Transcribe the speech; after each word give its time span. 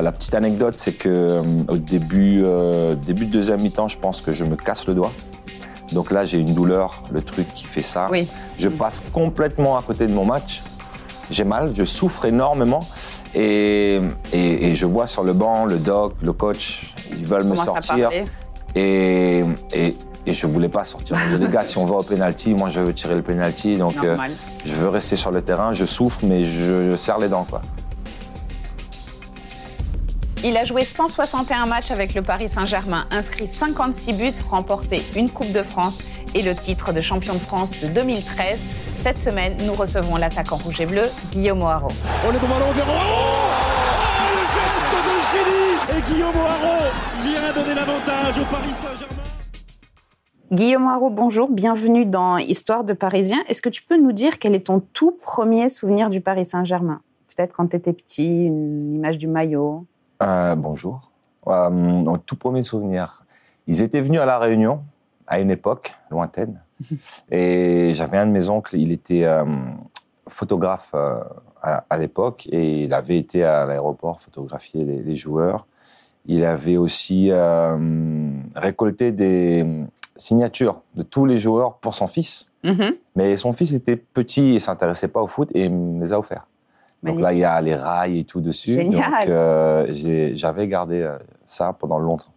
la 0.00 0.12
petite 0.12 0.34
anecdote, 0.34 0.74
c'est 0.76 0.92
que 0.92 1.42
au 1.68 1.76
début, 1.76 2.44
début 3.04 3.26
de 3.26 3.32
deuxième 3.32 3.60
mi-temps, 3.60 3.88
je 3.88 3.98
pense 3.98 4.20
que 4.20 4.32
je 4.32 4.44
me 4.44 4.56
casse 4.56 4.86
le 4.86 4.94
doigt. 4.94 5.12
Donc 5.92 6.10
là, 6.10 6.24
j'ai 6.24 6.38
une 6.38 6.54
douleur, 6.54 7.02
le 7.12 7.22
truc 7.22 7.46
qui 7.54 7.64
fait 7.64 7.82
ça. 7.82 8.08
Oui. 8.10 8.26
Je 8.58 8.68
passe 8.68 9.02
complètement 9.12 9.76
à 9.76 9.82
côté 9.82 10.06
de 10.06 10.12
mon 10.12 10.24
match. 10.24 10.62
J'ai 11.30 11.44
mal, 11.44 11.72
je 11.74 11.84
souffre 11.84 12.24
énormément. 12.24 12.80
Et, 13.34 14.00
et, 14.32 14.74
je 14.74 14.86
vois 14.86 15.06
sur 15.06 15.22
le 15.22 15.32
banc 15.32 15.64
le 15.64 15.78
doc, 15.78 16.14
le 16.22 16.32
coach, 16.32 16.94
ils 17.10 17.24
veulent 17.24 17.44
me 17.44 17.56
sortir. 17.56 18.10
Et, 18.74 19.42
et, 19.74 19.96
et 20.26 20.32
je 20.32 20.46
voulais 20.46 20.68
pas 20.68 20.84
sortir. 20.84 21.16
les 21.38 21.48
gars, 21.48 21.64
si 21.64 21.78
on 21.78 21.86
va 21.86 21.96
au 21.96 22.02
penalty, 22.02 22.54
moi 22.54 22.68
je 22.68 22.80
veux 22.80 22.92
tirer 22.92 23.14
le 23.14 23.22
penalty, 23.22 23.76
donc 23.76 23.96
euh, 24.04 24.16
je 24.64 24.74
veux 24.74 24.88
rester 24.88 25.16
sur 25.16 25.30
le 25.30 25.40
terrain. 25.42 25.72
Je 25.72 25.86
souffre, 25.86 26.20
mais 26.22 26.44
je, 26.44 26.90
je 26.90 26.96
serre 26.96 27.18
les 27.18 27.28
dents, 27.28 27.46
quoi. 27.48 27.62
Il 30.44 30.56
a 30.56 30.64
joué 30.64 30.82
161 30.82 31.66
matchs 31.66 31.92
avec 31.92 32.14
le 32.14 32.22
Paris 32.22 32.48
Saint-Germain, 32.48 33.06
inscrit 33.12 33.46
56 33.46 34.16
buts, 34.16 34.42
remporté 34.50 35.00
une 35.14 35.30
Coupe 35.30 35.52
de 35.52 35.62
France 35.62 36.02
et 36.34 36.42
le 36.42 36.52
titre 36.56 36.92
de 36.92 37.00
champion 37.00 37.34
de 37.34 37.38
France 37.38 37.78
de 37.80 37.86
2013. 37.86 38.64
Cette 38.96 39.18
semaine, 39.18 39.56
nous 39.64 39.74
recevons 39.74 40.16
l'attaquant 40.16 40.56
rouge 40.56 40.80
et 40.80 40.86
bleu, 40.86 41.02
Guillaume 41.30 41.62
Haro. 41.62 41.86
On 42.26 42.30
est 42.34 42.40
devant 42.40 42.58
l'envers. 42.58 42.84
Oh 42.88 43.52
Le 44.18 44.42
geste 44.58 44.96
de 45.06 45.14
génie 45.32 45.96
Et 45.96 46.12
Guillaume 46.12 46.34
Haro 46.34 46.90
vient 47.22 47.62
donner 47.62 47.74
l'avantage 47.76 48.38
au 48.40 48.44
Paris 48.46 48.74
Saint-Germain. 48.82 49.22
Guillaume 50.50 50.88
Haro, 50.88 51.10
bonjour, 51.10 51.50
bienvenue 51.50 52.04
dans 52.04 52.38
Histoire 52.38 52.82
de 52.82 52.94
Parisien. 52.94 53.38
Est-ce 53.46 53.62
que 53.62 53.68
tu 53.68 53.84
peux 53.84 53.96
nous 53.96 54.12
dire 54.12 54.40
quel 54.40 54.56
est 54.56 54.66
ton 54.66 54.82
tout 54.92 55.12
premier 55.12 55.68
souvenir 55.68 56.10
du 56.10 56.20
Paris 56.20 56.46
Saint-Germain? 56.46 57.00
Peut-être 57.28 57.54
quand 57.54 57.68
tu 57.68 57.76
étais 57.76 57.92
petit, 57.92 58.46
une 58.46 58.92
image 58.96 59.18
du 59.18 59.28
maillot? 59.28 59.86
Euh, 60.22 60.54
bonjour. 60.54 61.12
Euh, 61.48 62.16
tout 62.26 62.36
premier 62.36 62.62
souvenir. 62.62 63.24
Ils 63.66 63.82
étaient 63.82 64.00
venus 64.00 64.20
à 64.20 64.26
La 64.26 64.38
Réunion 64.38 64.82
à 65.26 65.40
une 65.40 65.50
époque 65.50 65.94
lointaine. 66.10 66.60
Et 67.30 67.92
j'avais 67.94 68.18
un 68.18 68.26
de 68.26 68.32
mes 68.32 68.48
oncles, 68.48 68.76
il 68.76 68.92
était 68.92 69.24
euh, 69.24 69.44
photographe 70.28 70.92
euh, 70.94 71.20
à, 71.62 71.96
l'époque 71.96 72.48
et 72.50 72.82
il 72.82 72.92
avait 72.92 73.18
été 73.18 73.44
à 73.44 73.64
l'aéroport 73.64 74.20
photographier 74.20 74.84
les, 74.84 75.14
joueurs. 75.14 75.68
Il 76.26 76.44
avait 76.44 76.76
aussi 76.76 77.30
récolté 78.56 79.12
des 79.12 79.64
signatures 80.16 80.82
de 80.96 81.04
tous 81.04 81.24
les 81.24 81.38
joueurs 81.38 81.76
pour 81.76 81.94
son 81.94 82.08
fils. 82.08 82.50
Mm-hmm. 82.64 82.96
Mais 83.14 83.36
son 83.36 83.52
fils 83.52 83.74
était 83.74 83.94
petit 83.94 84.56
et 84.56 84.58
s'intéressait 84.58 85.06
pas 85.06 85.22
au 85.22 85.28
foot 85.28 85.50
et 85.54 85.66
il 85.66 85.72
me 85.72 86.00
les 86.00 86.12
a 86.12 86.18
offerts. 86.18 86.48
Donc 87.02 87.20
là, 87.20 87.32
il 87.32 87.40
y 87.40 87.44
a 87.44 87.60
les 87.60 87.74
rails 87.74 88.20
et 88.20 88.24
tout 88.24 88.40
dessus. 88.40 88.74
Génial. 88.74 89.10
Donc 89.10 89.28
euh, 89.28 90.30
j'avais 90.34 90.68
gardé 90.68 91.00
euh, 91.00 91.18
ça 91.46 91.72
pendant 91.72 91.98
longtemps. 91.98 92.32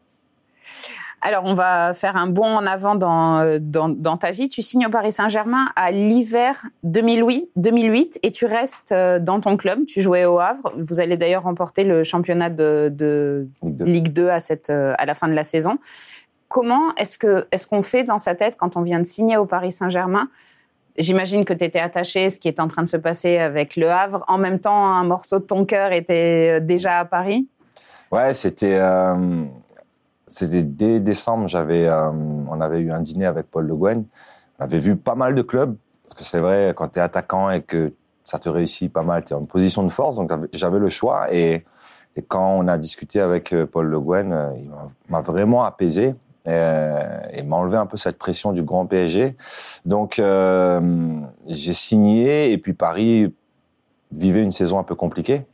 Alors, 1.22 1.44
on 1.46 1.56
va 1.56 1.94
faire 1.96 2.18
un 2.18 2.28
bond 2.28 2.46
en 2.46 2.66
avant 2.68 2.94
dans, 2.94 3.60
dans, 3.60 4.18
ta 4.18 4.30
vie. 4.30 4.48
Tu 4.48 4.62
signes 4.62 4.86
au 4.86 4.90
Paris 4.90 5.12
Saint-Germain 5.12 5.70
à 5.76 5.92
l'hiver 5.92 6.62
2008, 6.84 7.50
2008 7.56 8.20
et 8.22 8.32
tu 8.32 8.46
restes 8.46 8.92
euh, 8.92 9.18
dans 9.18 9.40
ton 9.40 9.58
club. 9.58 9.86
Tu 9.86 10.02
jouais 10.02 10.26
au 10.26 10.40
Havre. 10.40 10.72
Vous 10.78 11.00
allez 11.00 11.18
d'ailleurs 11.18 11.44
remporter 11.44 11.84
le 11.84 12.04
championnat 12.04 12.52
de, 12.52 13.48
Ligue 13.64 14.14
2, 14.14 14.30
à, 14.30 14.40
cette, 14.40 14.70
à 14.70 15.06
la 15.06 15.16
fin 15.16 15.28
de 15.28 15.34
la 15.34 15.44
saison. 15.44 15.80
Comment 16.48 16.94
est-ce 16.96 17.18
qu'on 17.18 17.44
est 17.52 17.68
qu'on 17.68 17.82
fait 17.82 18.04
dans 18.04 18.20
sa 18.20 18.36
tête 18.36 18.56
quand 18.58 18.78
on 18.78 18.82
vient 18.82 19.00
de 19.00 19.06
signer 19.06 19.38
au 19.38 19.46
Paris 19.46 19.72
Saint-Germain 19.72 20.30
J'imagine 20.98 21.44
que 21.44 21.54
tu 21.54 21.66
étais 21.66 21.80
attaché 21.80 22.26
à 22.26 22.30
ce 22.30 22.40
qui 22.40 22.48
est 22.48 22.60
en 22.60 22.68
train 22.68 22.84
de 22.84 22.88
se 22.88 22.98
passer 22.98 23.38
avec 23.38 23.76
Le 23.76 23.90
Havre. 23.90 24.24
En 24.28 24.38
même 24.38 24.60
temps, 24.60 24.86
un 24.86 25.04
morceau 25.04 25.40
de 25.40 25.44
ton 25.44 25.66
cœur 25.66 25.92
était 25.92 26.60
euh, 26.60 26.60
déjà 26.62 27.00
à 27.00 27.06
Paris? 27.06 27.50
Ouais, 28.12 28.34
c'était. 28.34 28.78
Euh, 28.80 29.44
c'était 30.28 30.64
dès 30.64 31.00
décembre, 31.00 31.48
j'avais, 31.48 31.88
euh, 31.88 32.10
on 32.10 32.60
avait 32.60 32.80
eu 32.80 32.92
un 32.92 33.00
dîner 33.00 33.28
avec 33.28 33.46
Paul 33.52 33.68
Le 33.68 33.76
Guen. 33.76 34.06
On 34.58 34.64
avait 34.64 34.80
vu 34.80 34.96
pas 34.96 35.14
mal 35.14 35.36
de 35.36 35.42
clubs. 35.42 35.76
Parce 36.04 36.16
que 36.16 36.24
c'est 36.24 36.40
vrai, 36.40 36.74
quand 36.76 36.88
tu 36.88 37.00
es 37.00 37.02
attaquant 37.02 37.52
et 37.52 37.62
que 37.62 37.94
ça 38.24 38.40
te 38.40 38.50
réussit 38.50 38.92
pas 38.92 39.04
mal, 39.04 39.24
tu 39.24 39.34
es 39.34 39.36
en 39.36 39.46
position 39.46 39.84
de 39.84 39.90
force. 39.90 40.16
Donc 40.16 40.32
j'avais 40.54 40.80
le 40.80 40.90
choix. 40.90 41.32
Et, 41.32 41.64
et, 42.16 42.22
quand 42.24 42.56
on 42.58 42.68
a 42.68 42.78
discuté 42.80 43.20
avec 43.20 43.54
Paul 43.72 43.86
Le 43.86 44.00
Guen, 44.00 44.54
il 44.58 44.72
m'a 45.10 45.22
vraiment 45.22 45.64
apaisé. 45.64 46.16
Euh, 46.48 47.20
et 47.34 47.42
m'a 47.42 47.56
enlevé 47.56 47.78
un 47.78 47.88
peu 47.88 47.98
cette 47.98 48.18
pression 48.18 48.52
du 48.52 48.62
grand 48.62 48.86
PSG. 48.86 49.36
Donc 49.86 50.20
euh, 50.20 51.20
j'ai 51.48 51.74
signé 51.74 52.52
et 52.52 52.58
puis 52.58 52.74
Paris 52.74 53.34
vivait 54.12 54.44
une 54.44 54.52
saison 54.52 54.78
un 54.78 54.84
peu 54.84 54.96
compliquée. 54.96 55.46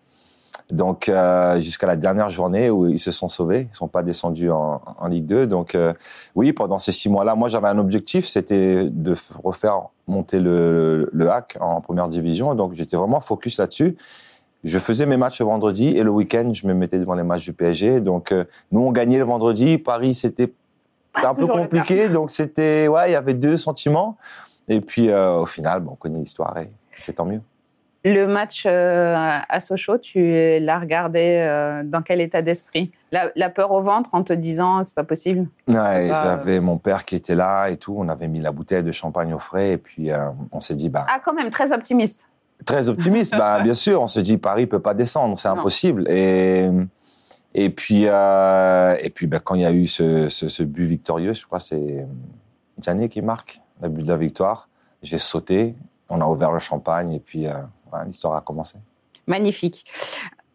Donc 0.69 1.09
euh, 1.09 1.59
jusqu'à 1.59 1.88
la 1.88 1.96
dernière 1.97 2.30
journée 2.30 2.69
où 2.69 2.88
ils 2.88 3.00
se 3.00 3.12
sont 3.12 3.30
sauvés, 3.30 3.68
ils 3.72 3.75
sont 3.75 3.90
pas 3.90 4.03
descendus 4.03 4.51
en, 4.51 4.81
en 4.97 5.07
Ligue 5.07 5.25
2. 5.25 5.47
Donc 5.47 5.75
euh, 5.75 5.94
oui, 6.35 6.53
pendant 6.53 6.78
ces 6.78 6.91
six 6.91 7.09
mois-là, 7.09 7.35
moi 7.35 7.47
j'avais 7.47 7.68
un 7.68 7.78
objectif, 7.78 8.25
c'était 8.28 8.90
de 8.90 9.13
refaire 9.44 9.90
monter 10.07 10.40
le, 10.40 11.09
le 11.12 11.31
hack 11.31 11.57
en 11.62 11.80
première 11.81 12.09
division. 12.09 12.56
Donc 12.56 12.74
j'étais 12.74 12.97
vraiment 12.97 13.19
focus 13.19 13.57
là-dessus. 13.57 13.97
Je 14.63 14.78
faisais 14.78 15.06
mes 15.07 15.18
matchs 15.18 15.40
le 15.40 15.46
vendredi 15.47 15.88
et 15.88 16.03
le 16.03 16.12
week-end, 16.12 16.51
je 16.53 16.68
me 16.68 16.74
mettais 16.74 17.00
devant 17.00 17.16
les 17.16 17.24
matchs 17.24 17.46
du 17.46 17.53
PSG. 17.53 18.00
Donc, 18.00 18.31
nous, 18.72 18.81
on 18.81 18.91
gagnait 18.91 19.18
le 19.18 19.24
vendredi. 19.24 19.80
Paris, 19.80 20.13
c'était 20.13 20.53
c'était 21.16 21.28
un 21.28 21.36
peu 21.36 21.48
compliqué, 21.48 22.10
donc 22.10 22.32
c'était 22.32 22.88
ouais, 22.88 23.10
il 23.10 23.14
y 23.14 23.16
avait 23.16 23.34
deux 23.34 23.58
sentiments. 23.58 24.18
Et 24.68 24.82
puis 24.82 25.10
euh, 25.10 25.40
au 25.40 25.46
final, 25.46 25.82
bon, 25.82 25.92
on 25.94 25.96
connaît 25.96 26.20
l'histoire 26.20 26.58
et 26.58 26.72
c'est 26.98 27.14
tant 27.14 27.26
mieux. 27.26 27.42
Le 28.04 28.26
match 28.26 28.64
euh, 28.66 29.14
à 29.48 29.60
Sochaux, 29.60 30.00
tu 30.00 30.60
l'as 30.60 30.80
regardé 30.80 31.44
euh, 31.46 31.84
dans 31.84 32.02
quel 32.02 32.20
état 32.20 32.42
d'esprit? 32.42 32.92
La, 33.12 33.50
peur 33.50 33.72
au 33.72 33.82
ventre 33.82 34.16
en 34.16 34.24
te 34.24 34.34
disant 34.34 34.82
c'est 34.84 34.96
pas 34.96 35.04
possible. 35.04 35.48
Ouais, 35.68 36.08
j'avais 36.08 36.60
mon 36.60 36.78
père 36.78 37.06
qui 37.06 37.16
était 37.16 37.36
là 37.36 37.68
et 37.68 37.78
tout. 37.78 37.94
On 37.96 38.10
avait 38.10 38.28
mis 38.28 38.40
la 38.40 38.52
bouteille 38.52 38.82
de 38.82 38.92
champagne 38.92 39.34
au 39.34 39.40
frais 39.40 39.74
et 39.74 39.78
puis 39.78 40.10
on 40.52 40.60
s'est 40.62 40.76
dit 40.76 40.90
bah. 40.90 41.06
Ah 41.10 41.20
quand 41.24 41.34
même 41.34 41.52
très 41.52 41.74
optimiste. 41.74 42.28
Très 42.66 42.90
optimiste, 42.90 43.36
bah 43.38 43.60
bien 43.64 43.74
sûr. 43.74 44.02
On 44.02 44.08
se 44.08 44.20
dit 44.20 44.38
Paris 44.38 44.66
peut 44.66 44.80
pas 44.80 44.94
descendre, 44.94 45.38
c'est 45.38 45.50
impossible 45.50 46.10
et 46.10 46.70
et 47.53 47.69
puis, 47.69 48.03
euh, 48.07 48.95
et 49.01 49.09
puis 49.09 49.28
ben, 49.28 49.39
quand 49.39 49.56
il 49.56 49.62
y 49.62 49.66
a 49.66 49.72
eu 49.72 49.88
ce, 49.88 50.29
ce, 50.29 50.63
but 50.63 50.85
victorieux, 50.85 51.34
je 51.34 51.45
crois 51.45 51.59
que 51.59 51.66
c'est 51.66 52.06
Gianni 52.79 53.09
qui 53.09 53.22
marque 53.22 53.62
le 53.81 53.89
but 53.89 54.03
de 54.03 54.07
la 54.07 54.17
victoire. 54.17 54.69
J'ai 55.01 55.17
sauté, 55.17 55.75
on 56.09 56.22
a 56.22 56.25
ouvert 56.25 56.51
le 56.51 56.59
champagne 56.59 57.13
et 57.13 57.19
puis 57.19 57.47
euh, 57.47 57.53
l'histoire 58.06 58.35
a 58.35 58.41
commencé. 58.41 58.78
Magnifique. 59.28 59.85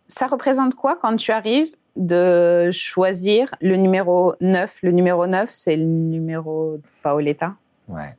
Ça 0.07 0.27
représente 0.27 0.75
quoi 0.75 0.97
quand 0.97 1.17
tu 1.17 1.33
arrives 1.33 1.75
de 1.97 2.71
choisir 2.73 3.55
le 3.61 3.77
numéro 3.77 4.35
9 4.41 4.81
Le 4.83 4.93
numéro 4.93 5.27
9, 5.27 5.51
c'est 5.51 5.77
le 5.77 5.85
numéro 5.85 6.77
de 6.77 6.83
Paoletta? 7.03 7.55
Ouais. 7.89 8.17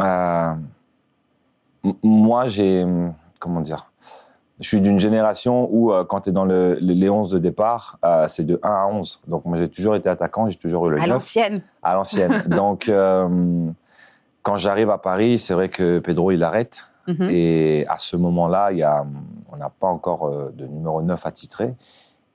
Euh, 0.00 0.54
moi, 2.02 2.46
j'ai. 2.46 2.84
Comment 3.38 3.60
dire? 3.60 3.90
Je 4.60 4.68
suis 4.68 4.80
d'une 4.80 4.98
génération 4.98 5.68
où, 5.70 5.92
euh, 5.92 6.04
quand 6.04 6.22
tu 6.22 6.30
es 6.30 6.32
dans 6.32 6.46
le, 6.46 6.78
les 6.80 7.10
11 7.10 7.30
de 7.30 7.38
départ, 7.38 7.98
euh, 8.04 8.26
c'est 8.26 8.44
de 8.44 8.58
1 8.62 8.68
à 8.68 8.86
11. 8.86 9.20
Donc, 9.26 9.44
moi, 9.44 9.58
j'ai 9.58 9.68
toujours 9.68 9.96
été 9.96 10.08
attaquant, 10.08 10.48
j'ai 10.48 10.56
toujours 10.56 10.88
eu 10.88 10.92
le 10.92 11.02
À 11.02 11.06
l'ancienne. 11.06 11.62
À 11.82 11.94
l'ancienne. 11.94 12.44
Donc, 12.48 12.88
euh, 12.88 13.28
quand 14.42 14.56
j'arrive 14.56 14.88
à 14.90 14.98
Paris, 14.98 15.38
c'est 15.38 15.52
vrai 15.52 15.68
que 15.68 15.98
Pedro, 15.98 16.30
il 16.32 16.42
arrête. 16.42 16.86
Mhm. 17.06 17.28
Et 17.30 17.84
à 17.88 17.98
ce 17.98 18.16
moment-là, 18.16 18.72
il 18.72 18.78
y 18.78 18.82
a, 18.82 19.04
on 19.52 19.56
n'a 19.56 19.68
pas 19.68 19.88
encore 19.88 20.32
de 20.52 20.66
numéro 20.66 21.02
9 21.02 21.32
titrer. 21.34 21.74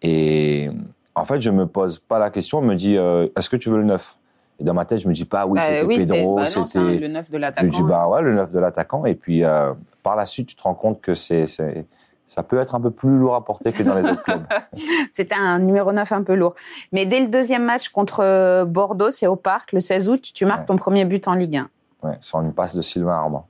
Et 0.03 0.69
en 1.15 1.25
fait, 1.25 1.41
je 1.41 1.49
me 1.49 1.65
pose 1.65 1.97
pas 1.97 2.19
la 2.19 2.29
question, 2.29 2.59
on 2.59 2.61
me 2.61 2.75
dit, 2.75 2.95
est-ce 2.95 3.49
que 3.49 3.57
tu 3.57 3.69
veux 3.69 3.77
le 3.77 3.85
9 3.85 4.17
et 4.59 4.63
dans 4.63 4.75
ma 4.75 4.85
tête, 4.85 4.99
je 4.99 5.07
me 5.07 5.13
dis 5.13 5.25
pas, 5.25 5.47
oui, 5.47 5.57
bah 5.57 5.65
c'était 5.65 5.87
Pedro, 5.87 6.35
bah 6.35 6.45
c'était. 6.45 6.99
le 6.99 7.07
9 7.07 7.31
de 7.31 7.37
l'attaquant. 7.39 7.71
Je 7.71 7.75
dis, 7.75 7.83
bah 7.83 8.07
ouais, 8.07 8.21
le 8.21 8.35
9 8.35 8.51
de 8.51 8.59
l'attaquant. 8.59 9.05
Et 9.05 9.15
puis, 9.15 9.41
par 10.03 10.15
la 10.15 10.25
suite, 10.25 10.49
tu 10.49 10.55
te 10.55 10.61
rends 10.61 10.75
compte 10.75 11.01
que 11.01 11.15
c'est 11.15 11.47
ça 12.31 12.43
peut 12.43 12.61
être 12.61 12.75
un 12.75 12.79
peu 12.79 12.91
plus 12.91 13.17
lourd 13.17 13.35
à 13.35 13.43
porter 13.43 13.73
que 13.73 13.83
dans 13.83 13.93
les 13.93 14.05
autres 14.05 14.23
clubs. 14.23 14.45
C'était 15.11 15.35
un 15.35 15.59
numéro 15.59 15.91
9 15.91 16.09
un 16.13 16.23
peu 16.23 16.33
lourd. 16.33 16.55
Mais 16.93 17.05
dès 17.05 17.19
le 17.19 17.27
deuxième 17.27 17.65
match 17.65 17.89
contre 17.89 18.21
euh, 18.23 18.63
Bordeaux, 18.63 19.11
c'est 19.11 19.27
au 19.27 19.35
Parc, 19.35 19.73
le 19.73 19.81
16 19.81 20.07
août, 20.07 20.31
tu 20.33 20.45
marques 20.45 20.65
ton 20.65 20.77
premier 20.77 21.03
but 21.03 21.27
en 21.27 21.33
Ligue 21.33 21.57
1. 21.57 21.69
Ouais, 22.03 22.15
sur 22.21 22.39
une 22.39 22.53
passe 22.53 22.73
de 22.73 22.81
Sylvain 22.81 23.15
Armand. 23.15 23.47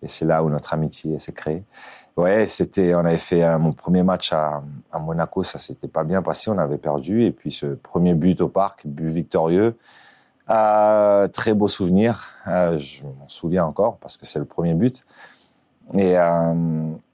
Et 0.00 0.08
c'est 0.08 0.24
là 0.24 0.42
où 0.42 0.48
notre 0.48 0.72
amitié 0.72 1.18
s'est 1.18 1.34
créée. 1.34 1.62
Ouais, 2.16 2.46
c'était, 2.46 2.94
on 2.94 3.00
avait 3.00 3.18
fait 3.18 3.44
euh, 3.44 3.58
mon 3.58 3.74
premier 3.74 4.02
match 4.02 4.32
à, 4.32 4.62
Monaco, 4.98 5.42
ça 5.42 5.58
s'était 5.58 5.86
pas 5.86 6.02
bien 6.02 6.22
passé, 6.22 6.50
on 6.50 6.56
avait 6.56 6.78
perdu. 6.78 7.22
Et 7.22 7.32
puis 7.32 7.52
ce 7.52 7.66
premier 7.66 8.14
but 8.14 8.40
au 8.40 8.48
Parc, 8.48 8.86
but 8.86 9.10
victorieux, 9.10 9.76
euh, 10.48 11.28
très 11.28 11.52
beau 11.52 11.68
souvenir. 11.68 12.30
je 12.46 13.02
m'en 13.02 13.28
souviens 13.28 13.66
encore 13.66 13.98
parce 13.98 14.16
que 14.16 14.24
c'est 14.24 14.38
le 14.38 14.46
premier 14.46 14.72
but. 14.72 15.02
Et, 15.94 16.16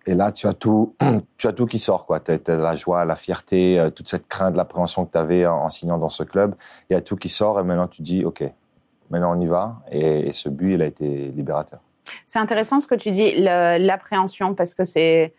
et 0.07 0.15
là, 0.15 0.33
tu 0.33 0.47
as 0.47 0.55
tout, 0.55 0.95
tu 1.39 1.47
as 1.47 1.53
tout 1.53 1.67
qui 1.67 1.79
sort, 1.79 2.07
quoi. 2.07 2.21
As, 2.27 2.49
la 2.49 2.75
joie, 2.75 3.05
la 3.05 3.15
fierté, 3.15 3.79
euh, 3.79 3.91
toute 3.91 4.09
cette 4.09 4.27
crainte, 4.27 4.57
l'appréhension 4.57 5.05
que 5.05 5.13
tu 5.13 5.19
avais 5.19 5.47
en, 5.47 5.69
signant 5.71 5.99
dans 5.99 6.09
ce 6.09 6.25
club. 6.25 6.55
Il 6.91 6.95
y 6.95 6.97
a 6.97 7.01
tout 7.01 7.17
qui 7.17 7.29
sort 7.29 7.61
et 7.61 7.63
maintenant 7.63 7.89
tu 7.89 8.03
dis, 8.03 8.25
OK, 8.25 8.43
maintenant 9.11 9.37
on 9.37 9.41
y 9.41 9.47
va. 9.47 9.77
Et, 9.91 10.33
ce 10.33 10.49
but, 10.49 10.75
il 10.75 10.83
a 10.83 10.87
été 10.87 11.29
libérateur. 11.29 11.81
C'est 12.27 12.41
intéressant 12.41 12.81
ce 12.81 12.87
que 12.87 12.95
tu 12.95 13.11
dis, 13.11 13.33
l'appréhension, 13.37 14.55
parce 14.55 14.75
que 14.75 14.85
c'est 14.85 15.33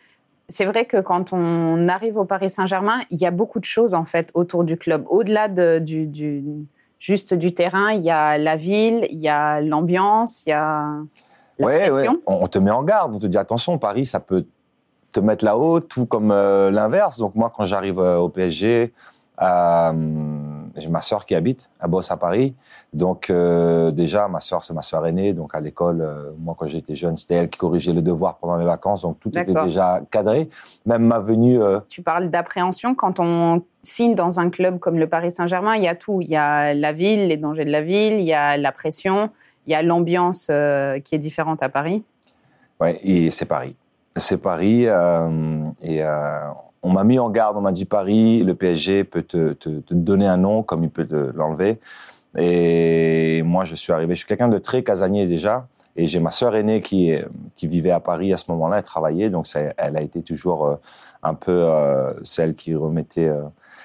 c'est 0.50 0.65
vrai 0.65 0.86
que 0.86 0.97
quand 0.97 1.31
on 1.31 1.88
arrive 1.88 2.18
au 2.18 2.25
Paris 2.25 2.50
Saint-Germain, 2.50 3.00
il 3.09 3.18
y 3.18 3.25
a 3.25 3.31
beaucoup 3.31 3.62
de 3.62 3.65
choses 3.65 3.94
en 3.94 4.03
fait 4.03 4.29
autour 4.33 4.65
du 4.65 4.75
club. 4.75 5.06
Au-delà 5.07 5.47
de, 5.47 5.79
du, 5.79 6.06
du, 6.06 6.44
juste 7.00 7.33
du 7.33 7.53
terrain, 7.53 7.94
il 7.94 8.01
y 8.01 8.12
a 8.12 8.38
la 8.38 8.57
ville, 8.57 9.07
il 9.09 9.21
y 9.21 9.29
a 9.29 9.62
l'ambiance, 9.62 10.45
il 10.45 10.50
y 10.50 10.53
a 10.53 10.97
la 11.59 11.65
Ouais, 11.65 11.89
pression. 11.89 12.13
ouais. 12.13 12.19
On, 12.25 12.47
te 12.47 12.59
met 12.59 12.71
en 12.71 12.83
garde, 12.83 13.13
on 13.13 13.19
te 13.19 13.27
dit 13.27 13.38
attention, 13.38 13.77
Paris, 13.77 14.05
ça 14.05 14.19
peut 14.19 14.45
te 15.13 15.19
mettre 15.19 15.45
là-haut, 15.45 15.79
tout 15.79 16.05
comme 16.05 16.31
euh, 16.31 16.71
l'inverse. 16.71 17.19
Donc 17.19 17.35
moi, 17.35 17.51
quand 17.55 17.63
j'arrive 17.63 18.00
euh, 18.00 18.17
au 18.17 18.29
PSG, 18.29 18.91
euh, 19.41 19.94
j'ai 20.75 20.89
ma 20.89 21.01
sœur 21.01 21.25
qui 21.25 21.35
habite, 21.35 21.69
elle 21.81 21.89
bosse 21.89 22.11
à 22.11 22.17
Paris. 22.17 22.55
Donc 22.94 23.31
déjà, 23.31 24.27
ma 24.27 24.39
sœur, 24.39 24.63
c'est 24.63 24.73
ma 24.73 24.81
sœur 24.81 25.05
aînée. 25.05 25.33
Donc 25.33 25.55
à 25.55 25.59
l'école, 25.59 26.07
moi, 26.38 26.55
quand 26.57 26.67
j'étais 26.67 26.95
jeune, 26.95 27.17
c'était 27.17 27.35
elle 27.35 27.50
qui 27.50 27.57
corrigeait 27.57 27.94
le 27.94 28.01
devoir 28.01 28.38
pendant 28.38 28.57
les 28.57 28.65
vacances. 28.65 29.01
Donc 29.01 29.19
tout 29.19 29.29
était 29.29 29.53
déjà 29.53 30.01
cadré. 30.11 30.50
Même 30.85 31.03
ma 31.03 31.19
venue... 31.19 31.59
Tu 31.89 32.03
parles 32.03 32.29
d'appréhension. 32.29 32.94
Quand 32.94 33.19
on 33.19 33.63
signe 33.81 34.15
dans 34.15 34.39
un 34.39 34.50
club 34.50 34.79
comme 34.79 34.97
le 34.97 35.07
Paris 35.07 35.31
Saint-Germain, 35.31 35.75
il 35.75 35.83
y 35.83 35.88
a 35.88 35.95
tout. 35.95 36.21
Il 36.21 36.29
y 36.29 36.35
a 36.35 36.73
la 36.73 36.91
ville, 36.91 37.27
les 37.27 37.38
dangers 37.38 37.65
de 37.65 37.71
la 37.71 37.81
ville, 37.81 38.13
il 38.13 38.25
y 38.25 38.33
a 38.33 38.57
la 38.57 38.71
pression, 38.71 39.29
il 39.68 39.71
y 39.71 39.75
a 39.75 39.81
l'ambiance 39.81 40.48
euh, 40.50 41.00
qui 41.00 41.15
est 41.15 41.19
différente 41.19 41.63
à 41.63 41.69
Paris. 41.69 42.04
Ouais, 42.80 43.00
et 43.04 43.30
c'est 43.30 43.45
Paris. 43.45 43.75
C'est 44.15 44.42
Paris. 44.42 44.86
euh, 44.88 45.62
et 45.81 46.04
euh, 46.04 46.39
on 46.81 46.92
m'a 46.92 47.04
mis 47.04 47.19
en 47.19 47.30
garde, 47.30 47.56
on 47.57 47.62
m'a 47.62 47.71
dit 47.71 47.86
Paris, 47.86 48.44
le 48.44 48.56
PSG 48.56 49.04
peut 49.06 49.24
te, 49.24 49.56
donner 49.92 50.27
un 50.27 50.38
nom 50.38 50.63
comme 50.63 50.83
il 50.83 50.89
peut 50.89 51.07
l'enlever. 51.33 51.80
Et 52.38 53.42
moi, 53.44 53.63
je 53.63 53.75
suis 53.75 53.94
arrivé, 53.94 54.15
je 54.15 54.19
suis 54.19 54.27
quelqu'un 54.27 54.50
de 54.50 54.57
très 54.57 54.83
casanier 54.83 55.27
déjà. 55.27 55.68
Et 55.95 56.07
j'ai 56.07 56.19
ma 56.19 56.31
sœur 56.31 56.56
aînée 56.56 56.81
qui, 56.81 57.13
qui 57.56 57.68
vivait 57.68 57.92
à 57.92 58.00
Paris 58.00 58.33
à 58.33 58.38
ce 58.38 58.45
moment-là, 58.51 58.77
elle 58.77 58.83
travaillait. 58.83 59.30
Donc, 59.30 59.48
elle 59.77 59.95
a 59.95 60.01
été 60.01 60.24
toujours 60.24 60.80
un 61.21 61.33
peu 61.36 61.69
celle 62.24 62.56
qui 62.56 62.74
remettait 62.74 63.31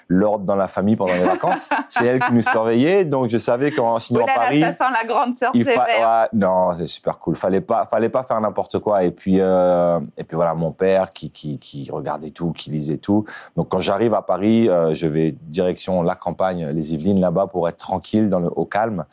l'ordre 0.08 0.44
dans 0.44 0.56
la 0.56 0.68
famille 0.68 0.96
pendant 0.96 1.14
les 1.14 1.24
vacances. 1.24 1.68
c'est 1.88 2.06
elle 2.06 2.20
qui 2.20 2.32
nous 2.32 2.42
surveillait. 2.42 3.04
Donc, 3.04 3.28
je 3.30 3.38
savais 3.38 3.70
qu'en 3.70 3.98
signant 3.98 4.22
Oh 4.24 4.26
là 4.26 4.32
à 4.32 4.36
là, 4.36 4.42
Paris. 4.44 4.60
ça 4.60 4.72
sent 4.72 4.92
la 5.00 5.06
grande 5.06 5.34
sœur 5.34 5.52
ouais, 5.54 6.28
non, 6.32 6.72
c'est 6.74 6.86
super 6.86 7.18
cool. 7.18 7.36
Fallait 7.36 7.60
pas, 7.60 7.86
fallait 7.86 8.08
pas 8.08 8.24
faire 8.24 8.40
n'importe 8.40 8.78
quoi. 8.78 9.04
Et 9.04 9.10
puis, 9.10 9.36
euh, 9.38 10.00
et 10.16 10.24
puis 10.24 10.34
voilà, 10.34 10.54
mon 10.54 10.72
père 10.72 11.12
qui, 11.12 11.30
qui, 11.30 11.58
qui 11.58 11.90
regardait 11.90 12.30
tout, 12.30 12.52
qui 12.52 12.70
lisait 12.70 12.98
tout. 12.98 13.24
Donc 13.56 13.68
quand 13.68 13.80
j'arrive 13.80 14.14
à 14.14 14.22
Paris, 14.22 14.68
euh, 14.68 14.94
je 14.94 15.06
vais 15.06 15.32
direction 15.42 16.02
la 16.02 16.14
campagne, 16.14 16.66
les 16.68 16.94
Yvelines 16.94 17.20
là-bas 17.20 17.46
pour 17.46 17.68
être 17.68 17.78
tranquille, 17.78 18.28
dans 18.28 18.40
le, 18.40 18.48
au 18.48 18.64
calme. 18.64 19.04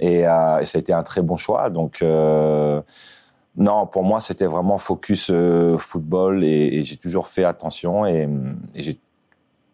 Et, 0.00 0.26
euh, 0.26 0.58
et 0.60 0.64
ça 0.64 0.78
a 0.78 0.80
été 0.80 0.92
un 0.92 1.02
très 1.02 1.22
bon 1.22 1.36
choix. 1.36 1.70
Donc 1.70 2.02
non, 3.56 3.86
pour 3.86 4.04
moi, 4.04 4.20
c'était 4.20 4.46
vraiment 4.46 4.78
focus 4.78 5.30
euh, 5.30 5.76
football 5.76 6.44
et, 6.44 6.78
et 6.78 6.84
j'ai 6.84 6.96
toujours 6.96 7.26
fait 7.26 7.44
attention 7.44 8.06
et, 8.06 8.28
et 8.74 8.82
j'ai 8.82 8.98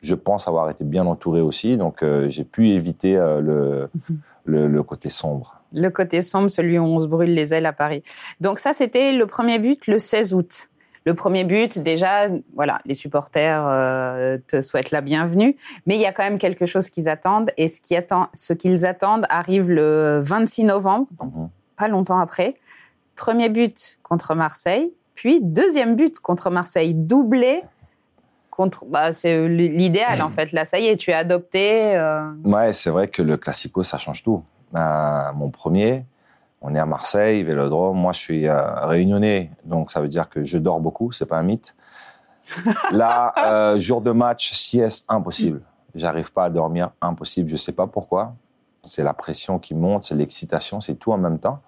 je 0.06 0.14
pense 0.14 0.46
avoir 0.48 0.70
été 0.70 0.84
bien 0.84 1.04
entouré 1.06 1.40
aussi, 1.40 1.76
donc 1.76 2.02
euh, 2.02 2.28
j'ai 2.28 2.44
pu 2.44 2.70
éviter 2.70 3.16
euh, 3.16 3.40
le, 3.40 3.90
le, 4.44 4.68
le 4.68 4.82
côté 4.82 5.08
sombre. 5.08 5.60
Le 5.72 5.88
côté 5.90 6.22
sombre, 6.22 6.48
celui 6.48 6.78
où 6.78 6.84
on 6.84 7.00
se 7.00 7.06
brûle 7.06 7.34
les 7.34 7.52
ailes 7.52 7.66
à 7.66 7.72
Paris. 7.72 8.02
Donc 8.40 8.58
ça, 8.60 8.72
c'était 8.72 9.12
le 9.12 9.26
premier 9.26 9.58
but 9.58 9.86
le 9.88 9.98
16 9.98 10.32
août. 10.32 10.68
Le 11.04 11.14
premier 11.14 11.44
but, 11.44 11.78
déjà, 11.78 12.28
voilà, 12.54 12.80
les 12.84 12.94
supporters 12.94 13.64
euh, 13.66 14.38
te 14.48 14.60
souhaitent 14.62 14.90
la 14.92 15.00
bienvenue, 15.00 15.56
mais 15.86 15.94
il 15.96 16.00
y 16.00 16.06
a 16.06 16.12
quand 16.12 16.24
même 16.24 16.38
quelque 16.38 16.66
chose 16.66 16.88
qu'ils 16.90 17.08
attendent, 17.08 17.50
et 17.56 17.68
ce 17.68 17.80
qui 17.80 17.94
attend, 17.96 18.28
qu'ils 18.58 18.86
attendent 18.86 19.26
arrive 19.28 19.70
le 19.70 20.20
26 20.22 20.64
novembre, 20.64 21.06
donc 21.20 21.34
Mhm. 21.34 21.48
pas 21.76 21.88
longtemps 21.88 22.18
après. 22.18 22.54
Premier 23.16 23.48
but 23.48 23.98
contre 24.02 24.34
Marseille, 24.34 24.92
puis 25.14 25.40
deuxième 25.42 25.94
but 25.96 26.18
contre 26.20 26.50
Marseille, 26.50 26.94
doublé 26.94 27.62
contre. 28.56 28.84
Bah, 28.86 29.12
c'est 29.12 29.46
l'idéal 29.48 30.22
en 30.22 30.30
fait. 30.30 30.50
Là, 30.52 30.64
ça 30.64 30.78
y 30.78 30.86
est, 30.86 30.96
tu 30.96 31.10
es 31.10 31.14
adopté. 31.14 31.94
euh, 31.96 32.30
Ouais, 32.44 32.72
c'est 32.72 32.90
vrai 32.90 33.08
que 33.08 33.22
le 33.22 33.36
classico, 33.36 33.82
ça 33.82 33.98
change 33.98 34.22
tout. 34.22 34.42
Euh, 34.74 35.32
mon 35.34 35.50
premier, 35.50 36.04
on 36.62 36.74
est 36.74 36.78
à 36.78 36.86
Marseille, 36.86 37.42
Vélodrome. 37.44 37.96
Moi, 37.98 38.12
je 38.12 38.18
suis 38.20 38.48
euh, 38.48 38.56
réunionnais, 38.86 39.50
donc 39.64 39.90
ça 39.90 40.00
veut 40.00 40.08
dire 40.08 40.28
que 40.28 40.42
je 40.44 40.58
dors 40.58 40.80
beaucoup. 40.80 41.12
C'est 41.12 41.26
pas 41.26 41.38
un 41.38 41.42
mythe. 41.44 41.74
Là, 42.92 43.32
euh, 43.44 43.78
jour 43.78 44.00
de 44.00 44.10
match, 44.12 44.52
sieste, 44.52 45.04
impossible. 45.08 45.60
J'arrive 45.94 46.32
pas 46.32 46.44
à 46.44 46.50
dormir, 46.50 46.90
impossible. 47.00 47.48
Je 47.48 47.56
sais 47.56 47.72
pas 47.72 47.86
pourquoi. 47.86 48.34
C'est 48.84 49.02
la 49.02 49.14
pression 49.14 49.58
qui 49.58 49.74
monte, 49.74 50.04
c'est 50.04 50.14
l'excitation, 50.14 50.80
c'est 50.80 50.94
tout 50.94 51.10
en 51.12 51.18
même 51.18 51.38
temps. 51.38 51.60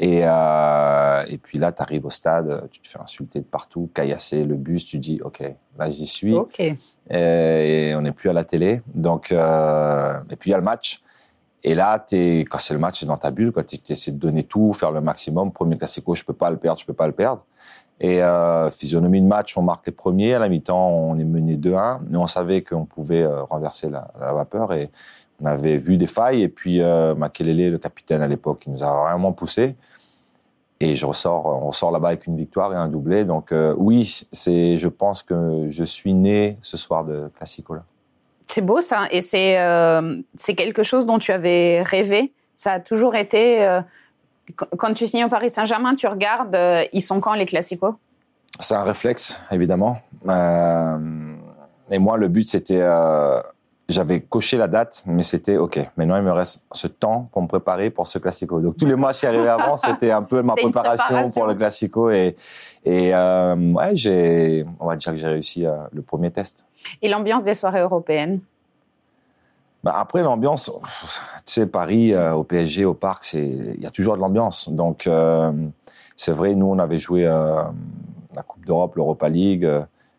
Et, 0.00 0.22
euh, 0.24 1.24
et 1.28 1.38
puis 1.38 1.58
là, 1.58 1.70
tu 1.72 1.82
arrives 1.82 2.06
au 2.06 2.10
stade, 2.10 2.68
tu 2.70 2.80
te 2.80 2.88
fais 2.88 3.00
insulter 3.00 3.40
de 3.40 3.44
partout, 3.44 3.90
caillasser 3.94 4.44
le 4.44 4.54
bus, 4.54 4.84
tu 4.84 4.98
dis, 4.98 5.20
OK, 5.24 5.42
là, 5.78 5.90
j'y 5.90 6.06
suis. 6.06 6.34
Ok. 6.34 6.60
et, 6.60 6.76
et 7.10 7.94
on 7.94 8.02
n'est 8.02 8.12
plus 8.12 8.28
à 8.28 8.32
la 8.32 8.44
télé. 8.44 8.82
Donc, 8.94 9.32
euh, 9.32 10.18
et 10.30 10.36
puis 10.36 10.50
il 10.50 10.52
y 10.52 10.54
a 10.54 10.58
le 10.58 10.64
match. 10.64 11.00
Et 11.64 11.74
là, 11.74 12.04
es, 12.12 12.40
quand 12.40 12.58
c'est 12.58 12.74
le 12.74 12.80
match, 12.80 13.00
c'est 13.00 13.06
dans 13.06 13.16
ta 13.16 13.30
bulle. 13.30 13.52
Tu 13.66 13.92
essaies 13.92 14.12
de 14.12 14.18
donner 14.18 14.44
tout, 14.44 14.72
faire 14.72 14.92
le 14.92 15.00
maximum. 15.00 15.52
Premier 15.52 15.76
classico, 15.76 16.14
je 16.14 16.24
peux 16.24 16.32
pas 16.32 16.50
le 16.50 16.56
perdre, 16.56 16.80
je 16.80 16.86
peux 16.86 16.92
pas 16.92 17.06
le 17.06 17.12
perdre. 17.12 17.44
Et 18.00 18.22
euh, 18.22 18.70
physionomie 18.70 19.20
de 19.20 19.26
match, 19.26 19.56
on 19.58 19.62
marque 19.62 19.86
les 19.86 19.92
premiers. 19.92 20.34
À 20.34 20.38
la 20.38 20.48
mi-temps, 20.48 20.88
on 20.88 21.18
est 21.18 21.24
mené 21.24 21.56
2-1. 21.56 22.00
Mais 22.08 22.16
on 22.16 22.26
savait 22.26 22.62
qu'on 22.62 22.84
pouvait 22.84 23.22
euh, 23.22 23.42
renverser 23.42 23.90
la, 23.90 24.08
la, 24.20 24.32
vapeur. 24.32 24.72
Et 24.72 24.90
on 25.42 25.46
avait 25.46 25.78
vu 25.78 25.96
des 25.96 26.06
failles. 26.06 26.42
Et 26.42 26.48
puis, 26.48 26.80
euh, 26.80 27.14
Makelele, 27.16 27.72
le 27.72 27.78
capitaine 27.78 28.22
à 28.22 28.28
l'époque, 28.28 28.62
il 28.66 28.72
nous 28.72 28.82
a 28.84 28.92
vraiment 28.92 29.32
poussé. 29.32 29.74
Et 30.80 30.94
je 30.94 31.06
ressors, 31.06 31.46
on 31.46 31.68
ressort 31.68 31.90
là-bas 31.90 32.08
avec 32.08 32.26
une 32.26 32.36
victoire 32.36 32.72
et 32.72 32.76
un 32.76 32.88
doublé. 32.88 33.24
Donc 33.24 33.50
euh, 33.50 33.74
oui, 33.76 34.22
c'est, 34.30 34.76
je 34.76 34.88
pense 34.88 35.22
que 35.22 35.66
je 35.68 35.84
suis 35.84 36.14
né 36.14 36.56
ce 36.62 36.76
soir 36.76 37.04
de 37.04 37.30
Classico 37.36 37.74
là. 37.74 37.82
C'est 38.44 38.62
beau 38.62 38.80
ça, 38.80 39.06
et 39.10 39.20
c'est 39.20 39.58
euh, 39.58 40.22
c'est 40.34 40.54
quelque 40.54 40.82
chose 40.82 41.04
dont 41.04 41.18
tu 41.18 41.32
avais 41.32 41.82
rêvé. 41.82 42.32
Ça 42.54 42.72
a 42.72 42.80
toujours 42.80 43.14
été. 43.14 43.62
Euh, 43.62 43.82
quand 44.78 44.94
tu 44.94 45.06
signes 45.06 45.24
au 45.24 45.28
Paris 45.28 45.50
Saint-Germain, 45.50 45.94
tu 45.94 46.06
regardes, 46.06 46.56
ils 46.94 47.02
sont 47.02 47.20
quand 47.20 47.34
les 47.34 47.44
Classicos 47.44 47.96
C'est 48.58 48.74
un 48.74 48.84
réflexe, 48.84 49.42
évidemment. 49.50 49.98
Et 51.90 51.98
moi, 51.98 52.16
le 52.16 52.28
but, 52.28 52.48
c'était. 52.48 52.82
J'avais 53.88 54.20
coché 54.20 54.58
la 54.58 54.68
date, 54.68 55.02
mais 55.06 55.22
c'était 55.22 55.56
OK. 55.56 55.78
Maintenant, 55.96 56.16
il 56.16 56.22
me 56.22 56.32
reste 56.32 56.66
ce 56.72 56.88
temps 56.88 57.30
pour 57.32 57.40
me 57.40 57.48
préparer 57.48 57.88
pour 57.88 58.06
ce 58.06 58.18
Classico. 58.18 58.60
Donc, 58.60 58.76
tous 58.76 58.84
les 58.84 58.96
matchs 58.96 59.20
qui 59.20 59.26
arrivaient 59.26 59.48
avant, 59.48 59.76
c'était 59.76 60.10
un 60.10 60.20
peu 60.20 60.42
ma 60.42 60.54
préparation, 60.54 61.04
préparation, 61.06 61.40
pour 61.40 61.46
le 61.46 61.54
Classico. 61.54 62.10
Et, 62.10 62.36
et 62.84 63.14
euh, 63.14 63.56
ouais, 63.72 63.96
j'ai, 63.96 64.66
on 64.78 64.88
va 64.88 64.96
dire 64.96 65.12
que 65.12 65.18
j'ai 65.18 65.26
réussi 65.26 65.64
euh, 65.64 65.72
le 65.90 66.02
premier 66.02 66.30
test. 66.30 66.66
Et 67.00 67.08
l'ambiance 67.08 67.42
des 67.44 67.54
soirées 67.54 67.80
européennes? 67.80 68.40
Bah 69.82 69.94
après 69.96 70.22
l'ambiance, 70.22 70.70
tu 71.46 71.52
sais 71.52 71.66
Paris 71.66 72.12
euh, 72.12 72.34
au 72.34 72.42
PSG 72.44 72.84
au 72.84 72.94
parc, 72.94 73.24
c'est 73.24 73.46
il 73.46 73.80
y 73.80 73.86
a 73.86 73.90
toujours 73.90 74.16
de 74.16 74.20
l'ambiance. 74.20 74.68
Donc 74.68 75.08
c'est 76.16 76.32
vrai, 76.32 76.54
nous 76.56 76.66
on 76.66 76.78
avait 76.80 76.98
joué 76.98 77.22
la 77.22 78.42
Coupe 78.42 78.66
d'Europe, 78.66 78.96
l'Europa 78.96 79.28
League, 79.28 79.66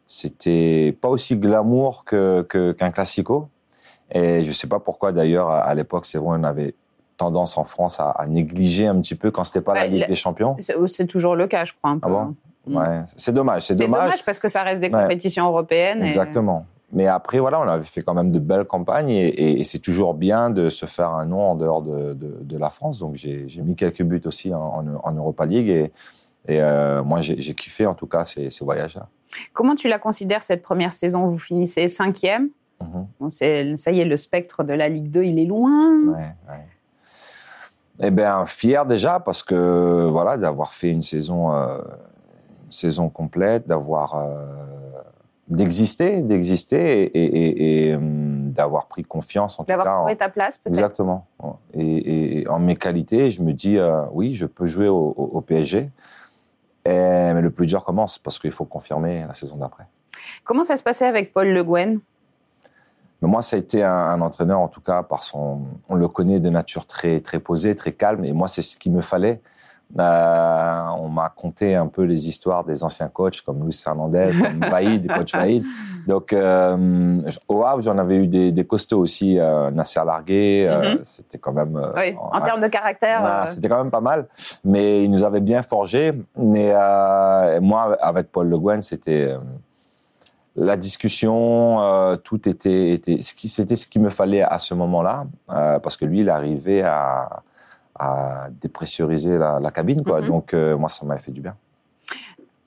c'était 0.07 0.97
pas 0.99 1.09
aussi 1.09 1.35
glamour 1.35 2.05
que 2.05 2.41
qu'un 2.73 2.89
classico. 2.89 3.49
Et 4.11 4.43
je 4.43 4.51
sais 4.51 4.67
pas 4.67 4.79
pourquoi 4.79 5.11
d'ailleurs 5.11 5.49
à, 5.49 5.73
l'époque 5.75 6.05
c'est 6.05 6.17
vrai 6.17 6.37
on 6.39 6.43
avait 6.43 6.75
tendance 7.17 7.57
en 7.57 7.63
France 7.63 7.99
à, 7.99 8.09
à, 8.11 8.25
négliger 8.27 8.87
un 8.87 8.99
petit 9.01 9.15
peu 9.15 9.29
quand 9.29 9.43
c'était 9.43 9.61
pas 9.61 9.73
bah, 9.73 9.81
la 9.81 9.87
Ligue 9.87 10.07
des 10.07 10.15
Champions. 10.15 10.55
C'est 10.57 11.05
toujours 11.05 11.35
le 11.35 11.47
cas, 11.47 11.65
je 11.65 11.73
crois. 11.73 11.91
Un 11.91 11.99
peu. 11.99 12.07
Ah 12.07 12.09
bon 12.09 12.35
Ouais, 12.67 13.01
c'est 13.15 13.33
dommage, 13.33 13.65
c'est 13.65 13.75
dommage. 13.75 14.03
dommage 14.03 14.25
parce 14.25 14.37
que 14.37 14.47
ça 14.47 14.63
reste 14.63 14.81
des 14.81 14.91
compétitions 14.91 15.47
européennes. 15.47 16.03
Exactement. 16.03 16.65
Et... 16.67 16.79
Mais 16.91 17.07
après, 17.07 17.39
voilà, 17.39 17.59
on 17.59 17.67
avait 17.67 17.83
fait 17.83 18.01
quand 18.01 18.13
même 18.13 18.31
de 18.31 18.39
belles 18.39 18.65
campagnes 18.65 19.09
et, 19.09 19.27
et, 19.27 19.59
et 19.59 19.63
c'est 19.63 19.79
toujours 19.79 20.13
bien 20.13 20.49
de 20.49 20.69
se 20.69 20.85
faire 20.85 21.09
un 21.09 21.25
nom 21.25 21.51
en 21.51 21.55
dehors 21.55 21.81
de, 21.81 22.13
de, 22.13 22.37
de 22.41 22.57
la 22.57 22.69
France. 22.69 22.99
Donc, 22.99 23.15
j'ai 23.15 23.47
mis 23.63 23.75
quelques 23.75 24.01
buts 24.01 24.21
aussi 24.25 24.53
en, 24.53 24.59
en, 24.59 24.85
en 25.03 25.11
Europa 25.13 25.45
League 25.45 25.69
et, 25.69 25.91
et 26.47 26.61
euh, 26.61 27.03
moi, 27.03 27.21
j'ai 27.21 27.53
kiffé 27.53 27.85
en 27.85 27.93
tout 27.93 28.07
cas 28.07 28.25
ces, 28.25 28.49
ces 28.49 28.65
voyages-là. 28.65 29.07
Comment 29.53 29.75
tu 29.75 29.87
la 29.87 29.99
considères 29.99 30.41
cette 30.41 30.63
première 30.63 30.93
saison? 30.93 31.27
Vous 31.27 31.37
finissez 31.37 31.87
cinquième. 31.87 32.49
Bon, 33.19 33.29
ça 33.29 33.45
y 33.45 33.99
est, 33.99 34.05
le 34.05 34.17
spectre 34.17 34.63
de 34.63 34.73
la 34.73 34.89
Ligue 34.89 35.11
2, 35.11 35.23
il 35.23 35.39
est 35.39 35.45
loin. 35.45 35.97
Ouais, 36.07 36.35
ouais. 36.49 36.65
Eh 38.01 38.11
bien, 38.11 38.45
fier 38.45 38.85
déjà 38.85 39.19
parce 39.19 39.43
que 39.43 40.07
voilà, 40.09 40.37
d'avoir 40.37 40.71
fait 40.71 40.89
une 40.89 41.01
saison, 41.01 41.53
euh, 41.53 41.79
une 42.65 42.71
saison 42.71 43.09
complète, 43.09 43.67
d'avoir 43.67 44.15
euh, 44.15 44.45
d'exister, 45.49 46.21
d'exister 46.21 47.01
et, 47.03 47.25
et, 47.25 47.89
et 47.89 47.93
um, 47.95 48.51
d'avoir 48.51 48.85
pris 48.87 49.03
confiance 49.03 49.59
en 49.59 49.63
tout 49.63 49.67
cas. 49.67 49.77
D'avoir 49.77 49.99
trouvé 49.99 50.15
ta 50.15 50.29
place, 50.29 50.57
peut-être. 50.57 50.75
Exactement. 50.77 51.27
Et, 51.73 52.45
en 52.49 52.59
mes 52.59 52.77
qualités, 52.77 53.31
je 53.31 53.41
me 53.43 53.51
dis 53.51 53.77
euh, 53.77 54.03
oui, 54.13 54.33
je 54.33 54.45
peux 54.45 54.65
jouer 54.65 54.87
au, 54.87 55.13
au, 55.17 55.31
au 55.33 55.41
PSG. 55.41 55.89
mais 56.85 57.41
le 57.41 57.49
plus 57.49 57.65
dur 57.65 57.83
commence 57.83 58.17
parce 58.17 58.39
qu'il 58.39 58.51
faut 58.51 58.65
confirmer 58.65 59.25
la 59.27 59.33
saison 59.33 59.57
d'après. 59.57 59.83
Comment 60.45 60.63
ça 60.63 60.77
se 60.77 60.83
passait 60.83 61.05
avec 61.05 61.33
Paul 61.33 61.49
Le 61.49 61.63
Guen? 61.65 61.99
Mais 63.21 63.27
moi, 63.27 63.41
ça 63.41 63.55
a 63.55 63.59
été 63.59 63.83
un, 63.83 63.91
un, 63.91 64.21
entraîneur, 64.21 64.59
en 64.59 64.67
tout 64.69 64.81
cas, 64.81 65.03
par 65.03 65.23
son. 65.23 65.61
On 65.89 65.95
le 65.95 66.07
connaît 66.07 66.39
de 66.39 66.49
nature 66.49 66.85
très, 66.85 67.19
très 67.19 67.39
posée, 67.39 67.75
très 67.75 67.91
calme. 67.91 68.23
Et 68.25 68.33
moi, 68.33 68.47
c'est 68.47 68.61
ce 68.61 68.77
qu'il 68.77 68.91
me 68.93 69.01
fallait 69.01 69.41
Euh, 69.97 70.81
on 70.99 71.09
m'a 71.09 71.29
conté 71.35 71.73
un 71.75 71.87
peu 71.87 72.03
les 72.03 72.27
histoires 72.27 72.63
des 72.63 72.83
anciens 72.83 73.07
coachs 73.09 73.41
comme 73.41 73.63
Luis 73.63 73.73
Fernandez, 73.83 74.29
comme 74.39 74.59
Vaïd, 74.69 75.07
coach 75.11 75.33
Vaïd. 75.33 75.63
Donc, 76.07 76.31
euh, 76.31 77.19
au 77.47 77.63
Havre, 77.65 77.81
j'en 77.81 77.97
avais 77.97 78.17
eu 78.17 78.27
des, 78.27 78.51
des 78.51 78.65
costauds 78.67 78.99
aussi. 78.99 79.39
Euh, 79.39 79.71
Nasser 79.71 80.01
Largué, 80.05 80.67
euh, 80.69 80.93
Mhm. 80.93 80.99
c'était 81.03 81.39
quand 81.39 81.53
même. 81.53 81.75
euh, 81.75 81.91
Oui, 81.97 82.15
en 82.19 82.39
termes 82.41 82.61
de 82.61 82.67
caractère. 82.67 83.25
Euh, 83.25 83.45
C'était 83.47 83.67
quand 83.67 83.79
même 83.83 83.89
pas 83.91 83.99
mal, 84.11 84.27
mais 84.63 85.03
il 85.03 85.09
nous 85.09 85.23
avait 85.23 85.41
bien 85.41 85.63
forgé. 85.63 86.13
Mais 86.37 86.71
moi, 87.59 87.97
avec 87.99 88.31
Paul 88.31 88.47
Le 88.47 88.59
Guen, 88.59 88.83
c'était 88.83 89.35
la 90.55 90.77
discussion, 90.77 91.81
euh, 91.81 92.17
tout 92.17 92.47
était, 92.49 92.91
était 92.91 93.21
ce 93.21 93.33
qui, 93.33 93.47
c'était 93.47 93.75
ce 93.75 93.87
qu'il 93.87 94.01
me 94.01 94.09
fallait 94.09 94.41
à 94.41 94.59
ce 94.59 94.73
moment-là, 94.73 95.25
euh, 95.51 95.79
parce 95.79 95.95
que 95.95 96.05
lui, 96.05 96.21
il 96.21 96.29
arrivait 96.29 96.81
à, 96.81 97.43
à 97.97 98.47
dépressuriser 98.49 99.37
la, 99.37 99.59
la 99.59 99.71
cabine, 99.71 100.03
quoi. 100.03 100.21
Mhm. 100.21 100.27
Donc 100.27 100.53
euh, 100.53 100.77
moi, 100.77 100.89
ça 100.89 101.05
m'avait 101.05 101.21
fait 101.21 101.31
du 101.31 101.41
bien. 101.41 101.55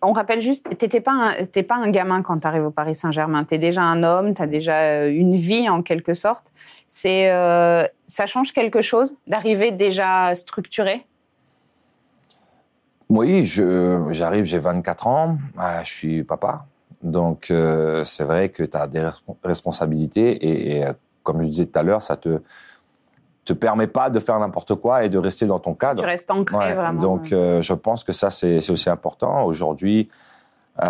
On 0.05 0.13
rappelle 0.13 0.41
juste, 0.41 0.69
t'étais 0.79 1.01
pas 1.01 1.13
un, 1.13 1.63
pas 1.63 1.77
un 1.77 1.89
gamin 1.91 2.23
quand 2.23 2.41
tu 2.41 2.47
arrives 2.47 2.65
au 2.65 2.73
Paris 2.73 2.97
Saint-Germain. 2.97 3.45
Tu 3.45 3.55
es 3.55 3.59
déjà 3.59 3.83
un 3.83 4.03
homme, 4.03 4.35
tu 4.35 4.43
as 4.43 4.49
déjà 4.49 5.07
une 5.07 5.37
vie 5.37 5.69
en 5.69 5.83
quelque 5.83 6.15
sorte. 6.15 6.53
C'est, 6.89 7.29
ça 8.07 8.27
change 8.27 8.53
quelque 8.53 8.81
chose 8.81 9.17
d'arriver 9.29 9.71
déjà 9.71 10.35
structuré? 10.35 11.07
Oui, 13.09 13.45
je, 13.45 14.09
j'arrive, 14.11 14.45
j'ai 14.45 14.59
24 14.59 15.07
ans, 15.07 15.39
je 15.85 15.89
suis 15.89 16.25
papa. 16.25 16.67
Donc, 17.03 17.51
euh, 17.51 18.05
c'est 18.05 18.25
vrai 18.25 18.49
que 18.51 18.63
tu 18.63 18.77
as 18.77 18.87
des 18.87 19.01
respo- 19.01 19.37
responsabilités 19.43 20.31
et, 20.33 20.77
et, 20.79 20.87
euh, 20.87 20.93
comme 21.23 21.43
je 21.43 21.49
disais 21.49 21.67
tout 21.67 21.79
à 21.79 21.83
l'heure, 21.83 22.03
ça 22.03 22.17
te 22.17 22.41
te 23.45 23.53
permet 23.53 23.89
pas 23.89 24.09
de 24.09 24.21
faire 24.21 24.39
n'importe 24.39 24.77
quoi 24.77 25.03
et 25.05 25.09
de 25.09 25.19
rester 25.19 25.47
dans 25.47 25.59
ton 25.59 25.75
cadre. 25.75 26.03
Tu 26.03 26.07
restes 26.09 26.31
ancré 26.31 26.57
Ouais, 26.57 26.75
vraiment. 26.75 27.03
donc, 27.03 27.33
euh, 27.33 27.61
je 27.61 27.75
pense 27.75 28.05
que 28.05 28.13
ça, 28.13 28.31
c'est 28.31 28.61
c'est 28.61 28.71
aussi 28.71 28.89
important. 28.89 29.45
Aujourd'hui, 29.45 30.09
euh, 30.81 30.85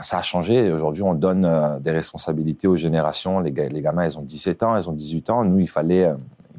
ça 0.00 0.18
a 0.18 0.22
changé. 0.22 0.72
Aujourd'hui, 0.72 1.02
on 1.02 1.12
donne 1.12 1.78
des 1.80 1.90
responsabilités 1.90 2.66
aux 2.66 2.76
générations. 2.76 3.40
Les, 3.40 3.52
ga- 3.52 3.68
les 3.68 3.82
gamins, 3.82 4.06
ils 4.06 4.18
ont 4.18 4.22
17 4.22 4.62
ans, 4.62 4.76
ils 4.76 4.88
ont 4.88 4.92
18 4.94 5.28
ans. 5.30 5.44
Nous, 5.44 5.58
il 5.60 5.68
fallait, 5.68 6.10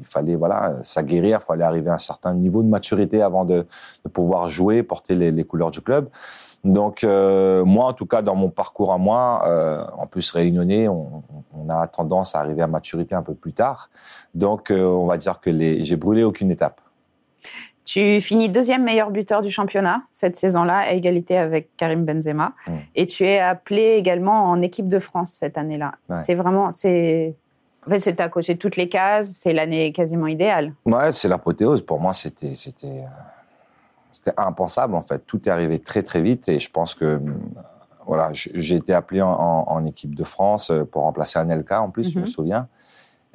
il 0.04 0.10
fallait 0.10 0.36
voilà, 0.36 0.74
s'aguerrir, 0.82 1.40
il 1.42 1.44
fallait 1.44 1.64
arriver 1.64 1.90
à 1.90 1.94
un 1.94 1.98
certain 1.98 2.34
niveau 2.34 2.62
de 2.62 2.68
maturité 2.68 3.22
avant 3.22 3.44
de, 3.44 3.66
de 4.04 4.08
pouvoir 4.10 4.48
jouer, 4.48 4.82
porter 4.82 5.14
les, 5.14 5.30
les 5.30 5.44
couleurs 5.44 5.70
du 5.70 5.80
club. 5.80 6.08
Donc, 6.64 7.04
euh, 7.04 7.64
moi, 7.64 7.86
en 7.86 7.92
tout 7.92 8.06
cas, 8.06 8.22
dans 8.22 8.34
mon 8.34 8.48
parcours 8.48 8.92
à 8.92 8.98
moi, 8.98 9.44
euh, 9.46 9.84
en 9.98 10.06
plus 10.06 10.30
réunionnais, 10.30 10.88
on, 10.88 11.22
on 11.54 11.68
a 11.68 11.86
tendance 11.88 12.34
à 12.34 12.40
arriver 12.40 12.62
à 12.62 12.66
maturité 12.66 13.14
un 13.14 13.22
peu 13.22 13.34
plus 13.34 13.52
tard. 13.52 13.90
Donc, 14.34 14.70
euh, 14.70 14.84
on 14.84 15.06
va 15.06 15.16
dire 15.16 15.40
que 15.40 15.50
les, 15.50 15.82
j'ai 15.84 15.96
brûlé 15.96 16.24
aucune 16.24 16.50
étape. 16.50 16.80
Tu 17.84 18.18
finis 18.22 18.48
deuxième 18.48 18.82
meilleur 18.82 19.10
buteur 19.10 19.42
du 19.42 19.50
championnat 19.50 20.04
cette 20.10 20.36
saison-là, 20.36 20.78
à 20.78 20.92
égalité 20.92 21.36
avec 21.36 21.76
Karim 21.76 22.06
Benzema. 22.06 22.54
Mm. 22.66 22.72
Et 22.94 23.04
tu 23.04 23.24
es 23.24 23.40
appelé 23.40 23.96
également 23.96 24.44
en 24.44 24.62
équipe 24.62 24.88
de 24.88 24.98
France 24.98 25.32
cette 25.32 25.58
année-là. 25.58 25.92
Ouais. 26.08 26.16
C'est 26.24 26.34
vraiment, 26.34 26.70
c'est, 26.70 27.36
en 27.86 27.90
fait, 27.90 28.00
c'est 28.00 28.20
à 28.20 28.28
cocher 28.28 28.56
toutes 28.56 28.76
les 28.76 28.88
cases. 28.88 29.28
C'est 29.30 29.52
l'année 29.52 29.92
quasiment 29.92 30.26
idéale. 30.26 30.72
Ouais, 30.84 31.12
c'est 31.12 31.28
l'apothéose. 31.28 31.82
Pour 31.84 32.00
moi, 32.00 32.12
c'était, 32.12 32.54
c'était, 32.54 32.86
euh, 32.86 33.06
c'était 34.12 34.32
impensable 34.36 34.94
en 34.94 35.00
fait. 35.00 35.20
Tout 35.26 35.48
est 35.48 35.52
arrivé 35.52 35.78
très 35.78 36.02
très 36.02 36.22
vite 36.22 36.48
et 36.48 36.58
je 36.58 36.70
pense 36.70 36.94
que 36.94 37.20
voilà, 38.06 38.30
j'ai 38.32 38.76
été 38.76 38.92
appelé 38.92 39.22
en, 39.22 39.30
en- 39.30 39.64
en 39.68 39.84
équipe 39.86 40.14
de 40.14 40.24
France 40.24 40.70
euh, 40.70 40.84
pour 40.84 41.02
remplacer 41.02 41.38
Anelka 41.38 41.80
en 41.80 41.90
plus, 41.90 42.10
je 42.12 42.18
Mhm. 42.18 42.22
me 42.22 42.26
souviens. 42.26 42.68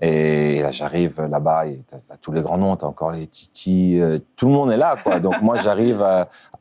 Et 0.02 0.62
là, 0.62 0.72
j'arrive 0.72 1.20
là-bas, 1.30 1.68
et 1.68 1.84
t'as, 1.88 1.98
tous 2.22 2.32
les 2.32 2.42
grands 2.42 2.58
noms, 2.58 2.76
t'as 2.78 2.88
encore 2.88 3.12
les 3.12 3.28
Titi, 3.28 4.00
euh, 4.00 4.18
tout 4.38 4.48
le 4.48 4.54
monde 4.54 4.72
est 4.72 4.78
là, 4.78 4.96
quoi. 5.04 5.20
Donc 5.20 5.42
moi, 5.42 5.58
j'arrive. 5.58 6.06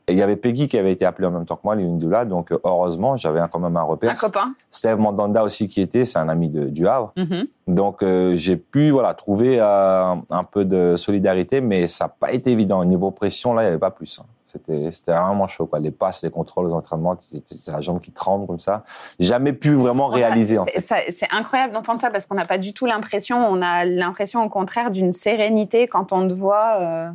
Il 0.09 0.17
y 0.17 0.21
avait 0.21 0.35
Peggy 0.35 0.67
qui 0.67 0.77
avait 0.77 0.91
été 0.91 1.05
appelé 1.05 1.27
en 1.27 1.31
même 1.31 1.45
temps 1.45 1.55
que 1.55 1.61
moi, 1.63 1.75
Lindula. 1.75 2.25
Donc 2.25 2.51
heureusement, 2.63 3.15
j'avais 3.15 3.39
quand 3.51 3.59
même 3.59 3.77
un 3.77 3.83
repère. 3.83 4.11
Un 4.11 4.15
copain. 4.15 4.53
Steve 4.71 4.97
Mandanda 4.97 5.43
aussi 5.43 5.67
qui 5.67 5.81
était, 5.81 6.03
c'est 6.03 6.17
un 6.19 6.27
ami 6.29 6.49
de, 6.49 6.65
du 6.65 6.87
Havre. 6.87 7.13
Mhm. 7.15 7.45
Donc 7.67 8.01
euh, 8.01 8.35
j'ai 8.35 8.57
pu 8.57 8.89
voilà 8.89 9.13
trouver 9.13 9.57
euh, 9.59 10.15
un 10.31 10.43
peu 10.43 10.65
de 10.65 10.95
solidarité, 10.97 11.61
mais 11.61 11.85
ça 11.87 12.05
n'a 12.05 12.09
pas 12.19 12.31
été 12.33 12.51
évident. 12.51 12.79
Au 12.79 12.85
niveau 12.85 13.11
pression, 13.11 13.53
là, 13.53 13.61
il 13.61 13.65
n'y 13.65 13.69
avait 13.69 13.77
pas 13.79 13.91
plus. 13.91 14.19
hein. 14.19 14.25
C'était 14.51 15.11
vraiment 15.11 15.47
chaud. 15.47 15.65
Quoi. 15.67 15.79
Les 15.79 15.91
passes, 15.91 16.23
les 16.23 16.29
contrôles, 16.29 16.67
les 16.67 16.73
entraînements, 16.73 17.15
c'était 17.19 17.71
la 17.71 17.81
jambe 17.81 17.99
qui 17.99 18.11
tremble 18.11 18.47
comme 18.47 18.59
ça. 18.59 18.83
Jamais 19.19 19.53
pu 19.53 19.73
vraiment 19.73 20.07
réaliser. 20.07 20.57
en 20.57 20.65
C'est- 20.65 20.81
fait. 20.81 21.11
C'est 21.11 21.27
incroyable 21.31 21.73
d'entendre 21.73 21.99
ça 21.99 22.09
parce 22.09 22.25
qu'on 22.25 22.35
n'a 22.35 22.45
pas 22.45 22.57
du 22.57 22.73
tout 22.73 22.85
l'impression, 22.85 23.37
on 23.37 23.61
a 23.61 23.85
l'impression 23.85 24.43
au 24.43 24.49
contraire 24.49 24.91
d'une 24.91 25.11
sérénité 25.13 25.87
quand 25.87 26.11
on 26.13 26.27
te 26.27 26.33
voit. 26.33 26.77
euh, 26.81 27.09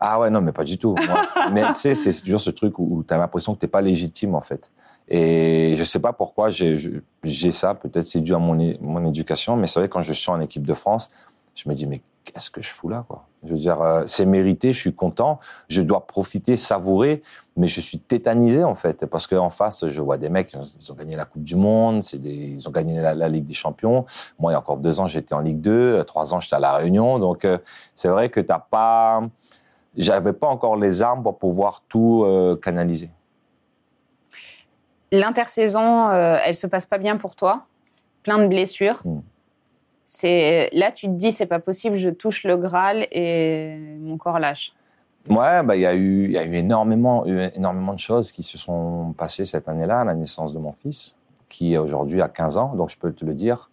Ah 0.00 0.20
ouais, 0.20 0.28
non, 0.28 0.42
mais 0.42 0.52
pas 0.52 0.64
du 0.64 0.76
tout. 0.76 0.94
Moi, 1.06 1.22
c'est- 1.24 1.50
mais 1.52 1.66
tu 1.68 1.74
sais, 1.76 1.94
c'est 1.94 2.20
toujours 2.22 2.40
ce 2.40 2.50
truc 2.50 2.78
où, 2.78 3.02
tu 3.06 3.14
as 3.14 3.16
l'impression 3.16 3.54
que 3.54 3.60
tu 3.60 3.64
n'es 3.66 3.70
pas 3.70 3.80
légitime 3.80 4.34
en 4.34 4.40
fait. 4.42 4.70
Et 5.08 5.74
je 5.76 5.84
sais 5.84 5.98
pas 6.00 6.12
pourquoi 6.12 6.48
j'ai 6.50 7.50
ça. 7.52 7.74
Peut-être 7.74 8.06
c'est 8.06 8.20
dû 8.20 8.34
à 8.34 8.38
mon, 8.38 8.56
mon 8.80 9.06
éducation, 9.06 9.56
mais 9.56 9.66
c'est 9.66 9.80
vrai 9.80 9.88
quand 9.88 10.02
je 10.02 10.12
suis 10.12 10.30
en 10.30 10.40
équipe 10.40 10.66
de 10.66 10.74
France, 10.74 11.10
je 11.54 11.68
me 11.68 11.74
dis 11.74 11.86
mais 11.86 12.00
qu'est-ce 12.24 12.50
que 12.50 12.62
je 12.62 12.70
fous 12.70 12.88
là 12.88 13.04
quoi? 13.06 13.26
Je 13.44 13.50
veux 13.50 13.58
dire, 13.58 13.80
euh, 13.82 14.02
c'est 14.06 14.24
mérité, 14.24 14.72
je 14.72 14.78
suis 14.78 14.94
content, 14.94 15.38
je 15.68 15.82
dois 15.82 16.06
profiter, 16.06 16.56
savourer, 16.56 17.22
mais 17.56 17.66
je 17.66 17.80
suis 17.80 17.98
tétanisé 17.98 18.64
en 18.64 18.74
fait 18.74 19.06
parce 19.06 19.26
qu'en 19.26 19.50
face, 19.50 19.86
je 19.88 20.00
vois 20.00 20.18
des 20.18 20.28
mecs, 20.28 20.52
ils 20.52 20.92
ont 20.92 20.94
gagné 20.94 21.16
la 21.16 21.24
Coupe 21.24 21.42
du 21.42 21.56
Monde, 21.56 22.02
c'est 22.02 22.18
des, 22.18 22.34
ils 22.34 22.68
ont 22.68 22.72
gagné 22.72 23.00
la, 23.00 23.14
la 23.14 23.28
Ligue 23.28 23.46
des 23.46 23.54
Champions. 23.54 24.06
Moi, 24.38 24.52
il 24.52 24.54
y 24.54 24.56
a 24.56 24.58
encore 24.58 24.78
deux 24.78 25.00
ans, 25.00 25.06
j'étais 25.06 25.34
en 25.34 25.40
Ligue 25.40 25.60
2, 25.60 25.70
euh, 25.70 26.04
trois 26.04 26.34
ans, 26.34 26.40
j'étais 26.40 26.56
à 26.56 26.60
la 26.60 26.74
Réunion, 26.74 27.18
donc 27.18 27.44
euh, 27.44 27.58
c'est 27.94 28.08
vrai 28.08 28.30
que 28.30 28.40
t'as 28.40 28.58
pas, 28.58 29.22
j'avais 29.96 30.32
pas 30.32 30.48
encore 30.48 30.76
les 30.76 31.02
armes 31.02 31.22
pour 31.22 31.38
pouvoir 31.38 31.82
tout 31.88 32.24
euh, 32.24 32.56
canaliser. 32.56 33.10
L'intersaison, 35.12 36.10
elle 36.10 36.56
se 36.56 36.66
passe 36.66 36.86
pas 36.86 36.98
bien 36.98 37.16
pour 37.18 37.36
toi, 37.36 37.66
plein 38.24 38.38
de 38.38 38.48
blessures? 38.48 39.00
Mm. 39.04 39.20
C'est 40.06 40.68
là, 40.72 40.92
tu 40.92 41.06
te 41.06 41.12
dis, 41.12 41.32
c'est 41.32 41.46
pas 41.46 41.60
possible, 41.60 41.96
je 41.96 42.10
touche 42.10 42.44
le 42.44 42.56
Graal 42.56 43.06
et 43.10 43.76
mon 44.00 44.18
corps 44.18 44.38
lâche. 44.38 44.72
Ouais, 45.30 45.62
bah 45.62 45.74
il 45.74 45.80
y 45.80 45.86
a 45.86 45.94
eu, 45.94 46.24
il 46.26 46.32
y 46.32 46.38
a 46.38 46.44
eu 46.44 46.54
énormément, 46.54 47.26
eu 47.26 47.48
énormément 47.54 47.94
de 47.94 47.98
choses 47.98 48.30
qui 48.30 48.42
se 48.42 48.58
sont 48.58 49.14
passées 49.16 49.46
cette 49.46 49.68
année-là, 49.68 50.00
à 50.00 50.04
la 50.04 50.14
naissance 50.14 50.52
de 50.52 50.58
mon 50.58 50.72
fils, 50.72 51.16
qui 51.48 51.78
aujourd'hui 51.78 52.20
a 52.20 52.28
15 52.28 52.58
ans. 52.58 52.74
Donc 52.74 52.90
je 52.90 52.98
peux 52.98 53.10
te 53.12 53.24
le 53.24 53.32
dire, 53.32 53.70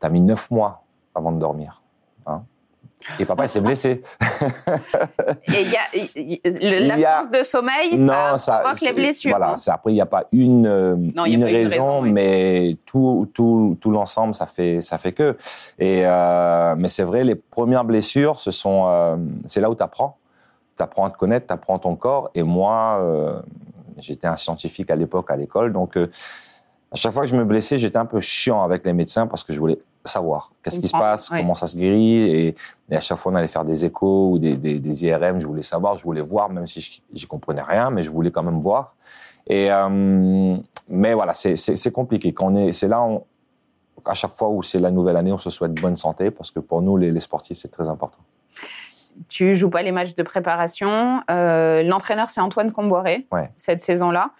tu 0.00 0.06
as 0.06 0.10
mis 0.10 0.20
9 0.20 0.50
mois 0.50 0.82
avant 1.14 1.30
de 1.30 1.38
dormir. 1.38 1.83
Et 3.18 3.24
papa, 3.24 3.44
il 3.44 3.48
s'est 3.48 3.60
blessé. 3.60 4.02
Et 5.46 6.80
l'absence 6.80 7.30
de 7.30 7.42
sommeil, 7.42 8.06
ça 8.38 8.60
provoque 8.60 8.80
les 8.80 8.92
blessures. 8.92 9.30
Voilà, 9.30 9.52
hein. 9.52 9.56
c'est 9.56 9.70
après 9.70 9.92
il 9.92 9.94
n'y 9.94 10.00
a 10.00 10.06
pas 10.06 10.24
une, 10.32 10.66
euh, 10.66 10.96
Non, 10.96 11.24
a 11.24 11.28
une 11.28 11.44
raison, 11.44 12.02
oui. 12.02 12.12
mais 12.12 12.76
tout, 12.86 13.30
tout, 13.34 13.76
tout 13.80 13.90
l'ensemble, 13.90 14.34
ça 14.34 14.46
fait, 14.46 14.80
ça 14.80 14.98
fait 14.98 15.12
que. 15.12 15.36
Et 15.78 16.02
euh, 16.04 16.74
mais 16.76 16.88
c'est 16.88 17.02
vrai, 17.02 17.24
les 17.24 17.34
premières 17.34 17.84
blessures, 17.84 18.38
ce 18.38 18.50
sont, 18.50 18.86
euh, 18.88 19.16
c'est 19.44 19.60
là 19.60 19.70
où 19.70 19.74
tu 19.74 19.82
apprends. 19.82 20.18
Tu 20.76 20.82
apprends 20.82 21.04
à 21.04 21.10
te 21.10 21.16
connaître, 21.16 21.46
tu 21.46 21.52
apprends 21.52 21.78
ton 21.78 21.94
corps. 21.96 22.30
Et 22.34 22.42
moi, 22.42 22.98
euh, 23.00 23.40
j'étais 23.98 24.26
un 24.26 24.36
scientifique 24.36 24.90
à 24.90 24.96
l'époque 24.96 25.30
à 25.30 25.36
l'école, 25.36 25.72
donc 25.72 25.96
à 25.96 26.96
chaque 26.96 27.12
fois 27.12 27.22
que 27.22 27.28
je 27.28 27.36
me 27.36 27.44
blessais, 27.44 27.78
j'étais 27.78 27.98
un 27.98 28.06
peu 28.06 28.20
chiant 28.20 28.62
avec 28.62 28.84
les 28.84 28.92
médecins 28.92 29.26
parce 29.26 29.44
que 29.44 29.52
je 29.52 29.60
voulais 29.60 29.78
savoir 30.04 30.52
qu'est-ce 30.62 30.80
qui 30.80 30.88
se 30.88 30.92
passe, 30.96 31.28
comment 31.28 31.54
ça 31.54 31.66
se 31.66 31.76
guérit. 31.76 32.18
Et, 32.20 32.54
et 32.90 32.96
à 32.96 33.00
chaque 33.00 33.18
fois, 33.18 33.32
on 33.32 33.34
allait 33.34 33.48
faire 33.48 33.64
des 33.64 33.84
échos 33.84 34.30
ou 34.32 34.38
des, 34.38 34.56
des, 34.56 34.78
des 34.78 35.04
IRM. 35.06 35.40
Je 35.40 35.46
voulais 35.46 35.62
savoir, 35.62 35.96
je 35.96 36.04
voulais 36.04 36.20
voir, 36.20 36.48
même 36.50 36.66
si 36.66 36.80
je 36.80 37.00
n'y 37.14 37.26
comprenais 37.26 37.62
rien, 37.62 37.90
mais 37.90 38.02
je 38.02 38.10
voulais 38.10 38.30
quand 38.30 38.42
même 38.42 38.60
voir. 38.60 38.94
Et, 39.46 39.70
euh, 39.72 40.56
mais 40.88 41.14
voilà, 41.14 41.32
c'est- 41.34 41.90
compliqué. 41.92 42.32
Quand 42.32 42.46
on 42.52 42.56
est, 42.56 42.72
c'est 42.72 42.88
là, 42.88 43.02
on- 43.02 43.24
à 44.04 44.14
chaque 44.14 44.32
fois 44.32 44.48
où 44.48 44.62
c'est 44.62 44.78
la 44.78 44.90
nouvelle 44.90 45.16
année, 45.16 45.32
on 45.32 45.38
se 45.38 45.48
souhaite 45.50 45.72
bonne 45.80 45.96
santé 45.96 46.30
parce 46.30 46.50
que 46.50 46.60
pour 46.60 46.82
nous, 46.82 46.96
les, 46.98 47.10
les 47.10 47.20
sportifs, 47.20 47.58
c'est 47.58 47.68
très 47.70 47.88
important. 47.88 48.18
Tu 49.28 49.54
joues 49.54 49.70
pas 49.70 49.82
les 49.82 49.92
matchs 49.92 50.14
de 50.16 50.22
préparation. 50.22 51.20
Euh, 51.30 51.82
L'entraîneur, 51.84 52.30
c'est 52.30 52.40
Antoine 52.40 52.72
Comboiré 52.72 53.26
Ouais. 53.32 53.50
cette 53.56 53.80
saison-là. 53.80 54.30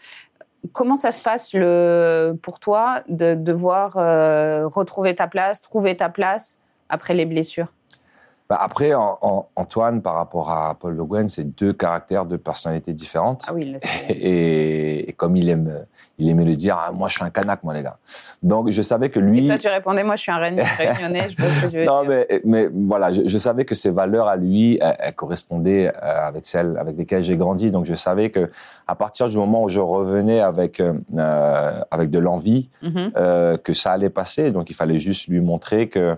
Comment 0.73 0.97
ça 0.97 1.13
se 1.13 1.21
passe 1.23 1.53
le, 1.53 2.39
pour 2.43 2.59
toi 2.59 3.03
de 3.09 3.35
devoir 3.35 3.97
euh, 3.97 4.67
retrouver 4.67 5.15
ta 5.15 5.27
place, 5.27 5.61
trouver 5.61 5.97
ta 5.97 6.09
place 6.09 6.59
après 6.89 7.15
les 7.15 7.27
blessures? 7.27 7.74
Bah, 8.49 8.59
après, 8.61 8.93
en- 8.93 9.17
en- 9.23 9.47
Antoine, 9.57 10.03
par 10.03 10.15
rapport 10.17 10.51
à 10.51 10.75
Paul 10.75 10.95
Le 10.95 11.05
Guen, 11.05 11.29
c'est 11.29 11.45
deux 11.45 11.73
caractères, 11.73 12.27
deux 12.27 12.37
personnalités 12.37 12.93
différentes. 12.93 13.43
Ah 13.49 13.55
oui, 13.55 13.75
Et, 14.11 15.09
et 15.09 15.13
comme 15.15 15.35
il 15.37 15.49
aime, 15.49 15.87
il 16.19 16.29
aimait 16.29 16.45
le 16.45 16.55
dire, 16.55 16.79
Ah, 16.79 16.93
moi 16.93 17.09
je 17.09 17.15
suis 17.15 17.25
un 17.25 17.31
canac, 17.31 17.63
moi 17.65 17.73
les 17.73 17.83
gars. 17.83 17.97
Donc 18.43 18.69
je 18.69 18.83
savais 18.83 19.09
que 19.09 19.19
lui. 19.19 19.47
Et 19.47 19.49
toi, 19.49 19.57
tu 19.57 19.69
répondais, 19.69 20.05
moi, 20.05 20.17
je 20.17 20.21
suis 20.23 20.31
un 20.33 20.37
Réunionnais, 20.37 21.31
je 21.31 21.37
vois 21.41 21.49
ce 21.51 21.61
que 21.63 21.67
tu 21.71 21.77
veux 21.79 21.85
Non, 21.87 22.03
dire. 22.03 22.11
mais, 22.11 22.41
mais 22.45 22.69
voilà, 22.71 23.13
je, 23.13 23.23
je 23.27 23.39
savais 23.39 23.65
que 23.65 23.75
ses 23.75 23.91
valeurs 23.91 24.29
à 24.29 24.37
lui, 24.37 24.79
elles, 24.81 24.97
elles 24.99 25.15
correspondaient 25.15 25.91
euh, 26.03 26.29
avec 26.29 26.45
celles 26.45 26.77
avec 26.79 26.99
lesquelles 26.99 27.23
j'ai 27.23 27.39
grandi. 27.39 27.71
Donc, 27.71 27.87
je 27.87 27.95
savais 27.95 28.29
que 28.31 28.51
à 28.87 28.95
partir 28.95 29.29
du 29.31 29.39
moment 29.39 29.63
où 29.63 29.71
je 29.71 29.81
revenais 29.81 30.41
avec 30.41 30.81
euh, 30.81 30.93
euh, 31.17 31.73
avec 31.91 32.11
de 32.11 32.19
l'envie, 32.19 32.69
Mhm. 32.83 33.13
euh, 33.17 33.57
que 33.57 33.73
ça 33.73 33.93
allait 33.93 34.11
passer. 34.11 34.51
Donc, 34.51 34.69
il 34.69 34.75
fallait 34.75 34.99
juste 34.99 35.29
lui 35.29 35.41
montrer 35.41 35.89
que 35.89 36.17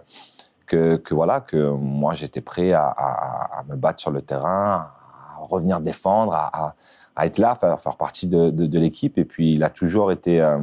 que, 0.66 0.96
que 0.96 1.14
voilà 1.14 1.40
que 1.40 1.70
moi 1.70 2.14
j'étais 2.14 2.40
prêt 2.40 2.72
à, 2.72 2.86
à- 2.86 3.60
à 3.60 3.64
me 3.68 3.76
battre 3.76 4.00
sur 4.00 4.10
le 4.10 4.22
terrain, 4.22 4.90
à 5.36 5.44
revenir 5.48 5.80
défendre, 5.80 6.34
à, 6.34 6.74
être 7.24 7.38
là, 7.38 7.54
faire, 7.54 7.80
faire 7.80 7.96
partie 7.96 8.26
de, 8.26 8.50
de, 8.50 8.78
l'équipe. 8.78 9.16
Et 9.18 9.24
puis, 9.24 9.54
il 9.54 9.64
a 9.64 9.70
toujours 9.70 10.12
été, 10.12 10.40
euh, 10.40 10.58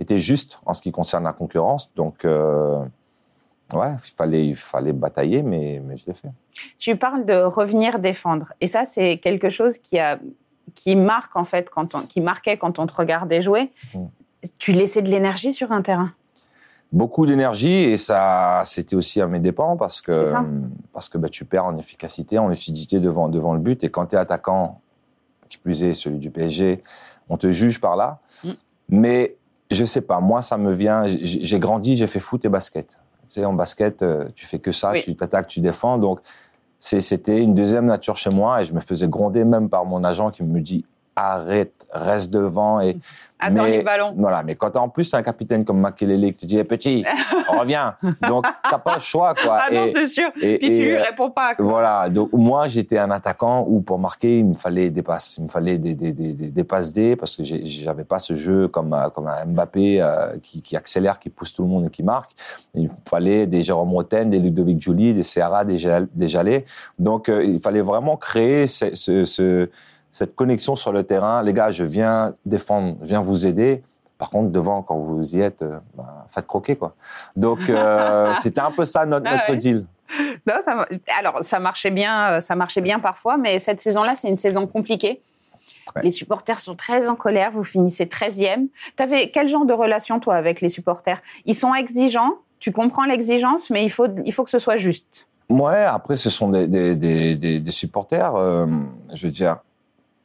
été 0.00 0.18
juste 0.18 0.58
en 0.64 0.72
ce 0.72 0.80
qui 0.80 0.92
concerne 0.92 1.24
la 1.24 1.32
concurrence. 1.32 1.92
Donc, 1.94 2.24
euh, 2.24 2.82
ouais, 3.74 3.92
il 4.04 4.10
fallait, 4.10 4.46
il 4.46 4.56
fallait 4.56 4.92
batailler, 4.92 5.42
mais, 5.42 5.82
mais 5.84 5.96
je 5.96 6.06
l'ai 6.06 6.14
fait. 6.14 6.30
Tu 6.78 6.96
parles 6.96 7.26
de 7.26 7.34
revenir 7.42 7.98
défendre. 7.98 8.52
Et 8.60 8.66
ça, 8.66 8.84
c'est 8.86 9.18
quelque 9.18 9.50
chose 9.50 9.78
qui, 9.78 9.98
a, 9.98 10.18
qui 10.74 10.96
marque, 10.96 11.36
en 11.36 11.44
fait, 11.44 11.68
quand 11.68 11.94
on, 11.94 12.00
qui 12.02 12.20
marquait 12.20 12.56
quand 12.56 12.78
on 12.78 12.86
te 12.86 12.94
regardait 12.94 13.42
jouer. 13.42 13.70
Mm. 13.94 14.06
Tu 14.58 14.72
laissais 14.72 15.02
de 15.02 15.08
l'énergie 15.08 15.52
sur 15.52 15.70
un 15.70 15.82
terrain 15.82 16.12
beaucoup 16.92 17.26
d'énergie 17.26 17.72
et 17.72 17.96
ça, 17.96 18.62
c'était 18.64 18.96
aussi 18.96 19.20
à 19.20 19.26
mes 19.26 19.40
dépens 19.40 19.76
parce 19.76 20.00
que, 20.00 20.24
parce 20.92 21.08
que 21.08 21.18
bah, 21.18 21.28
tu 21.28 21.44
perds 21.44 21.64
en 21.64 21.76
efficacité, 21.76 22.38
en 22.38 22.48
lucidité 22.48 23.00
devant, 23.00 23.28
devant 23.28 23.54
le 23.54 23.60
but. 23.60 23.82
Et 23.84 23.90
quand 23.90 24.06
tu 24.06 24.16
es 24.16 24.18
attaquant, 24.18 24.80
qui 25.48 25.58
plus 25.58 25.82
est 25.82 25.94
celui 25.94 26.18
du 26.18 26.30
PSG, 26.30 26.82
on 27.28 27.36
te 27.36 27.50
juge 27.50 27.80
par 27.80 27.96
là. 27.96 28.20
Mm. 28.44 28.50
Mais 28.90 29.36
je 29.70 29.84
sais 29.84 30.02
pas, 30.02 30.20
moi, 30.20 30.42
ça 30.42 30.58
me 30.58 30.72
vient. 30.72 31.04
J'ai 31.06 31.58
grandi, 31.58 31.96
j'ai 31.96 32.06
fait 32.06 32.20
foot 32.20 32.44
et 32.44 32.48
basket. 32.48 32.98
Tu 33.22 33.34
sais, 33.34 33.44
en 33.44 33.54
basket, 33.54 34.02
euh, 34.02 34.28
tu 34.34 34.46
fais 34.46 34.58
que 34.58 34.72
ça, 34.72 34.92
tu 34.94 35.14
t'attaques, 35.14 35.48
tu 35.48 35.60
défends. 35.60 35.98
Donc, 35.98 36.20
c'était 36.78 37.40
une 37.40 37.54
deuxième 37.54 37.86
nature 37.86 38.16
chez 38.16 38.30
moi 38.30 38.60
et 38.60 38.64
je 38.64 38.74
me 38.74 38.80
faisais 38.80 39.08
gronder 39.08 39.44
même 39.44 39.68
par 39.68 39.84
mon 39.84 40.04
agent 40.04 40.30
qui 40.30 40.42
me 40.42 40.60
dit 40.60 40.84
arrête, 41.16 41.86
reste 41.92 42.30
devant 42.30 42.80
et 42.80 42.96
Attends 43.42 43.64
les 43.64 43.82
ballons. 43.82 44.14
Voilà, 44.16 44.44
mais 44.44 44.54
quand 44.54 44.76
en 44.76 44.88
plus 44.88 45.12
un 45.14 45.22
capitaine 45.22 45.64
comme 45.64 45.80
Makelele 45.80 46.32
qui 46.32 46.40
te 46.40 46.46
dit 46.46 46.62
petit, 46.62 47.04
reviens, 47.48 47.96
donc 48.28 48.44
t'as 48.70 48.78
pas 48.78 48.94
le 48.94 49.00
choix 49.00 49.34
quoi. 49.34 49.62
Ah 49.62 49.72
non 49.72 49.88
c'est 49.92 50.06
sûr. 50.06 50.30
Et, 50.40 50.58
Puis 50.58 50.68
tu 50.68 50.84
lui 50.84 50.96
réponds 50.96 51.30
pas. 51.30 51.54
Voilà, 51.58 52.08
donc 52.08 52.32
moi 52.32 52.68
j'étais 52.68 52.98
un 52.98 53.10
attaquant 53.10 53.64
où 53.68 53.80
pour 53.80 53.98
marquer 53.98 54.38
il 54.38 54.46
me 54.46 54.54
fallait 54.54 54.90
des 54.90 55.02
passes, 55.02 55.38
il 55.38 55.44
me 55.44 55.48
fallait 55.48 55.78
des, 55.78 55.94
des, 55.94 56.12
des, 56.12 56.34
des 56.34 56.64
passes 56.64 56.92
D 56.92 57.16
parce 57.16 57.34
que 57.34 57.42
j'avais 57.42 58.04
pas 58.04 58.20
ce 58.20 58.36
jeu 58.36 58.68
comme 58.68 58.96
comme 59.12 59.26
un 59.26 59.44
Mbappé 59.46 60.00
euh, 60.00 60.38
qui, 60.40 60.62
qui, 60.62 60.76
accélère, 60.76 61.18
qui 61.18 61.28
pousse 61.28 61.52
tout 61.52 61.62
le 61.62 61.68
monde 61.68 61.86
et 61.86 61.90
qui 61.90 62.04
marque. 62.04 62.30
Il 62.74 62.90
fallait 63.08 63.46
des 63.46 63.62
Jérôme 63.62 63.92
Roten, 63.92 64.30
des 64.30 64.38
Ludovic 64.38 64.80
Julie, 64.80 65.14
des 65.14 65.22
Serra, 65.24 65.64
des, 65.64 65.78
Jalais. 66.28 66.64
Donc 66.98 67.28
euh, 67.28 67.44
il 67.44 67.58
fallait 67.58 67.82
vraiment 67.82 68.16
créer 68.16 68.66
ce, 68.66 68.94
ce, 68.94 69.24
ce 69.24 69.68
cette 70.12 70.36
connexion 70.36 70.76
sur 70.76 70.92
le 70.92 71.02
terrain. 71.02 71.42
Les 71.42 71.52
gars, 71.52 71.72
je 71.72 71.82
viens 71.82 72.34
défendre, 72.46 72.96
je 73.00 73.06
viens 73.08 73.22
vous 73.22 73.46
aider. 73.46 73.82
Par 74.18 74.30
contre, 74.30 74.50
devant, 74.50 74.82
quand 74.82 74.96
vous 74.98 75.36
y 75.36 75.40
êtes, 75.40 75.62
euh, 75.62 75.80
bah, 75.96 76.26
faites 76.28 76.46
croquer, 76.46 76.76
quoi. 76.76 76.94
Donc, 77.34 77.58
euh, 77.68 78.32
c'était 78.42 78.60
un 78.60 78.70
peu 78.70 78.84
ça 78.84 79.04
notre, 79.04 79.26
ah 79.28 79.56
deal. 79.56 79.84
Non, 80.46 80.54
ça, 80.60 80.86
alors, 81.18 81.42
ça 81.42 81.58
marchait 81.58 81.90
bien, 81.90 82.34
euh, 82.34 82.40
ça 82.40 82.54
marchait 82.54 82.82
bien 82.82 83.00
parfois, 83.00 83.38
mais 83.38 83.58
cette 83.58 83.80
saison-là, 83.80 84.14
c'est 84.14 84.28
une 84.28 84.36
saison 84.36 84.68
compliquée. 84.68 85.22
Les 86.02 86.10
supporters 86.10 86.60
sont 86.60 86.76
très 86.76 87.08
en 87.08 87.16
colère. 87.16 87.50
Vous 87.50 87.64
finissez 87.64 88.04
13e. 88.04 88.68
Tu 88.96 89.02
avais 89.02 89.30
quel 89.30 89.48
genre 89.48 89.64
de 89.64 89.72
relation, 89.72 90.20
toi, 90.20 90.36
avec 90.36 90.60
les 90.60 90.68
supporters? 90.68 91.20
Ils 91.44 91.54
sont 91.54 91.74
exigeants. 91.74 92.34
Tu 92.60 92.70
comprends 92.70 93.04
l'exigence, 93.04 93.70
mais 93.70 93.84
il 93.84 93.90
faut, 93.90 94.06
il 94.24 94.32
faut 94.32 94.44
que 94.44 94.50
ce 94.50 94.58
soit 94.58 94.76
juste. 94.76 95.26
Ouais, 95.48 95.82
après, 95.82 96.16
ce 96.16 96.30
sont 96.30 96.48
des, 96.48 96.68
des, 96.68 96.94
des, 96.94 97.58
des 97.58 97.70
supporters. 97.72 98.36
je 98.36 99.26
veux 99.26 99.32
dire, 99.32 99.58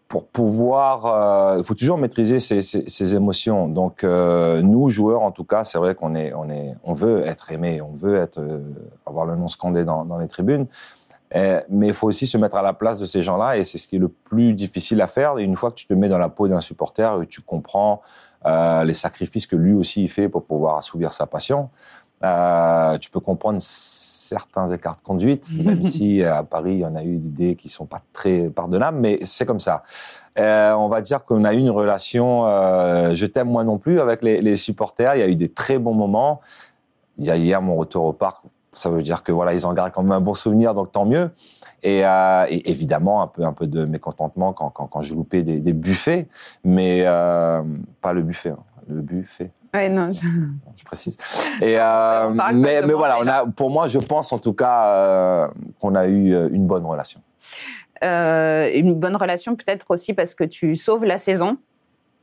pour 0.08 0.28
pouvoir, 0.28 1.06
euh, 1.06 1.58
il 1.58 1.64
faut 1.64 1.74
toujours 1.74 1.98
maîtriser 1.98 2.40
ses, 2.40 2.62
ses, 2.62 2.88
ses 2.88 3.16
émotions. 3.16 3.68
Donc 3.68 4.04
euh, 4.04 4.62
nous 4.62 4.90
joueurs, 4.90 5.22
en 5.22 5.32
tout 5.32 5.44
cas, 5.44 5.64
c'est 5.64 5.78
vrai 5.78 5.96
qu'on 5.96 6.16
est, 6.16 6.34
on 6.34 6.50
est, 6.50 6.74
on 6.84 6.94
veut 6.94 7.26
être 7.26 7.52
aimé, 7.52 7.82
on 7.82 7.94
veut 7.94 8.18
être, 8.18 8.40
euh, 8.40 8.62
avoir 9.06 9.26
le 9.26 9.36
nom 9.36 9.48
scandé 9.48 9.84
dans, 9.84 10.06
dans 10.06 10.18
les 10.18 10.28
tribunes. 10.28 10.68
mais 11.34 11.88
il 11.88 11.94
faut 11.94 12.08
aussi 12.08 12.26
se 12.26 12.38
mettre 12.38 12.56
à 12.56 12.62
la 12.62 12.74
place 12.74 13.00
de 13.00 13.06
ces 13.06 13.22
gens-là, 13.22 13.58
et 13.58 13.64
c'est 13.66 13.78
ce 13.78 13.88
qui 13.88 13.98
est 13.98 14.00
le 14.00 14.08
plus 14.08 14.54
difficile 14.54 15.02
à 15.02 15.08
faire. 15.08 15.38
Et 15.40 15.44
une 15.44 15.58
fois 15.58 15.72
que 15.72 15.76
tu 15.76 15.88
te 15.88 15.94
mets 15.94 16.10
dans 16.10 16.18
la 16.18 16.30
peau 16.30 16.48
d'un 16.48 16.62
supporter, 16.62 17.26
tu 17.28 17.42
comprends 17.42 18.02
les 18.46 18.94
sacrifices 18.94 19.46
que 19.46 19.58
lui 19.58 19.74
aussi 19.74 20.04
il 20.04 20.08
fait 20.08 20.30
pour 20.30 20.46
pouvoir 20.46 20.78
assouvir 20.78 21.12
sa 21.12 21.26
passion. 21.26 21.70
Euh, 22.24 22.98
tu 22.98 23.12
peux 23.12 23.20
comprendre 23.20 23.60
certains 23.60 24.68
écarts 24.70 24.96
de 24.96 25.04
conduite, 25.04 25.50
même 25.64 25.84
si 25.84 26.22
euh, 26.22 26.38
à 26.38 26.44
Paris, 26.44 26.74
il 26.74 26.80
y 26.80 26.86
en 26.86 26.96
a 26.96 27.04
eu 27.04 27.18
des 27.18 27.28
idées 27.28 27.56
qui 27.56 27.70
sont 27.70 27.86
pas 27.86 28.02
très 28.12 28.50
pardonnables, 28.50 28.98
mais 29.00 29.20
c'est 29.24 29.46
comme 29.46 29.60
ça. 29.60 29.84
Euh, 30.38 30.72
on 30.74 30.88
va 30.88 31.02
dire 31.02 31.26
qu'on 31.26 31.44
a 31.46 31.54
eu 31.54 31.58
une 31.58 31.70
relation, 31.70 32.46
euh, 32.46 33.16
je 33.16 33.26
t'aime 33.26 33.50
moi 33.50 33.64
non 33.64 33.78
plus, 33.78 34.00
avec 34.00 34.22
les, 34.22 34.42
les, 34.42 34.56
supporters. 34.56 35.16
Il 35.16 35.20
y 35.20 35.24
a 35.24 35.28
eu 35.28 35.36
des 35.36 35.50
très 35.50 35.80
bons 35.80 35.94
moments. 35.94 36.42
Il 37.18 37.26
y 37.26 37.32
a 37.32 37.38
hier 37.38 37.62
mon 37.62 37.76
retour 37.76 38.06
au 38.06 38.14
parc. 38.14 38.44
Ça 38.72 38.90
veut 38.90 39.02
dire 39.02 39.24
que 39.24 39.32
voilà, 39.32 39.54
ils 39.54 39.66
en 39.66 39.74
gardent 39.74 39.92
quand 39.92 40.04
même 40.04 40.12
un 40.12 40.22
bon 40.22 40.36
souvenir, 40.36 40.76
donc 40.76 40.92
tant 40.92 41.06
mieux. 41.06 41.32
Et, 41.82 42.06
euh, 42.06 42.46
et 42.50 42.70
évidemment, 42.70 43.24
un 43.24 43.28
peu, 43.28 43.44
un 43.44 43.54
peu 43.54 43.66
de 43.66 43.86
mécontentement 43.86 44.54
quand, 44.54 44.70
quand, 44.70 44.86
quand 44.86 45.02
je 45.02 45.16
loupais 45.16 45.42
des, 45.42 45.60
des 45.60 45.74
buffets, 45.74 46.28
mais 46.64 47.04
pas 47.04 48.14
le 48.14 48.22
buffet, 48.22 48.50
hein, 48.50 48.60
le 48.88 49.02
buffet. 49.02 49.52
Ouais, 49.74 49.90
non. 49.90 50.10
Je, 50.12 50.84
précise. 50.84 51.18
Et, 51.62 51.78
euh, 51.80 52.30
mais, 52.54 52.82
mais 52.82 52.94
voilà, 52.94 53.18
on 53.20 53.28
a, 53.28 53.46
pour 53.46 53.70
moi, 53.70 53.88
je 53.88 54.00
pense 54.00 54.32
en 54.32 54.40
tout 54.40 54.54
cas 54.54 54.86
euh, 54.88 55.48
qu'on 55.80 55.96
a 55.96 56.08
eu 56.08 56.34
euh, 56.34 56.50
une 56.52 56.68
bonne 56.68 56.86
relation. 56.86 57.22
Euh, 58.04 58.70
une 58.74 58.96
bonne 58.96 59.16
relation 59.16 59.56
peut-être 59.56 59.90
aussi 59.90 60.14
parce 60.14 60.36
que 60.36 60.44
tu 60.44 60.76
sauves 60.76 61.06
la 61.06 61.18
saison 61.18 61.58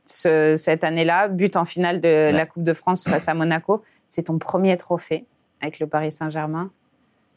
ce, 0.05 0.55
cette 0.57 0.83
année-là, 0.83 1.27
but 1.27 1.57
en 1.57 1.65
finale 1.65 1.99
de 2.01 2.31
la 2.31 2.45
Coupe 2.45 2.63
de 2.63 2.73
France 2.73 3.03
face 3.03 3.27
à 3.27 3.33
Monaco. 3.33 3.83
C'est 4.07 4.23
ton 4.23 4.37
premier 4.37 4.77
trophée 4.77 5.25
avec 5.61 5.79
le 5.79 5.87
Paris 5.87 6.11
Saint-Germain. 6.11 6.71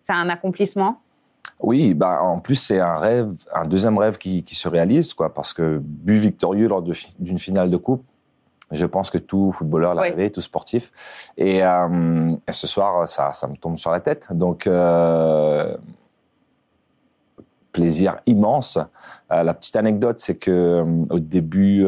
C'est 0.00 0.12
un 0.12 0.28
accomplissement? 0.28 1.00
Oui, 1.60 1.92
bah 1.92 2.22
en 2.22 2.38
plus 2.38 2.54
c'est 2.54 2.78
un 2.78 2.96
rêve, 2.96 3.32
un 3.52 3.64
deuxième 3.64 3.98
rêve 3.98 4.16
qui, 4.16 4.44
qui, 4.44 4.54
se 4.54 4.68
réalise, 4.68 5.12
quoi, 5.12 5.34
parce 5.34 5.52
que 5.52 5.80
but 5.82 6.16
victorieux 6.16 6.68
lors 6.68 6.82
d'une 6.82 7.38
finale 7.38 7.68
de 7.68 7.76
coupe, 7.76 8.04
je 8.70 8.86
pense 8.86 9.10
que 9.10 9.18
tout 9.18 9.52
footballeur 9.52 9.94
l'a 9.94 10.02
rêvé, 10.02 10.30
tout 10.30 10.40
sportif. 10.40 10.92
Et, 11.36 11.62
euh, 11.62 12.34
et, 12.46 12.52
ce 12.52 12.66
soir, 12.66 13.08
ça, 13.08 13.32
ça 13.32 13.48
me 13.48 13.56
tombe 13.56 13.78
sur 13.78 13.90
la 13.90 14.00
tête. 14.00 14.28
Donc, 14.30 14.66
euh, 14.66 15.76
plaisir 17.72 18.16
immense. 18.26 18.78
Euh, 19.32 19.42
la 19.42 19.54
petite 19.54 19.76
anecdote, 19.76 20.18
c'est 20.18 20.36
que 20.36 20.84
au 21.10 21.18
début, 21.18 21.84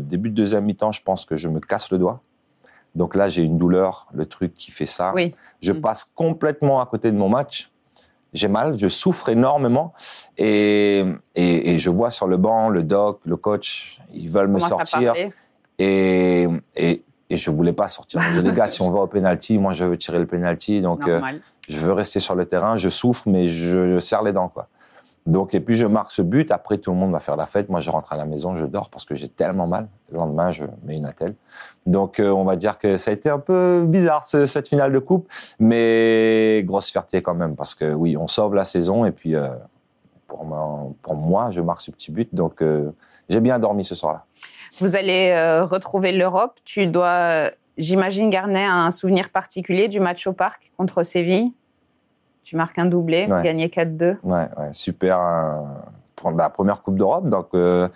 début 0.00 0.30
de 0.30 0.34
deuxième 0.34 0.64
mi-temps, 0.64 0.92
je 0.92 1.02
pense 1.02 1.24
que 1.24 1.36
je 1.36 1.48
me 1.48 1.60
casse 1.60 1.90
le 1.90 1.98
doigt. 1.98 2.20
Donc 2.94 3.14
là, 3.14 3.28
j'ai 3.28 3.42
une 3.42 3.58
douleur, 3.58 4.08
le 4.12 4.26
truc 4.26 4.54
qui 4.54 4.70
fait 4.70 4.86
ça. 4.86 5.12
Oui. 5.14 5.34
Je 5.60 5.72
mm. 5.72 5.80
passe 5.80 6.04
complètement 6.04 6.80
à 6.80 6.86
côté 6.86 7.12
de 7.12 7.16
mon 7.16 7.28
match. 7.28 7.70
J'ai 8.32 8.48
mal, 8.48 8.78
je 8.78 8.86
souffre 8.86 9.28
énormément 9.28 9.92
et, 10.38 11.04
et, 11.34 11.72
et, 11.72 11.78
je 11.78 11.90
vois 11.90 12.12
sur 12.12 12.28
le 12.28 12.36
banc 12.36 12.68
le 12.68 12.84
doc, 12.84 13.18
le 13.24 13.36
coach, 13.36 14.00
ils 14.14 14.30
veulent 14.30 14.46
me 14.46 14.60
sortir. 14.60 15.14
Et, 15.82 16.46
et, 16.76 17.02
et 17.30 17.36
je 17.36 17.50
voulais 17.50 17.72
pas 17.72 17.88
sortir. 17.88 18.20
les 18.42 18.52
gars, 18.52 18.68
si 18.68 18.82
on 18.82 18.90
va 18.90 19.00
au 19.00 19.06
penalty, 19.06 19.58
moi 19.58 19.72
je 19.72 19.84
veux 19.84 19.96
tirer 19.96 20.18
le 20.18 20.26
penalty, 20.26 20.82
donc 20.82 21.08
euh, 21.08 21.20
je 21.68 21.78
veux 21.78 21.92
rester 21.92 22.20
sur 22.20 22.34
le 22.34 22.44
terrain. 22.44 22.76
Je 22.76 22.90
souffre, 22.90 23.22
mais 23.26 23.48
je 23.48 23.98
serre 23.98 24.22
les 24.22 24.32
dents, 24.32 24.48
quoi. 24.48 24.68
Donc 25.26 25.54
et 25.54 25.60
puis 25.60 25.76
je 25.76 25.86
marque 25.86 26.10
ce 26.10 26.22
but. 26.22 26.50
Après 26.50 26.78
tout 26.78 26.90
le 26.90 26.96
monde 26.96 27.12
va 27.12 27.18
faire 27.18 27.36
la 27.36 27.46
fête. 27.46 27.68
Moi 27.68 27.80
je 27.80 27.90
rentre 27.90 28.12
à 28.12 28.16
la 28.16 28.24
maison, 28.24 28.56
je 28.56 28.64
dors 28.64 28.90
parce 28.90 29.04
que 29.04 29.14
j'ai 29.14 29.28
tellement 29.28 29.66
mal. 29.66 29.86
Le 30.10 30.18
lendemain, 30.18 30.50
je 30.50 30.64
mets 30.82 30.96
une 30.96 31.06
attelle. 31.06 31.34
Donc 31.86 32.20
euh, 32.20 32.30
on 32.30 32.44
va 32.44 32.56
dire 32.56 32.78
que 32.78 32.96
ça 32.96 33.10
a 33.10 33.14
été 33.14 33.30
un 33.30 33.38
peu 33.38 33.84
bizarre 33.86 34.24
cette 34.24 34.68
finale 34.68 34.92
de 34.92 34.98
coupe, 34.98 35.30
mais 35.58 36.62
grosse 36.66 36.90
fierté 36.90 37.22
quand 37.22 37.34
même 37.34 37.54
parce 37.54 37.74
que 37.74 37.92
oui, 37.92 38.16
on 38.16 38.26
sauve 38.26 38.54
la 38.54 38.64
saison 38.64 39.04
et 39.04 39.12
puis 39.12 39.34
euh, 39.34 39.48
pour, 40.26 40.44
moi, 40.44 40.88
pour 41.02 41.14
moi, 41.14 41.50
je 41.50 41.60
marque 41.60 41.82
ce 41.82 41.90
petit 41.90 42.10
but. 42.10 42.34
Donc 42.34 42.62
j'ai 43.28 43.40
bien 43.40 43.58
dormi 43.58 43.84
ce 43.84 43.94
soir-là. 43.94 44.24
Vous 44.78 44.96
allez 44.96 45.30
euh, 45.30 45.64
retrouver 45.64 46.12
l'Europe. 46.12 46.58
Tu 46.64 46.86
dois, 46.86 47.50
j'imagine, 47.76 48.30
Garnet 48.30 48.64
un 48.64 48.90
souvenir 48.90 49.30
particulier 49.30 49.88
du 49.88 50.00
match 50.00 50.26
au 50.26 50.32
parc 50.32 50.70
contre 50.76 51.02
Séville. 51.02 51.52
Tu 52.44 52.56
marques 52.56 52.78
un 52.78 52.86
doublé, 52.86 53.26
ouais. 53.26 53.42
gagné 53.42 53.68
4-2. 53.68 54.16
Ouais, 54.22 54.48
ouais, 54.58 54.72
super. 54.72 55.18
Euh, 55.20 55.60
pour 56.16 56.30
la 56.32 56.50
première 56.50 56.82
Coupe 56.82 56.96
d'Europe. 56.96 57.28
Donc, 57.28 57.48
euh, 57.54 57.88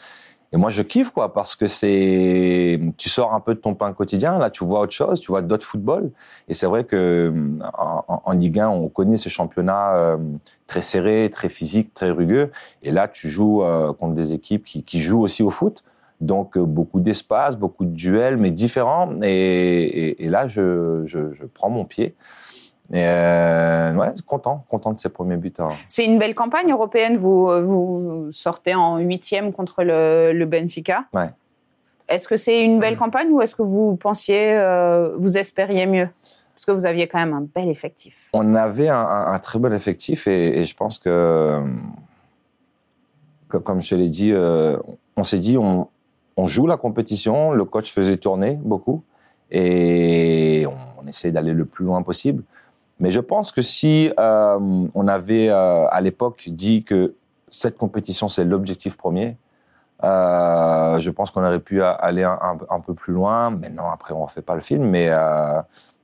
et 0.55 0.57
moi, 0.57 0.71
je 0.71 0.83
kiffe, 0.83 1.11
quoi, 1.11 1.33
parce 1.33 1.57
que 1.57 1.67
c'est. 1.67 2.79
Tu 2.97 3.09
sors 3.09 3.35
un 3.35 3.41
peu 3.41 3.57
de 3.57 3.59
ton 3.59 3.75
pain 3.75 3.93
quotidien. 3.93 4.39
Là, 4.39 4.51
tu 4.51 4.65
vois 4.65 4.83
autre 4.83 4.93
chose, 4.93 5.19
tu 5.19 5.33
vois 5.33 5.43
d'autres 5.43 5.67
footballs. 5.67 6.13
Et 6.47 6.55
c'est 6.55 6.67
vrai 6.67 6.85
que 6.85 7.35
en, 7.77 8.05
en, 8.25 8.33
Ligue 8.33 8.61
1, 8.61 8.69
on 8.69 8.89
connaît 8.89 9.17
ce 9.17 9.29
championnat 9.29 9.97
euh, 9.97 10.17
très 10.69 10.81
serré, 10.81 11.29
très 11.33 11.49
physique, 11.49 11.93
très 11.93 12.11
rugueux. 12.11 12.53
Et 12.85 12.93
là, 12.93 13.09
tu 13.09 13.29
joues 13.29 13.65
euh, 13.65 13.93
contre 13.95 14.15
des 14.15 14.33
équipes 14.33 14.65
qui, 14.65 14.85
qui, 14.85 15.01
jouent 15.01 15.23
aussi 15.23 15.43
au 15.43 15.51
foot. 15.51 15.83
Donc, 16.25 16.57
euh, 16.57 16.65
beaucoup 16.65 17.01
d'espace, 17.01 17.57
beaucoup 17.57 17.85
de 17.85 17.95
duels, 17.95 18.37
mais 18.37 18.51
différents. 18.51 19.11
Et, 19.23 19.29
et, 19.29 20.25
et 20.25 20.29
là, 20.29 20.49
je, 20.49 21.03
je, 21.07 21.33
je, 21.33 21.45
prends 21.45 21.71
mon 21.71 21.85
pied. 21.85 22.15
Et 22.93 23.03
euh, 23.03 23.95
ouais, 23.95 24.13
content, 24.27 24.65
content 24.69 24.93
de 24.93 24.99
ses 24.99 25.09
premiers 25.09 25.37
buts. 25.37 25.53
Hein. 25.59 25.69
C'est 25.89 26.05
une 26.05 26.19
belle 26.19 26.35
campagne 26.35 26.71
européenne. 26.71 27.17
Vous, 27.17 27.47
vous 27.65 28.29
sortez 28.31 28.75
en 28.75 28.99
huitième 28.99 29.53
contre 29.53 29.85
le, 29.85 30.33
le 30.33 30.47
Benfica. 30.47 31.05
Ouais. 31.13 31.31
Est-ce 32.09 32.29
que 32.29 32.37
c'est 32.37 32.63
une 32.63 32.81
belle 32.81 32.97
campagne 32.97 33.31
ou 33.31 33.41
est-ce 33.41 33.57
que 33.57 33.63
vous 33.63 33.97
pensiez, 33.97 34.55
euh, 34.55 35.15
vous 35.17 35.39
espériez 35.39 35.87
mieux? 35.87 36.09
Parce 36.55 36.67
que 36.67 36.73
vous 36.73 36.87
aviez 36.87 37.09
quand 37.09 37.19
même 37.19 37.33
un 37.33 37.47
bel 37.55 37.69
effectif. 37.69 38.29
On 38.35 38.55
avait 38.55 38.89
un, 38.89 39.01
un, 39.01 39.33
un 39.33 39.39
très 39.39 39.59
bon 39.59 39.73
effectif 39.73 40.27
et, 40.27 40.61
et, 40.61 40.65
je 40.67 40.77
pense 40.77 40.99
que 40.99 41.63
co- 43.49 43.61
comme 43.61 43.81
je 43.81 43.91
te 43.91 43.95
l'ai 43.95 44.09
dit, 44.09 44.33
euh, 44.33 44.77
on 45.17 45.25
s'est 45.25 45.39
dit, 45.39 45.57
on, 45.57 45.89
on 46.37 46.47
joue 46.47 46.67
la 46.67 46.77
compétition, 46.77 47.53
le 47.53 47.65
coach 47.65 47.93
faisait 47.93 48.17
tourner 48.17 48.59
beaucoup, 48.63 49.03
et 49.51 50.67
on, 50.69 51.03
on 51.03 51.07
essaie 51.07 51.31
d'aller 51.33 51.53
le 51.53 51.65
plus 51.65 51.85
loin 51.85 52.03
possible. 52.03 52.43
Mais 53.01 53.11
je 53.11 53.21
pense 53.21 53.53
que 53.53 53.63
si 53.63 54.11
euh, 54.19 54.59
on 54.95 55.09
avait 55.09 55.49
euh, 55.51 55.87
à 55.89 56.01
l'époque 56.01 56.45
dit 56.49 56.85
que 56.85 57.15
cette 57.49 57.77
compétition 57.77 58.29
c'est 58.29 58.45
l'objectif 58.45 58.97
premier, 58.97 59.37
euh, 60.03 60.99
je 61.01 61.11
pense 61.11 61.31
qu'on 61.31 61.45
aurait 61.45 61.61
pu 61.61 61.83
aller 61.83 62.25
un, 62.25 62.39
un- 62.41 62.59
un 62.77 62.81
peu 62.81 62.95
plus 62.95 63.13
loin. 63.15 63.51
Maintenant, 63.51 63.91
après, 63.91 64.13
on 64.15 64.25
ne 64.25 64.29
fait 64.29 64.43
pas 64.43 64.55
le 64.55 64.61
film, 64.61 64.85
mais, 64.85 65.09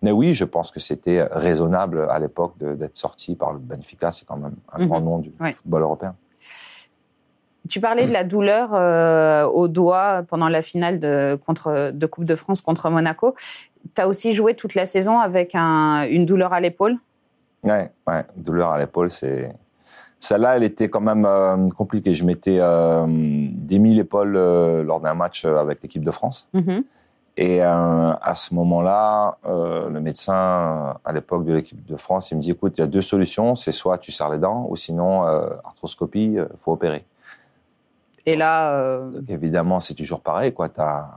mais 0.03 0.13
oui, 0.13 0.33
je 0.33 0.45
pense 0.45 0.71
que 0.71 0.81
c'était 0.81 1.23
raisonnable 1.31 2.07
à 2.11 2.19
l'époque 2.19 2.55
d'être 2.59 2.97
sorti 2.97 3.35
par 3.35 3.53
le 3.53 3.59
Benfica. 3.59 4.11
C'est 4.11 4.27
quand 4.27 4.37
même 4.37 4.55
un 4.73 4.79
Mhm. 4.81 4.87
grand 4.89 5.01
nom 5.01 5.19
du 5.19 5.33
Ouais. 5.41 5.55
football 5.55 5.83
européen. 5.83 6.15
Tu 7.71 7.81
parlais 7.81 8.07
de 8.07 8.13
la 8.13 8.25
douleur 8.25 8.71
euh, 8.75 9.45
au 9.45 9.69
doigt 9.69 10.25
pendant 10.29 10.49
la 10.49 10.61
finale 10.61 10.99
de, 10.99 11.39
contre, 11.47 11.93
de 11.93 12.07
Coupe 12.07 12.25
de 12.25 12.35
France 12.35 12.61
contre 12.61 12.91
Monaco. 12.91 13.37
Tu 13.95 14.03
as 14.03 14.09
aussi 14.09 14.33
joué 14.33 14.55
toute 14.55 14.75
la 14.75 14.87
saison 14.87 15.21
avec 15.21 15.55
un- 15.55 16.03
une 16.11 16.27
douleur 16.27 16.53
à 16.53 16.59
l'épaule? 16.61 16.97
Ouais, 17.63 17.93
ouais, 18.09 18.25
douleur 18.37 18.71
à 18.71 18.79
l'épaule, 18.79 19.11
c'est. 19.11 19.51
Celle-là, 20.19 20.57
elle 20.57 20.65
était 20.65 20.91
quand 20.91 21.01
même 21.01 21.25
euh, 21.25 21.69
compliquée. 21.71 22.13
Je 22.13 22.25
m'étais 22.25 22.59
euh, 22.61 23.07
démis 23.07 23.95
l'épaule 23.95 24.35
euh, 24.37 24.83
lors 24.83 25.01
d'un 25.01 25.15
match 25.15 25.45
avec 25.45 25.81
l'équipe 25.83 26.03
de 26.05 26.11
France. 26.11 26.49
Mhm. 26.53 26.83
Et 27.37 27.63
à 27.63 28.35
ce 28.35 28.53
moment-là, 28.55 29.39
le 29.47 29.99
médecin 30.01 30.97
à 31.03 31.13
l'époque 31.13 31.47
de 31.47 31.55
l'équipe 31.55 31.87
de 31.87 31.97
France, 31.97 32.33
il 32.33 32.37
me 32.37 32.43
dit 32.43 32.51
écoute, 32.51 32.77
il 32.77 32.83
y 32.83 32.85
a 32.85 32.87
deux 32.87 33.01
solutions. 33.01 33.55
C'est 33.55 33.73
soit 33.73 33.97
tu 33.97 34.13
serres 34.13 34.29
les 34.29 34.39
dents, 34.39 34.67
ou 34.69 34.77
sinon, 34.77 35.23
arthroscopie, 35.65 36.35
il 36.35 36.47
faut 36.63 36.73
opérer. 36.73 37.03
Et 38.31 38.37
là, 38.37 38.73
euh, 38.73 39.11
Donc, 39.11 39.29
évidemment, 39.29 39.81
c'est 39.81 39.95
toujours 39.95 40.21
pareil. 40.21 40.55
Tu 40.55 40.81
as, 40.81 41.09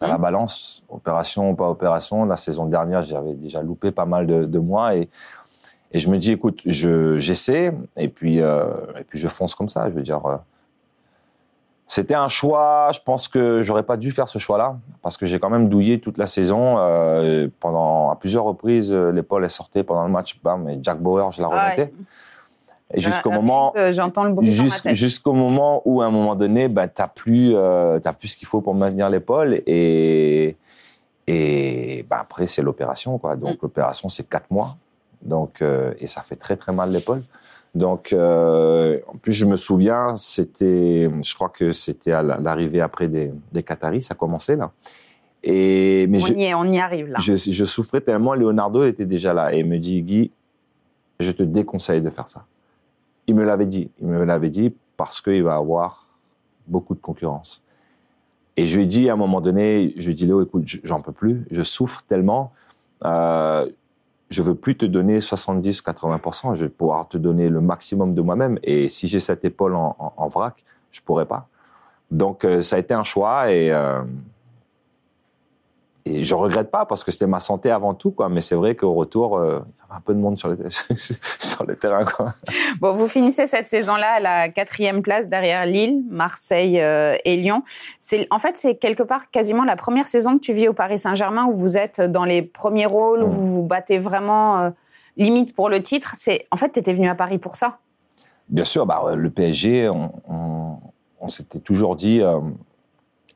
la 0.00 0.18
balance, 0.18 0.82
opération 0.88 1.50
ou 1.50 1.54
pas 1.54 1.68
opération. 1.68 2.24
La 2.24 2.36
saison 2.36 2.66
dernière, 2.66 3.02
j'avais 3.02 3.34
déjà 3.34 3.62
loupé 3.62 3.90
pas 3.90 4.06
mal 4.06 4.26
de, 4.26 4.44
de 4.44 4.58
mois. 4.58 4.96
Et, 4.96 5.08
et 5.92 5.98
je 5.98 6.08
me 6.08 6.18
dis, 6.18 6.32
écoute, 6.32 6.62
je- 6.66 7.18
j'essaie 7.18 7.72
et, 7.96 8.08
puis, 8.08 8.40
euh, 8.40 8.64
et 8.98 9.04
puis 9.04 9.18
je 9.18 9.28
fonce 9.28 9.54
comme 9.54 9.68
ça. 9.68 9.88
Je 9.88 9.94
veux 9.94 10.02
dire, 10.02 10.24
euh, 10.26 10.36
c'était 11.86 12.14
un 12.14 12.28
choix. 12.28 12.90
Je 12.92 13.00
pense 13.00 13.28
que 13.28 13.62
j'aurais 13.62 13.82
pas 13.84 13.96
dû 13.96 14.10
faire 14.10 14.28
ce 14.28 14.38
choix-là 14.38 14.76
parce 15.02 15.16
que 15.16 15.26
j'ai 15.26 15.38
quand 15.38 15.50
même 15.50 15.68
douillé 15.68 16.00
toute 16.00 16.18
la 16.18 16.26
saison. 16.26 16.76
euh, 16.78 17.48
pendant, 17.60 18.10
à 18.10 18.16
plusieurs 18.16 18.44
reprises, 18.44 18.92
l'épaule 18.92 19.44
est 19.44 19.48
sortie 19.48 19.82
pendant 19.82 20.04
le 20.04 20.10
match. 20.10 20.40
Bam, 20.42 20.68
et 20.68 20.78
Jack 20.82 20.98
Bauer, 20.98 21.30
je 21.30 21.40
la 21.42 21.48
ah, 21.52 21.64
remettais. 21.64 21.92
Jusqu'au 22.96 23.30
ah, 23.32 23.34
moment. 23.36 23.72
euh, 23.76 23.92
j'entends 23.92 24.24
le. 24.24 24.34
Jusqu'au 24.94 25.32
moment 25.32 25.82
où, 25.84 26.02
à 26.02 26.06
un 26.06 26.10
moment 26.10 26.34
donné, 26.34 26.68
bah, 26.68 26.86
tu 26.88 27.00
n'as 27.02 27.08
plus, 27.08 27.52
euh, 27.54 27.98
t'as 28.00 28.12
plus 28.12 28.28
ce 28.28 28.36
qu'il 28.36 28.46
faut 28.48 28.60
pour 28.60 28.74
maintenir 28.74 29.08
l'épaule. 29.10 29.62
Et, 29.66 30.56
et 31.26 32.04
bah, 32.08 32.18
après, 32.20 32.46
c'est 32.46 32.62
l'opération. 32.62 33.18
quoi. 33.18 33.36
Donc, 33.36 33.54
Mm. 33.54 33.58
l'opération, 33.62 34.08
c'est 34.08 34.28
quatre 34.28 34.50
mois. 34.50 34.76
Donc, 35.22 35.62
euh, 35.62 35.94
et 35.98 36.06
ça 36.06 36.20
fait 36.22 36.36
très, 36.36 36.56
très 36.56 36.72
mal 36.72 36.90
l'épaule. 36.90 37.22
Donc, 37.74 38.12
euh, 38.12 39.00
en 39.12 39.16
plus, 39.16 39.32
je 39.32 39.46
me 39.46 39.56
souviens, 39.56 40.14
c'était, 40.16 41.10
je 41.22 41.34
crois 41.34 41.48
que 41.48 41.72
c'était 41.72 42.12
à 42.12 42.22
la- 42.22 42.38
l'arrivée 42.38 42.80
après 42.80 43.08
des, 43.08 43.32
des 43.52 43.62
Qataris, 43.64 44.02
ça 44.02 44.14
commençait 44.14 44.54
là. 44.56 44.70
Et, 45.42 46.06
mais 46.08 46.22
on, 46.22 46.26
je, 46.26 46.32
y 46.34 46.44
est, 46.44 46.54
on 46.54 46.64
y 46.64 46.78
arrive 46.78 47.08
là. 47.08 47.18
je, 47.20 47.34
je 47.34 47.64
souffrais 47.64 48.00
tellement. 48.00 48.34
Leonardo 48.34 48.84
était 48.84 49.04
déjà 49.04 49.34
là 49.34 49.52
et 49.52 49.58
il 49.60 49.66
me 49.66 49.78
dit 49.78 50.00
Guy, 50.02 50.30
je 51.20 51.32
te 51.32 51.42
déconseille 51.42 52.00
de 52.00 52.10
faire 52.10 52.28
ça. 52.28 52.44
Il 53.26 53.34
me 53.34 53.44
l'avait 53.44 53.66
dit. 53.66 53.90
Il 54.00 54.08
me 54.08 54.24
l'avait 54.24 54.50
dit 54.50 54.74
parce 54.96 55.20
qu'il 55.20 55.42
va 55.42 55.56
avoir 55.56 56.06
beaucoup 56.66 56.94
de 56.94 57.00
concurrence. 57.00 57.62
Et 58.56 58.64
je 58.64 58.76
lui 58.76 58.84
ai 58.84 58.86
dit 58.86 59.10
à 59.10 59.14
un 59.14 59.16
moment 59.16 59.40
donné, 59.40 59.94
je 59.96 60.06
lui 60.06 60.12
ai 60.12 60.14
dit 60.14 60.26
Léo, 60.26 60.42
écoute, 60.42 60.64
j'en 60.84 61.00
peux 61.00 61.12
plus, 61.12 61.46
je 61.50 61.62
souffre 61.62 62.02
tellement. 62.06 62.52
Euh, 63.04 63.68
je 64.30 64.42
veux 64.42 64.54
plus 64.54 64.76
te 64.76 64.86
donner 64.86 65.18
70-80%, 65.18 66.54
je 66.54 66.64
vais 66.64 66.70
pouvoir 66.70 67.08
te 67.08 67.18
donner 67.18 67.48
le 67.48 67.60
maximum 67.60 68.14
de 68.14 68.22
moi-même. 68.22 68.58
Et 68.62 68.88
si 68.88 69.08
j'ai 69.08 69.20
cette 69.20 69.44
épaule 69.44 69.74
en, 69.74 70.28
vrac, 70.28 70.64
je 70.90 71.00
pourrais 71.00 71.26
pas. 71.26 71.48
Donc 72.10 72.44
euh, 72.44 72.62
ça 72.62 72.76
a 72.76 72.78
été 72.78 72.94
un 72.94 73.04
choix 73.04 73.52
et 73.52 73.72
euh, 73.72 74.02
et 76.06 76.22
je 76.22 76.34
regrette 76.34 76.70
pas 76.70 76.84
parce 76.84 77.02
que 77.02 77.10
c'était 77.10 77.26
ma 77.26 77.40
santé 77.40 77.70
avant 77.70 77.94
tout, 77.94 78.10
quoi. 78.10 78.28
Mais 78.28 78.40
c'est 78.42 78.54
vrai 78.54 78.74
qu'au 78.74 78.92
retour, 78.92 79.38
euh, 79.38 79.60
il 79.64 79.80
y 79.80 79.84
avait 79.84 79.96
un 79.98 80.00
peu 80.00 80.12
de 80.14 80.18
monde 80.18 80.36
sur 80.36 80.48
le, 80.48 80.56
sur 81.38 81.64
le 81.64 81.76
terrain, 81.76 82.04
quoi. 82.04 82.34
Bon, 82.80 82.92
vous 82.94 83.08
finissez 83.08 83.46
cette 83.46 83.68
saison-là 83.68 84.14
à 84.16 84.20
la 84.20 84.48
quatrième 84.50 85.00
place 85.02 85.28
derrière 85.28 85.64
Lille, 85.64 86.02
Marseille 86.10 86.78
euh, 86.80 87.16
et 87.24 87.36
Lyon. 87.36 87.62
C'est, 88.00 88.26
en 88.30 88.38
fait, 88.38 88.56
c'est 88.58 88.74
quelque 88.76 89.02
part 89.02 89.30
quasiment 89.30 89.64
la 89.64 89.76
première 89.76 90.06
saison 90.06 90.34
que 90.34 90.40
tu 90.42 90.52
vis 90.52 90.68
au 90.68 90.74
Paris 90.74 90.98
Saint-Germain 90.98 91.46
où 91.46 91.54
vous 91.54 91.78
êtes 91.78 92.00
dans 92.02 92.24
les 92.24 92.42
premiers 92.42 92.86
rôles, 92.86 93.22
où 93.22 93.28
Mm. 93.28 93.30
vous 93.30 93.46
vous 93.54 93.62
battez 93.62 93.98
vraiment 93.98 94.58
euh, 94.60 94.70
limite 95.16 95.54
pour 95.54 95.68
le 95.70 95.82
titre. 95.82 96.12
C'est, 96.16 96.44
en 96.50 96.56
fait, 96.56 96.70
tu 96.72 96.78
étais 96.80 96.92
venu 96.92 97.08
à 97.08 97.14
Paris 97.14 97.38
pour 97.38 97.56
ça. 97.56 97.78
Bien 98.50 98.64
sûr, 98.64 98.84
bah, 98.84 99.02
le 99.16 99.30
PSG, 99.30 99.88
on, 99.88 100.12
on- 100.28 100.76
on 101.18 101.28
s'était 101.30 101.60
toujours 101.60 101.96
dit, 101.96 102.20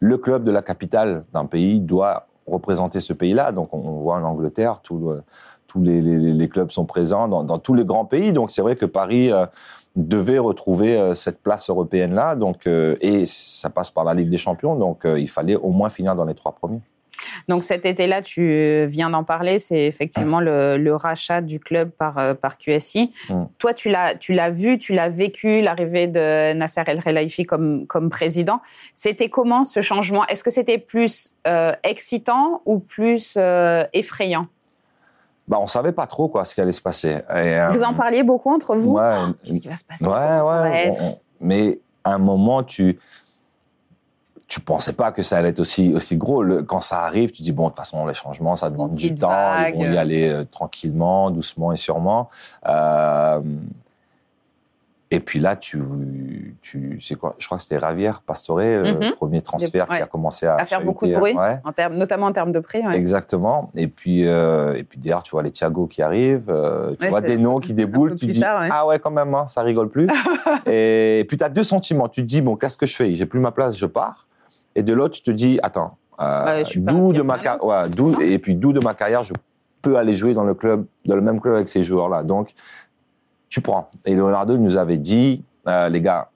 le 0.01 0.19
club 0.19 0.45
de 0.45 0.51
la 0.51 0.61
capitale 0.63 1.25
d'un 1.33 1.47
pays 1.47 1.81
doit 1.81 2.28
représenter 2.51 3.01
ce 3.01 3.13
pays-là. 3.13 3.53
Donc, 3.53 3.73
on, 3.73 3.79
voit 3.79 4.17
en 4.17 4.25
Angleterre, 4.25 4.81
le- 4.91 5.23
tous 5.67 5.83
les, 5.83 6.49
clubs 6.49 6.71
sont 6.71 6.87
présents 6.87 7.29
dans, 7.29 7.59
tous 7.59 7.75
les 7.75 7.85
grands 7.85 8.07
pays. 8.07 8.33
Donc, 8.33 8.51
c'est 8.51 8.63
vrai 8.63 8.75
que 8.75 8.87
Paris 8.87 9.31
euh, 9.31 9.47
devait 9.97 10.39
retrouver 10.39 10.99
euh, 10.99 11.15
cette 11.15 11.43
place 11.43 11.69
européenne-là. 11.69 12.37
Donc, 12.37 12.67
euh, 12.67 12.97
et 13.01 13.27
ça 13.27 13.69
passe 13.69 13.91
par 13.91 14.05
la 14.05 14.15
Ligue 14.15 14.31
des 14.31 14.37
Champions. 14.37 14.77
Donc, 14.77 15.05
euh, 15.05 15.19
il 15.19 15.29
fallait 15.29 15.57
au 15.57 15.71
moins 15.71 15.89
finir 15.89 16.15
dans 16.15 16.25
les 16.25 16.35
trois 16.35 16.53
premiers. 16.53 16.81
Donc 17.49 17.63
cet 17.65 17.87
été-là, 17.87 18.23
tu 18.23 18.85
viens 18.87 19.11
d'en 19.11 19.25
parler, 19.25 19.59
c'est 19.59 19.87
effectivement 19.87 20.41
le, 20.41 20.77
le 20.77 20.95
rachat 20.95 21.41
du 21.41 21.61
club 21.61 21.91
par, 21.91 22.19
euh, 22.19 22.35
par 22.35 22.59
QSI. 22.59 23.13
Mm. 23.31 23.45
Toi, 23.59 23.75
tu 23.75 23.89
l'as, 23.89 24.15
tu 24.15 24.33
l'as 24.35 24.51
vu, 24.51 24.79
tu 24.79 24.93
l'as 24.95 25.09
vécu, 25.09 25.61
l'arrivée 25.61 26.07
de 26.07 26.53
Nasser 26.55 26.83
El 26.87 27.03
Khelaifi 27.03 27.45
comme, 27.45 27.87
comme 27.87 28.11
président. 28.11 28.61
C'était 28.95 29.29
comment 29.29 29.65
ce 29.65 29.81
changement? 29.81 30.27
Est-ce 30.27 30.45
que 30.45 30.51
c'était 30.51 30.79
plus 30.79 31.33
euh, 31.47 31.73
excitant 31.83 32.63
ou 32.67 32.79
plus 32.79 33.35
euh, 33.37 33.85
effrayant? 33.93 34.47
Bah, 35.47 35.57
on 35.61 35.67
savait 35.67 35.93
pas 35.93 36.07
trop 36.07 36.29
quoi, 36.29 36.45
ce 36.45 36.55
qui 36.55 36.61
allait 36.61 36.73
se 36.73 36.81
passer. 36.83 37.09
Et, 37.31 37.33
euh, 37.35 37.71
Vous 37.71 37.83
en 37.83 37.95
parliez 37.95 38.23
beaucoup 38.23 38.51
entre 38.53 38.77
vous? 38.77 38.97
Ouais, 38.99 39.11
Qu'est-ce 39.45 39.61
qui 39.61 39.69
va 39.69 39.77
se 39.77 39.85
passer? 39.85 40.05
Ouais, 40.05 40.11
va 40.11 40.63
ouais. 40.63 40.87
être 40.89 41.01
on- 41.01 41.07
on- 41.07 41.19
mais 41.41 41.79
à 42.05 42.13
un 42.13 42.19
moment, 42.19 42.63
tu 42.63 42.99
tu 44.49 44.61
pensais 44.61 44.95
pas 44.95 45.13
que 45.13 45.23
ça 45.23 45.37
allait 45.37 45.51
être 45.51 45.61
aussi 45.61 45.93
aussi 45.95 46.17
gros. 46.17 46.43
Le- 46.43 46.63
quand 46.63 46.81
ça 46.81 47.01
arrive, 47.03 47.31
tu 47.33 47.43
dis 47.43 47.53
bon, 47.53 47.65
de 47.65 47.69
toute 47.69 47.79
façon, 47.79 48.07
les 48.07 48.15
changements, 48.15 48.57
ça 48.57 48.71
demande 48.71 48.93
du 48.93 49.15
temps. 49.15 49.29
vague. 49.29 49.75
Ils 49.77 49.87
vont 49.87 49.93
y 49.93 49.99
aller 49.99 50.27
euh, 50.29 50.45
tranquillement, 50.51 51.31
doucement 51.31 51.71
et 51.73 51.77
sûrement. 51.77 52.31
Euh, 52.67 53.41
et 55.11 55.21
puis 55.21 55.39
là, 55.41 55.57
tu, 55.57 56.55
tu 56.61 56.99
c'est 57.01 57.15
quoi? 57.15 57.35
Je 57.39 57.47
crois 57.47 57.57
que 57.57 57.63
c'était 57.63 57.79
Ravière 57.79 58.21
Pastore, 58.21 58.59
le 58.59 58.93
Mhm. 58.93 59.13
premier 59.17 59.41
transfert 59.41 59.89
ouais. 59.89 59.97
qui 59.97 60.03
a 60.03 60.07
commencé 60.07 60.47
à, 60.47 60.57
À 60.57 60.67
faire 60.67 60.83
beaucoup 60.85 61.07
de 61.07 61.15
bruit, 61.15 61.35
ouais. 61.35 61.61
en 61.65 61.73
termes, 61.73 61.95
notamment 61.95 62.27
en 62.27 62.33
termes 62.33 62.53
de 62.53 62.61
prix. 62.61 62.87
ouais. 62.87 62.95
Exactement. 62.95 63.71
Et 63.75 63.87
puis, 63.87 64.27
euh, 64.29 64.75
et 64.75 64.83
puis 64.83 64.99
derrière, 64.99 65.23
tu 65.23 65.31
vois 65.31 65.43
les 65.43 65.51
Thiago 65.51 65.87
qui 65.87 66.03
arrivent, 66.03 66.51
euh, 66.51 66.95
tu 67.01 67.09
vois 67.09 67.23
des 67.23 67.39
noms 67.39 67.59
qui 67.59 67.73
déboulent, 67.73 68.17
tu 68.17 68.27
dis 68.27 68.41
tard, 68.41 68.63
ah 68.71 68.87
ouais 68.87 68.99
quand 68.99 69.11
même, 69.11 69.35
hein, 69.35 69.47
ça 69.47 69.63
rigole 69.63 69.89
plus. 69.89 70.09
et, 70.67 71.25
puis 71.27 71.39
tu 71.39 71.45
as 71.45 71.49
deux 71.49 71.65
sentiments. 71.65 72.11
Tu 72.11 72.21
te 72.21 72.27
dis 72.27 72.43
bon, 72.43 72.57
qu'est-ce 72.57 72.77
que 72.77 72.85
je 72.87 72.95
fais? 72.95 73.15
J'ai 73.15 73.25
plus 73.27 73.41
ma 73.41 73.51
place, 73.51 73.79
je 73.79 73.87
pars. 73.87 74.27
Et 74.79 74.83
de 74.85 74.93
l'autre, 74.93 75.17
tu 75.17 75.23
te 75.23 75.31
dis 75.33 75.59
attends, 75.63 75.97
euh, 76.21 76.45
Ouais, 76.63 76.65
d'où 76.77 77.13
de 77.13 77.23
ma 77.23 77.37
carrière, 77.39 77.65
ouais, 77.65 77.89
d'où 77.89 78.21
et 78.21 78.39
puis 78.39 78.55
d'où 78.55 78.73
de 78.73 78.79
ma 78.81 78.95
carrière, 78.95 79.25
je 79.25 79.33
peux 79.83 79.97
aller 79.97 80.15
jouer 80.15 80.35
dans 80.35 80.45
le 80.45 80.55
club, 80.55 80.87
dans 81.05 81.17
le 81.17 81.21
même 81.21 81.41
club 81.41 81.55
avec 81.57 81.69
ces 81.69 81.83
joueurs-là. 81.83 82.23
Donc 82.23 82.53
tu 83.49 83.61
prends. 83.61 83.91
Et 84.05 84.15
Leonardo 84.15 84.57
nous 84.57 84.77
avait 84.77 84.99
dit 84.99 85.43
euh, 85.67 85.89
les 85.89 86.01
gars, 86.01 86.29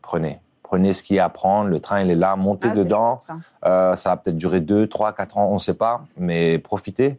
prenez. 0.00 0.40
Prenez 0.62 0.94
ce 0.94 1.02
qu'il 1.04 1.16
y 1.16 1.18
a 1.18 1.26
à 1.26 1.28
prendre, 1.28 1.68
le 1.68 1.78
train 1.78 2.00
il 2.00 2.10
est 2.10 2.14
là, 2.14 2.36
montez 2.36 2.68
Ah, 2.70 2.74
dedans. 2.74 3.18
ça. 3.18 3.36
Euh, 3.66 3.94
ça 3.96 4.10
va 4.10 4.16
peut-être 4.16 4.36
durer 4.38 4.60
2, 4.60 4.86
3, 4.86 5.12
4 5.12 5.36
ans, 5.36 5.48
on 5.50 5.54
ne 5.54 5.58
sait 5.58 5.74
pas, 5.76 6.02
mais 6.16 6.58
profitez. 6.58 7.18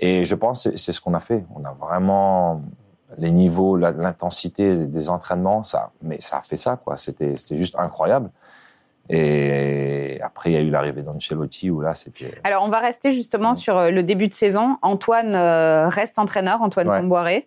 Et 0.00 0.24
je 0.24 0.34
pense 0.34 0.64
que 0.64 0.76
c'est- 0.76 0.90
ce 0.92 1.00
qu'on 1.00 1.14
a 1.14 1.20
fait. 1.20 1.44
On 1.54 1.64
a 1.64 1.72
vraiment 1.80 2.60
les 3.18 3.30
niveaux, 3.30 3.76
l'intensité 3.76 4.86
des 4.86 5.10
entraînements, 5.10 5.62
ça, 5.62 5.90
mais 6.02 6.20
ça 6.20 6.38
a 6.38 6.42
fait 6.42 6.56
ça, 6.56 6.76
quoi. 6.76 6.96
C'était 6.96 7.36
c'était 7.36 7.56
juste 7.56 7.76
incroyable. 7.78 8.30
Et 9.10 10.18
après, 10.22 10.50
il 10.50 10.54
y 10.54 10.56
a 10.56 10.60
eu 10.60 10.70
l'arrivée 10.70 11.02
d'Ancelotti 11.02 11.70
où 11.70 11.80
là, 11.80 11.94
c'était. 11.94 12.32
Alors, 12.44 12.62
on 12.64 12.68
va 12.68 12.78
rester 12.78 13.12
justement 13.12 13.54
sur 13.54 13.76
euh, 13.76 13.90
le 13.90 14.02
début 14.02 14.28
de 14.28 14.34
saison. 14.34 14.76
Antoine 14.82 15.34
euh, 15.34 15.88
reste 15.88 16.18
entraîneur, 16.18 16.62
Antoine 16.62 16.88
Ouais. 16.88 17.00
Comboiré. 17.00 17.46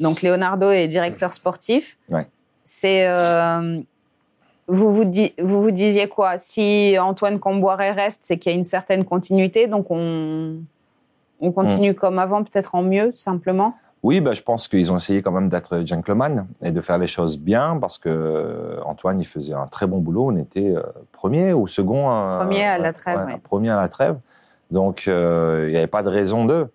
Donc, 0.00 0.22
Leonardo 0.22 0.70
est 0.70 0.88
directeur 0.88 1.32
sportif. 1.32 1.98
Ouais. 2.10 2.26
C'est. 2.64 3.06
euh, 3.06 3.80
vous, 4.66 4.92
vous, 4.92 5.04
di- 5.04 5.34
vous 5.40 5.62
vous 5.62 5.70
disiez 5.70 6.08
quoi? 6.08 6.38
Si 6.38 6.96
Antoine 6.98 7.38
Comboiré 7.38 7.90
reste, 7.90 8.20
c'est 8.24 8.38
qu'il 8.38 8.50
y 8.52 8.54
a 8.54 8.58
une 8.58 8.64
certaine 8.64 9.04
continuité. 9.04 9.66
Donc, 9.66 9.86
on, 9.90 10.56
on 11.40 11.52
continue 11.52 11.90
Mm. 11.90 11.94
comme 11.94 12.18
avant, 12.18 12.42
peut-être 12.42 12.74
en 12.74 12.82
mieux, 12.82 13.12
simplement. 13.12 13.76
Oui, 14.04 14.20
bah, 14.20 14.34
je 14.34 14.42
pense 14.42 14.68
qu'ils 14.68 14.92
ont 14.92 14.96
essayé 14.96 15.22
quand 15.22 15.32
même 15.32 15.48
d'être 15.48 15.80
gentleman 15.86 16.46
et 16.60 16.72
de 16.72 16.80
faire 16.82 16.98
les 16.98 17.06
choses 17.06 17.38
bien 17.38 17.78
parce 17.80 17.96
que 17.96 18.10
euh, 18.10 18.78
Antoine, 18.84 19.18
il 19.18 19.24
faisait 19.24 19.54
un 19.54 19.66
très 19.66 19.86
bon 19.86 19.98
boulot. 19.98 20.26
On 20.30 20.36
était 20.36 20.74
euh, 20.76 20.82
premier 21.10 21.54
ou 21.54 21.66
second. 21.66 22.10
euh, 22.12 22.36
Premier 22.36 22.64
à 22.66 22.78
la 22.78 22.92
trêve, 22.92 23.18
ouais, 23.18 23.32
ouais. 23.32 23.40
Premier 23.42 23.70
à 23.70 23.80
la 23.80 23.88
trêve. 23.88 24.18
Donc, 24.70 25.04
euh, 25.08 25.64
il 25.68 25.70
n'y 25.70 25.78
avait 25.78 25.86
pas 25.86 26.02
de 26.02 26.10
raison 26.10 26.44
d'eux. 26.44 26.70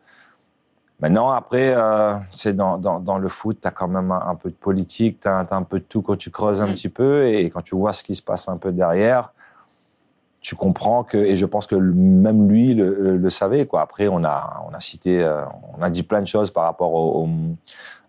Maintenant, 1.02 1.30
après, 1.30 1.72
euh, 1.76 2.16
c'est 2.34 2.54
dans, 2.56 2.80
dans, 2.80 3.00
dans 3.00 3.20
le 3.20 3.28
foot, 3.30 3.60
tu 3.62 3.68
as 3.68 3.72
quand 3.72 3.88
même 3.88 4.12
un, 4.12 4.24
un 4.30 4.36
peu 4.36 4.50
de 4.50 4.56
politique, 4.56 5.20
tu 5.22 5.28
as, 5.28 5.46
un 5.52 5.64
peu 5.64 5.78
de 5.80 5.86
tout 5.86 6.02
quand 6.02 6.18
tu 6.18 6.32
creuses 6.32 6.64
un 6.64 6.68
Mm. 6.68 6.74
petit 6.74 6.90
peu 6.90 7.28
et 7.28 7.50
quand 7.52 7.62
tu 7.62 7.76
vois 7.76 7.94
ce 7.94 8.04
qui 8.04 8.16
se 8.16 8.24
passe 8.24 8.50
un 8.50 8.58
peu 8.58 8.72
derrière, 8.72 9.32
tu 10.42 10.56
comprends 10.56 11.04
que, 11.04 11.18
et 11.18 11.36
je 11.36 11.46
pense 11.46 11.68
que 11.68 11.76
même 11.76 12.50
lui 12.50 12.74
le, 12.74 13.30
savait, 13.30 13.66
quoi. 13.66 13.82
Après, 13.82 14.08
on 14.08 14.24
a, 14.24 14.64
on 14.70 14.74
a 14.74 14.80
cité, 14.80 15.22
euh, 15.22 15.44
on 15.78 15.82
a 15.82 15.90
dit 15.90 16.04
plein 16.04 16.22
de 16.22 16.28
choses 16.28 16.50
par 16.50 16.64
rapport 16.64 17.28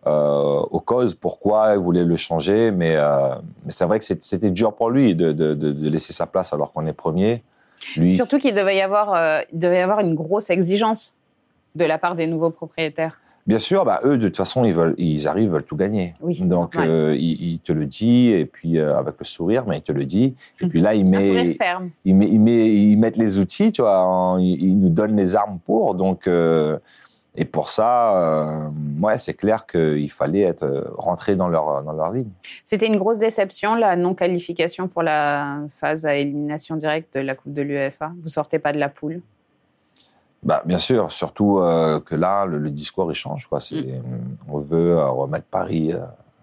euh, 0.06 0.60
aux 0.70 0.80
causes, 0.80 1.14
pourquoi 1.14 1.72
il 1.74 1.78
voulait 1.78 2.04
le 2.04 2.16
changer, 2.16 2.70
mais, 2.70 2.94
euh, 2.96 3.34
mais 3.64 3.72
c'est 3.72 3.84
vrai 3.84 3.98
que 3.98 4.04
c'était 4.04 4.50
dur 4.50 4.74
pour 4.74 4.90
lui 4.90 5.14
de, 5.14 5.32
de, 5.32 5.88
laisser 5.88 6.12
sa 6.12 6.26
place 6.26 6.52
alors 6.52 6.72
qu'on 6.72 6.86
est 6.86 6.92
premier. 6.92 7.42
Lui, 7.96 8.14
Surtout 8.14 8.38
qu'il 8.38 8.54
devait 8.54 8.76
y 8.76 8.82
avoir, 8.82 9.42
devait 9.52 9.78
y 9.78 9.82
avoir 9.82 10.00
une 10.00 10.14
grosse 10.14 10.50
exigence 10.50 11.14
de 11.74 11.84
la 11.84 11.98
part 11.98 12.14
des 12.14 12.26
nouveaux 12.26 12.50
propriétaires. 12.50 13.20
Bien 13.46 13.58
sûr, 13.58 13.84
bah, 13.84 14.00
eux, 14.04 14.18
de 14.18 14.28
toute 14.28 14.36
façon, 14.36 14.64
ils, 14.64 14.72
veulent, 14.74 14.94
ils 14.98 15.26
arrivent, 15.26 15.44
ils 15.44 15.50
veulent 15.50 15.64
tout 15.64 15.76
gagner. 15.76 16.14
Oui, 16.20 16.38
Donc, 16.44 16.76
euh, 16.76 17.16
il, 17.18 17.52
il 17.54 17.58
te 17.58 17.72
le 17.72 17.86
dit, 17.86 18.28
et 18.28 18.44
puis 18.44 18.78
euh, 18.78 18.96
avec 18.98 19.14
le 19.18 19.24
sourire, 19.24 19.64
mais 19.66 19.78
il 19.78 19.82
te 19.82 19.92
le 19.92 20.04
dit. 20.04 20.34
Et 20.60 20.66
puis 20.66 20.80
là, 20.80 20.94
il 20.94 21.06
Un 21.14 21.20
sourire 21.20 21.44
met, 21.44 21.54
ferme. 21.54 21.90
il 22.04 22.14
met, 22.14 22.28
il 22.28 22.38
met, 22.40 22.68
ils 22.74 22.96
mettent 22.96 23.16
les 23.16 23.38
outils, 23.38 23.72
tu 23.72 23.82
vois, 23.82 24.00
en- 24.02 24.38
ils, 24.38 24.78
nous 24.78 24.90
donnent 24.90 25.16
les 25.16 25.34
armes 25.36 25.58
pour. 25.64 25.94
Donc, 25.94 26.26
euh, 26.26 26.78
et 27.36 27.44
pour 27.44 27.70
ça, 27.70 28.16
euh, 28.16 28.68
ouais, 29.00 29.16
c'est 29.16 29.34
clair 29.34 29.64
qu'il 29.66 30.10
fallait 30.10 30.40
être 30.42 30.92
rentré 30.98 31.34
dans 31.36 31.48
leur, 31.48 31.82
dans 31.82 31.92
leur 31.92 32.12
ligne. 32.12 32.28
C'était 32.64 32.86
une 32.86 32.96
grosse 32.96 33.18
déception, 33.20 33.74
la 33.74 33.96
non-qualification 33.96 34.86
pour 34.88 35.02
la 35.02 35.60
phase 35.70 36.04
à 36.06 36.14
élimination 36.16 36.76
directe 36.76 37.14
de 37.14 37.20
la 37.20 37.34
Coupe 37.36 37.52
de 37.52 37.62
l'UEFA. 37.62 38.12
Vous 38.22 38.28
sortez 38.28 38.58
pas 38.58 38.72
de 38.72 38.78
la 38.78 38.88
poule. 38.88 39.22
Bah, 40.42 40.62
bien 40.64 40.78
sûr, 40.78 41.12
surtout 41.12 41.58
euh, 41.58 42.00
que 42.00 42.14
là, 42.14 42.46
le, 42.46 42.58
le 42.58 42.70
discours 42.70 43.10
il 43.10 43.14
change. 43.14 43.46
Quoi. 43.46 43.60
C'est, 43.60 43.82
Mm. 43.82 44.36
On 44.48 44.58
veut 44.58 44.92
euh, 44.92 45.08
remettre 45.08 45.46
Paris 45.46 45.92
euh, 45.92 45.98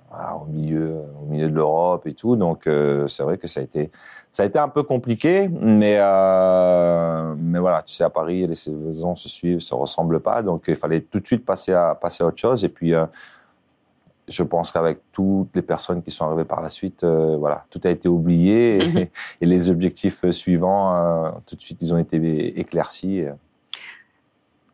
voilà, 0.09 0.35
au, 0.35 0.45
milieu, 0.45 1.01
au 1.21 1.25
milieu 1.25 1.49
de 1.49 1.55
l'Europe 1.55 2.05
et 2.05 2.13
tout. 2.13 2.35
Donc, 2.35 2.69
c'est 3.07 3.23
vrai 3.23 3.37
que 3.37 3.47
ça 3.47 3.59
a, 3.59 3.63
été, 3.63 3.91
ça 4.31 4.43
a 4.43 4.45
été 4.45 4.59
un 4.59 4.69
peu 4.69 4.83
compliqué. 4.83 5.49
Mais, 5.49 5.97
mais 7.37 7.59
voilà, 7.59 7.83
tu 7.83 7.93
sais, 7.93 8.03
à 8.03 8.09
Paris, 8.09 8.47
les 8.47 8.55
saisons 8.55 9.15
se 9.15 9.27
suivent, 9.27 9.55
ne 9.55 9.59
se 9.59 9.75
ressemblent 9.75 10.21
pas. 10.21 10.41
Donc, 10.41 10.65
il 10.67 10.75
fallait 10.75 11.01
tout 11.01 11.19
de 11.19 11.27
suite 11.27 11.45
passer 11.45 11.73
à, 11.73 11.93
passer 11.93 12.23
à 12.23 12.27
autre 12.27 12.37
chose. 12.37 12.63
Et 12.63 12.69
puis, 12.69 12.93
je 14.27 14.43
pense 14.43 14.71
qu'avec 14.71 14.99
toutes 15.11 15.55
les 15.55 15.61
personnes 15.61 16.01
qui 16.01 16.11
sont 16.11 16.25
arrivées 16.25 16.45
par 16.45 16.61
la 16.61 16.69
suite, 16.69 17.03
euh, 17.03 17.37
voilà, 17.37 17.65
tout 17.69 17.79
a 17.83 17.89
été 17.89 18.09
oublié. 18.09 18.79
Mhm. 18.79 18.97
Et, 18.97 19.11
et 19.41 19.45
les 19.45 19.69
objectifs 19.69 20.29
suivants, 20.31 20.95
euh, 20.95 21.31
tout 21.45 21.55
de 21.55 21.61
suite, 21.61 21.77
ils 21.81 21.93
ont 21.93 21.97
été 21.97 22.59
éclaircis. 22.59 23.25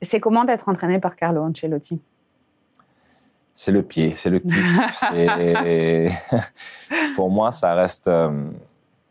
C'est 0.04 0.20
comment 0.20 0.46
d'être 0.46 0.70
entraîné 0.70 1.00
par 1.00 1.16
Carlo 1.16 1.42
Ancelotti? 1.42 2.00
C'est 3.56 3.72
le 3.72 3.84
pied, 3.84 4.14
c'est 4.16 4.30
le 4.30 4.40
kiff. 4.40 5.04
Pour 7.16 7.30
moi, 7.30 7.52
ça 7.52 7.74
reste. 7.76 8.08
euh, 8.08 8.50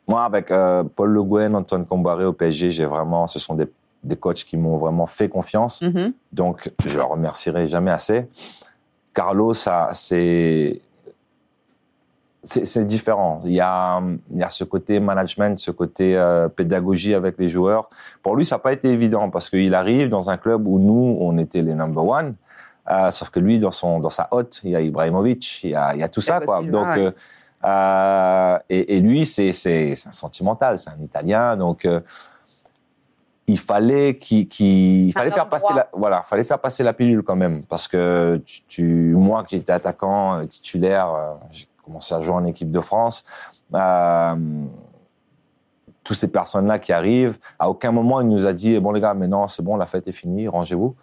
Moi, 0.09 0.25
avec 0.25 0.51
euh, 0.51 0.83
Paul 0.85 1.11
Le 1.11 1.23
Guen, 1.23 1.55
Antoine 1.55 1.87
Combaré 1.87 2.25
au 2.25 2.33
PSG, 2.33 2.71
j'ai 2.71 2.87
vraiment. 2.87 3.27
Ce 3.27 3.39
sont 3.39 3.55
des, 3.55 3.67
des 4.03 4.17
coachs 4.17 4.45
qui 4.45 4.57
m'ont 4.57 4.79
vraiment 4.79 5.07
fait 5.07 5.29
confiance. 5.29 5.83
Mhm. 5.83 6.13
Donc, 6.33 6.71
je 6.85 6.97
leur 6.97 7.11
remercierai 7.11 7.69
jamais 7.69 7.93
assez. 7.93 8.27
Carlo, 9.15 9.55
ça, 9.55 9.91
c'est. 9.93 10.81
C'est 12.45 12.85
différent. 12.85 13.39
Il 13.45 13.53
y, 13.53 13.61
a, 13.61 14.01
il 14.33 14.39
y 14.39 14.43
a 14.43 14.51
ce 14.51 14.65
côté 14.65 14.99
management, 14.99 15.59
ce 15.61 15.71
côté 15.71 16.17
euh, 16.17 16.49
pédagogie 16.49 17.15
avec 17.15 17.39
les 17.39 17.49
joueurs. 17.49 17.89
Pour 18.21 18.35
lui, 18.35 18.45
ça 18.45 18.57
n'a 18.57 18.59
pas 18.59 18.73
été 18.73 18.89
évident 18.91 19.31
parce 19.31 19.49
qu'il 19.49 19.73
arrive 19.77 20.09
dans 20.09 20.29
un 20.29 20.37
club 20.37 20.67
où 20.67 20.81
nous, 20.81 21.19
on 21.21 21.39
était 21.39 21.63
les 21.63 21.75
number 21.75 22.05
one. 22.05 22.35
Euh, 22.91 23.13
sauf 23.13 23.31
que 23.31 23.39
lui, 23.39 23.61
dans, 23.61 23.71
son, 23.71 24.01
dans 24.01 24.11
sa 24.11 24.27
hotte, 24.33 24.61
il 24.65 24.71
y 24.71 24.77
a 24.77 24.81
Ibrahimovic, 24.81 25.63
il 25.63 25.71
y 25.71 25.75
a, 25.77 25.95
il 25.95 26.01
y 26.01 26.03
a 26.03 26.09
tout 26.09 26.21
ça. 26.21 26.41
Quoi. 26.41 26.63
Donc, 26.65 27.15
euh, 27.65 28.59
et, 28.69 28.97
et 28.97 29.01
lui, 29.01 29.25
c'est 29.25 29.51
un 29.51 30.13
sentimental, 30.13 30.79
c'est 30.81 30.91
un 30.91 31.01
Italien. 31.01 31.57
Donc, 31.57 31.87
il 33.47 33.59
fallait 33.59 34.17
qu'il 34.17 35.13
fallait 35.13 35.31
faire 35.31 35.49
passer 35.49 35.67
droit. 35.73 35.77
la 35.77 35.89
voilà, 35.93 36.23
fallait 36.23 36.45
faire 36.45 36.59
passer 36.59 36.83
la 36.83 36.93
pilule 36.93 37.23
quand 37.23 37.37
même 37.37 37.63
parce 37.65 37.87
que 37.89 38.41
tu, 38.45 38.63
tu- 38.69 39.15
moi 39.17 39.45
qui 39.45 39.57
j'étais 39.57 39.73
attaquant 39.73 40.45
titulaire, 40.47 41.37
commencé 41.83 42.15
à 42.15 42.23
jouer 42.23 42.35
en 42.35 42.45
équipe 42.45 42.71
de 42.71 42.81
France. 42.81 43.25
euh, 43.75 44.37
tous 46.05 46.15
ces 46.15 46.29
personnes-là 46.29 46.79
qui 46.79 46.93
arrivent, 46.93 47.39
à 47.59 47.71
aucun 47.71 47.93
moment 47.93 48.21
il 48.21 48.29
nous 48.29 48.47
a 48.47 48.53
dit 48.53 48.79
bon 48.81 48.91
les 48.91 49.01
gars, 49.01 49.15
maintenant 49.15 49.47
c'est 49.47 49.63
bon, 49.63 49.77
la 49.77 49.87
fête 49.87 50.09
est 50.09 50.13
finie, 50.13 50.49
rangez-vous. 50.49 50.97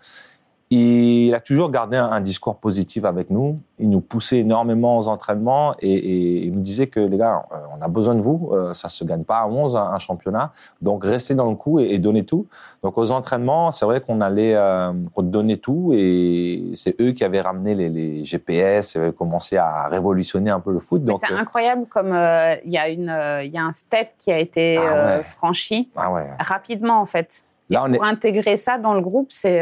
Il 0.72 1.34
a 1.34 1.40
toujours 1.40 1.72
gardé 1.72 1.98
un, 1.98 2.12
un 2.12 2.22
discours 2.22 2.58
positif 2.58 3.04
avec 3.04 3.32
nous. 3.32 3.56
Il 3.80 3.90
nous 3.90 4.02
poussait 4.02 4.38
énormément 4.38 5.00
aux 5.00 5.08
entraînements 5.08 5.74
et, 5.80 5.92
et 5.92 6.44
il 6.46 6.54
nous 6.54 6.62
disait 6.62 6.86
que 6.86 7.00
les 7.00 7.18
gars, 7.18 7.44
euh, 7.52 7.56
on 7.76 7.82
a 7.84 7.88
besoin 7.88 8.14
de 8.14 8.22
vous. 8.22 8.52
euh, 8.54 8.74
ça 8.74 8.88
se 8.88 9.04
gagne 9.04 9.24
pas 9.24 9.40
à 9.40 9.48
11 9.48 9.76
un, 9.76 9.82
un 9.94 9.98
championnat, 9.98 10.52
donc 10.84 11.04
restez 11.06 11.34
dans 11.34 11.50
le 11.50 11.56
coup 11.56 11.80
et, 11.80 11.86
et 11.86 11.98
donnez 11.98 12.24
tout. 12.24 12.46
Donc 12.84 13.00
aux 13.00 13.12
entraînements, 13.12 13.72
c'est 13.72 13.86
vrai 13.86 14.00
qu'on 14.00 14.22
allait 14.22 14.54
euh, 14.54 14.94
donnait 15.18 15.58
tout 15.58 15.92
et 15.96 16.62
c'est 16.76 16.96
eux 17.02 17.14
qui 17.14 17.24
avaient 17.24 17.42
ramené 17.42 17.74
les, 17.74 17.90
les 17.90 18.24
GPS, 18.24 18.96
et 18.96 19.00
avaient 19.00 19.12
commencé 19.12 19.58
à 19.58 19.88
révolutionner 19.88 20.52
un 20.52 20.60
peu 20.60 20.72
le 20.72 20.80
foot. 20.80 21.02
C'est 21.20 21.34
euh, 21.34 21.38
incroyable 21.38 21.88
comme 21.88 22.14
euh, 22.14 22.54
il 22.64 22.72
y, 22.72 22.78
a 22.78 22.90
une, 22.90 23.12
il 23.44 23.52
y 23.52 23.58
a 23.58 23.64
un 23.64 23.72
step 23.72 24.10
qui 24.20 24.32
a 24.32 24.38
été 24.38 24.78
Ah 24.78 25.18
ouais. 25.18 25.24
franchi 25.24 25.90
ah 25.96 26.12
ouais. 26.14 26.28
rapidement 26.40 27.02
en 27.02 27.08
fait. 27.08 27.44
Et 27.72 27.74
est, 27.76 27.98
Pour 27.98 28.04
intégrer 28.04 28.56
ça 28.56 28.78
dans 28.78 28.94
le 28.94 29.02
groupe, 29.02 29.28
c'est 29.32 29.62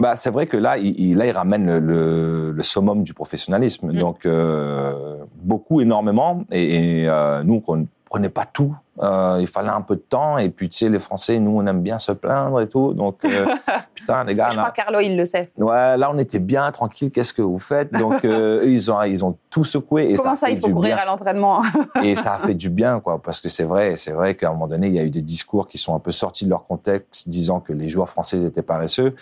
Bah, 0.00 0.14
c'est 0.14 0.30
vrai 0.30 0.46
que 0.46 0.56
là, 0.56 0.78
il, 0.78 0.98
il- 1.00 1.16
là, 1.16 1.26
il 1.26 1.32
ramène 1.32 1.66
le, 1.66 1.78
le, 1.80 2.52
le 2.52 2.62
summum 2.62 3.02
du 3.02 3.14
professionnalisme. 3.14 3.88
Mm. 3.92 3.98
Donc, 3.98 4.26
euh, 4.26 5.16
beaucoup, 5.34 5.80
énormément. 5.80 6.44
Et, 6.52 7.00
et, 7.02 7.08
euh, 7.08 7.42
nous, 7.42 7.62
on 7.66 7.76
ne 7.76 7.84
prenait 8.08 8.28
pas 8.28 8.44
tout. 8.44 8.74
Euh, 9.02 9.38
il 9.40 9.46
fallait 9.48 9.68
un 9.70 9.80
peu 9.80 9.96
de 9.96 10.00
temps. 10.08 10.38
Et 10.38 10.50
puis, 10.50 10.68
tu 10.68 10.78
sais, 10.78 10.88
les 10.88 11.00
Français, 11.00 11.38
nous, 11.40 11.58
on 11.58 11.66
aime 11.66 11.82
bien 11.82 11.98
se 11.98 12.12
plaindre 12.12 12.60
et 12.60 12.68
tout. 12.68 12.94
Donc, 12.94 13.18
putain, 13.94 14.22
les 14.22 14.36
gars, 14.36 14.50
je 14.50 14.56
crois 14.56 14.64
là, 14.66 14.70
que 14.70 14.76
Carlo 14.76 15.00
il 15.00 15.16
le 15.16 15.24
sait. 15.24 15.50
ouais, 15.58 15.96
là, 15.96 16.10
on 16.12 16.18
était 16.18 16.38
bien 16.38 16.70
tranquille. 16.70 17.10
Qu'est-ce 17.10 17.32
que 17.32 17.42
vous 17.42 17.58
faites? 17.58 17.92
Donc, 17.92 18.20
ils 18.24 18.92
ont, 18.92 19.02
ils 19.02 19.24
ont 19.24 19.36
tout 19.50 19.64
secoué. 19.64 20.12
Et 20.12 20.14
Comment 20.14 20.36
ça, 20.36 20.46
ça, 20.46 20.50
il 20.50 20.60
faut 20.60 20.68
courir 20.70 20.94
bien 20.94 21.02
à 21.02 21.06
l'entraînement? 21.06 21.60
Et 22.04 22.14
ça 22.14 22.34
a 22.34 22.38
fait 22.38 22.54
du 22.54 22.70
bien, 22.70 23.00
quoi, 23.00 23.20
parce 23.20 23.40
que 23.40 23.48
c'est 23.48 23.64
vrai, 23.64 23.96
c'est 23.96 24.12
vrai 24.12 24.36
qu'à 24.36 24.48
un 24.48 24.52
moment 24.52 24.68
donné, 24.68 24.86
il 24.86 24.94
y 24.94 25.00
a 25.00 25.04
eu 25.04 25.10
des 25.10 25.22
discours 25.22 25.66
qui 25.66 25.76
sont 25.78 25.94
un 25.96 26.00
peu 26.00 26.12
sortis 26.12 26.44
de 26.44 26.50
leur 26.50 26.66
contexte, 26.68 27.28
disant 27.28 27.58
que 27.58 27.72
les 27.72 27.88
joueurs 27.88 28.08
français 28.08 28.40
étaient 28.44 28.62
paresseux. 28.62 29.14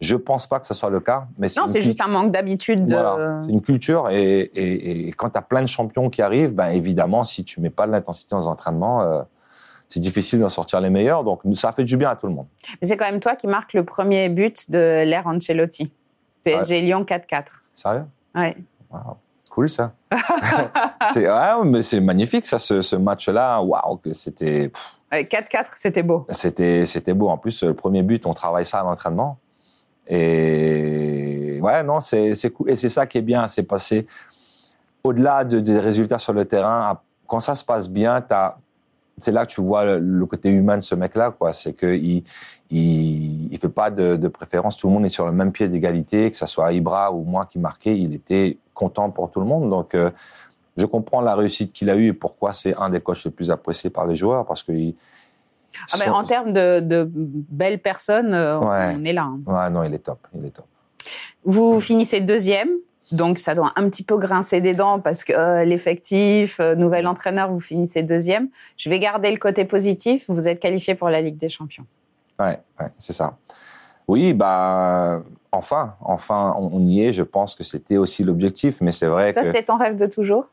Je 0.00 0.16
pense 0.16 0.46
pas 0.46 0.60
que 0.60 0.66
ce 0.66 0.74
soit 0.74 0.90
le 0.90 1.00
cas, 1.00 1.26
mais 1.38 1.48
Non, 1.56 1.66
c'est 1.68 1.80
juste 1.80 2.00
un 2.02 2.08
manque 2.08 2.30
d'habitude. 2.30 2.84
De... 2.84 2.94
voilà, 2.94 3.40
c'est 3.42 3.50
une 3.50 3.62
culture 3.62 4.10
et, 4.10 4.40
et, 4.40 5.08
et 5.08 5.12
quand 5.12 5.30
tu 5.30 5.38
as 5.38 5.42
plein 5.42 5.62
de 5.62 5.68
champions 5.68 6.10
qui 6.10 6.20
arrivent, 6.20 6.52
ben 6.52 6.68
évidemment, 6.68 7.24
si 7.24 7.44
tu 7.44 7.60
mets 7.60 7.70
pas 7.70 7.86
de 7.86 7.92
l'intensité 7.92 8.30
dans 8.32 8.40
les 8.40 8.46
entraînements, 8.46 9.00
euh, 9.02 9.22
c'est 9.88 10.00
difficile 10.00 10.40
d'en 10.40 10.48
sortir 10.48 10.80
les 10.80 10.90
meilleurs. 10.90 11.24
Donc 11.24 11.40
ça 11.54 11.72
fait 11.72 11.84
du 11.84 11.96
bien 11.96 12.10
à 12.10 12.16
tout 12.16 12.26
le 12.26 12.34
monde. 12.34 12.46
Mais 12.82 12.88
c'est 12.88 12.96
quand 12.96 13.10
même 13.10 13.20
toi 13.20 13.36
qui 13.36 13.46
marque 13.46 13.72
le 13.72 13.84
premier 13.84 14.28
but 14.28 14.70
de 14.70 15.02
l'ère 15.04 15.26
Ancelotti. 15.26 15.90
PSG 16.44 16.82
Lyon 16.82 17.04
4-4. 17.04 17.44
Sérieux? 17.74 18.04
Ouais. 18.34 18.56
Wow. 18.90 19.16
Cool 19.50 19.70
ça. 19.70 19.92
c'est 21.14 21.26
ouais, 21.26 21.64
mais 21.64 21.80
c'est 21.80 22.00
magnifique 22.00 22.44
ça, 22.46 22.58
ce, 22.58 22.82
ce 22.82 22.96
match-là. 22.96 23.60
Waouh, 23.62 23.96
que 23.96 24.12
c'était. 24.12 24.68
pff, 24.68 24.96
Ouais, 25.12 25.22
4-4, 25.22 25.66
c'était 25.76 26.02
beau. 26.02 26.26
C'était, 26.30 26.84
c'était 26.84 27.14
beau. 27.14 27.28
En 27.28 27.38
plus, 27.38 27.62
le 27.62 27.74
premier 27.74 28.02
but, 28.02 28.26
on 28.26 28.34
travaille 28.34 28.66
ça 28.66 28.80
à 28.80 28.82
l'entraînement. 28.82 29.38
Et 30.08 31.58
ouais, 31.60 31.82
non, 31.82 32.00
c'est, 32.00 32.32
cool. 32.54 32.70
Et 32.70 32.76
c'est 32.76 32.88
ça 32.88 33.06
qui 33.06 33.18
est 33.18 33.22
bien, 33.22 33.46
c'est 33.48 33.62
passer 33.62 34.06
au-delà 35.04 35.44
de- 35.44 35.60
des 35.60 35.78
résultats 35.78 36.18
sur 36.18 36.32
le 36.32 36.44
terrain. 36.44 36.90
à- 36.92 37.02
Quand 37.26 37.40
ça 37.40 37.54
se 37.56 37.64
passe 37.64 37.88
bien, 37.88 38.24
c'est 39.18 39.32
là 39.32 39.44
que 39.46 39.50
tu 39.52 39.60
vois 39.60 39.84
le, 39.98 40.26
côté 40.26 40.48
humain 40.48 40.76
de 40.78 40.82
ce 40.82 40.94
mec-là. 40.94 41.34
C'est 41.50 41.74
qu'il 41.76 42.22
il, 42.70 43.52
il 43.52 43.58
fait 43.58 43.68
pas 43.68 43.90
de, 43.90 44.28
préférence. 44.28 44.76
Tout 44.76 44.86
le 44.88 44.94
monde 44.94 45.06
est 45.06 45.10
sur 45.10 45.26
le 45.26 45.32
même 45.32 45.50
pied 45.52 45.68
d'égalité, 45.68 46.30
que 46.30 46.36
ce 46.36 46.46
soit 46.46 46.72
Ibra 46.72 47.12
ou 47.12 47.24
moi 47.24 47.46
qui 47.46 47.58
marquait. 47.58 47.98
Il 47.98 48.14
était 48.14 48.58
content 48.74 49.10
pour 49.10 49.30
tout 49.30 49.40
le 49.40 49.46
monde. 49.46 49.68
Donc, 49.70 49.94
euh, 49.94 50.10
je 50.76 50.86
comprends 50.86 51.20
la 51.20 51.34
réussite 51.34 51.72
qu'il 51.72 51.88
a 51.90 51.96
eue 51.96 52.08
et 52.08 52.12
pourquoi 52.12 52.52
c'est 52.52 52.76
un 52.76 52.90
des 52.90 53.00
coachs 53.00 53.24
les 53.24 53.30
plus 53.30 53.50
appréciés 53.50 53.90
par 53.90 54.06
les 54.06 54.14
joueurs 54.14 54.44
parce 54.44 54.62
que 54.62 54.72
il- 54.72 54.94
Ah 55.92 55.96
ben, 55.98 56.12
en 56.12 56.24
termes 56.24 56.52
de, 56.52 56.80
de 56.80 57.08
belles 57.14 57.78
personnes, 57.80 58.32
euh, 58.34 58.58
Ouais. 58.58 58.94
on 58.98 59.04
est 59.04 59.12
là. 59.12 59.22
hein. 59.24 59.40
Ouais, 59.46 59.70
non, 59.70 59.82
il 59.84 59.92
est 59.94 59.98
top. 59.98 60.18
Il 60.34 60.44
est 60.44 60.50
top. 60.50 60.66
Vous 61.44 61.80
finissez 61.80 62.20
deuxième, 62.20 62.68
donc 63.12 63.38
ça 63.38 63.54
doit 63.54 63.72
un 63.76 63.88
petit 63.88 64.02
peu 64.02 64.16
grincer 64.18 64.60
des 64.60 64.74
dents 64.74 64.98
parce 65.00 65.22
que 65.24 65.32
euh, 65.32 65.64
l'effectif, 65.64 66.58
euh, 66.60 66.74
nouvel 66.74 67.06
entraîneur, 67.06 67.50
vous 67.50 67.60
finissez 67.60 68.02
deuxième. 68.02 68.48
Je 68.76 68.90
vais 68.90 68.98
garder 68.98 69.30
le 69.30 69.36
côté 69.36 69.64
positif. 69.64 70.24
Vous 70.28 70.48
êtes 70.48 70.58
qualifié 70.60 70.94
pour 70.94 71.08
la 71.08 71.20
Ligue 71.20 71.38
des 71.38 71.48
Champions. 71.48 71.86
Ouais, 72.40 72.58
ouais, 72.80 72.88
c'est 72.98 73.12
ça. 73.12 73.36
Oui, 74.08 74.32
bah, 74.34 75.22
enfin, 75.52 75.94
enfin, 76.00 76.54
on, 76.58 76.70
on 76.74 76.86
y 76.86 77.02
est. 77.02 77.12
Je 77.12 77.22
pense 77.22 77.54
que 77.54 77.64
c'était 77.64 77.96
aussi 77.96 78.24
l'objectif, 78.24 78.80
mais 78.80 78.90
c'est 78.92 79.06
vrai 79.06 79.32
Toi, 79.32 79.42
que 79.42 79.48
c'était 79.48 79.62
ton 79.64 79.78
rêve 79.78 79.96
de 79.96 80.06
toujours? 80.06 80.46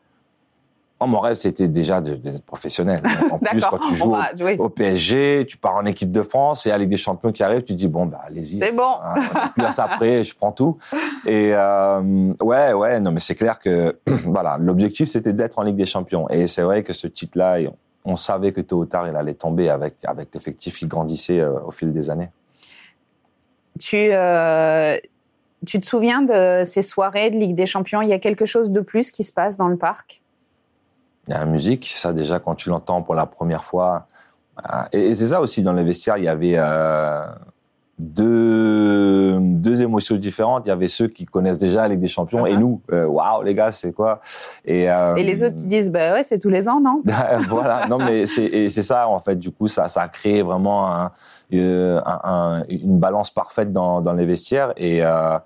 Oh, 1.00 1.06
mon 1.06 1.18
rêve, 1.18 1.34
c'était 1.34 1.66
déjà 1.66 2.00
d'être 2.00 2.44
professionnel. 2.44 3.02
En 3.30 3.38
plus, 3.38 3.64
quand 3.64 3.78
tu 3.78 3.94
joues 3.94 4.14
oui. 4.40 4.56
au, 4.58 4.68
PSG, 4.68 5.44
tu 5.48 5.56
pars 5.56 5.74
en 5.74 5.84
équipe 5.86 6.12
de 6.12 6.22
France 6.22 6.66
et 6.66 6.78
Ligue 6.78 6.90
des 6.90 6.96
Champions 6.96 7.32
qui 7.32 7.42
arrive, 7.42 7.62
tu 7.62 7.74
dis 7.74 7.88
bon, 7.88 8.06
bah, 8.06 8.20
allez-y. 8.24 8.58
C'est 8.58 8.72
bon. 8.72 8.94
Hein, 9.02 9.70
ça 9.70 9.84
après, 9.84 10.22
je 10.22 10.34
prends 10.34 10.52
tout. 10.52 10.78
Et 11.26 11.50
euh, 11.52 12.32
ouais, 12.40 12.72
ouais, 12.72 13.00
non, 13.00 13.10
mais 13.10 13.20
c'est 13.20 13.34
clair 13.34 13.58
que 13.58 13.98
voilà, 14.26 14.56
l'objectif 14.58 15.08
c'était 15.08 15.32
d'être 15.32 15.58
en 15.58 15.62
Ligue 15.62 15.76
des 15.76 15.86
Champions. 15.86 16.28
Et 16.28 16.46
c'est 16.46 16.62
vrai 16.62 16.82
que 16.84 16.92
ce 16.92 17.08
titre-là, 17.08 17.58
on, 18.04 18.16
savait 18.16 18.52
que 18.52 18.60
tôt 18.60 18.78
ou 18.78 18.86
tard, 18.86 19.08
il 19.08 19.16
allait 19.16 19.34
tomber 19.34 19.70
avec 19.70 19.96
avec 20.04 20.28
l'effectif 20.32 20.78
qui 20.78 20.86
grandissait 20.86 21.40
euh, 21.40 21.58
au 21.66 21.70
fil 21.70 21.92
des 21.92 22.10
années. 22.10 22.30
Tu, 23.80 24.10
euh, 24.12 24.96
tu 25.66 25.78
te 25.78 25.84
souviens 25.84 26.22
de 26.22 26.62
ces 26.64 26.82
soirées 26.82 27.30
de 27.30 27.36
Ligue 27.36 27.56
des 27.56 27.66
Champions? 27.66 28.00
Il 28.00 28.08
y 28.08 28.12
a 28.12 28.20
quelque 28.20 28.44
chose 28.44 28.70
de 28.70 28.80
plus 28.80 29.10
qui 29.10 29.24
se 29.24 29.32
passe 29.32 29.56
dans 29.56 29.68
le 29.68 29.76
parc? 29.76 30.22
La 31.26 31.44
musique, 31.46 31.86
ça 31.96 32.12
déjà 32.12 32.38
quand 32.38 32.54
tu 32.54 32.68
l'entends 32.70 33.02
pour 33.02 33.14
la 33.14 33.26
première 33.26 33.64
fois. 33.64 34.06
euh, 34.58 34.82
Et, 34.92 35.08
et 35.08 35.14
c'est 35.14 35.26
ça 35.26 35.40
aussi 35.40 35.62
dans 35.62 35.72
les 35.72 35.84
vestiaires, 35.84 36.16
il 36.18 36.24
y 36.24 36.28
avait 36.28 36.54
euh, 36.56 37.24
deux, 37.98 39.38
deux 39.40 39.82
émotions 39.82 40.16
différentes. 40.16 40.64
Il 40.66 40.68
y 40.68 40.72
avait 40.72 40.88
ceux 40.88 41.08
qui 41.08 41.24
connaissent 41.24 41.58
déjà 41.58 41.86
Ligue 41.88 42.00
des 42.00 42.08
Champions 42.08 42.44
et 42.46 42.54
Uh-huh. 42.54 42.58
nous, 42.58 42.80
euh, 42.92 43.06
waouh 43.06 43.42
les 43.42 43.54
gars, 43.54 43.70
c'est 43.70 43.92
quoi? 43.92 44.20
Et, 44.64 44.90
euh, 44.90 45.14
Et 45.16 45.22
les 45.22 45.42
autres 45.42 45.56
qui 45.56 45.66
disent 45.66 45.90
bah 45.90 46.12
ouais, 46.12 46.22
c'est 46.22 46.38
tous 46.38 46.48
les 46.50 46.68
ans, 46.68 46.80
non 46.80 47.02
voilà, 47.48 47.86
non 47.88 47.98
mais 47.98 48.26
c'est 48.26 48.68
ça 48.82 49.08
en 49.08 49.18
fait. 49.18 49.36
Du 49.36 49.50
coup, 49.50 49.66
ça 49.68 49.88
ça 49.88 50.02
a 50.02 50.08
créé 50.08 50.42
vraiment 50.42 50.92
un- 50.92 51.12
un- 51.52 52.02
un- 52.24 52.64
une 52.68 52.98
balance 52.98 53.30
parfaite 53.30 53.72
dans, 53.72 54.00
dans 54.00 54.12
les 54.12 54.26
vestiaires 54.26 54.72
et 54.76 55.04
euh, 55.04 55.38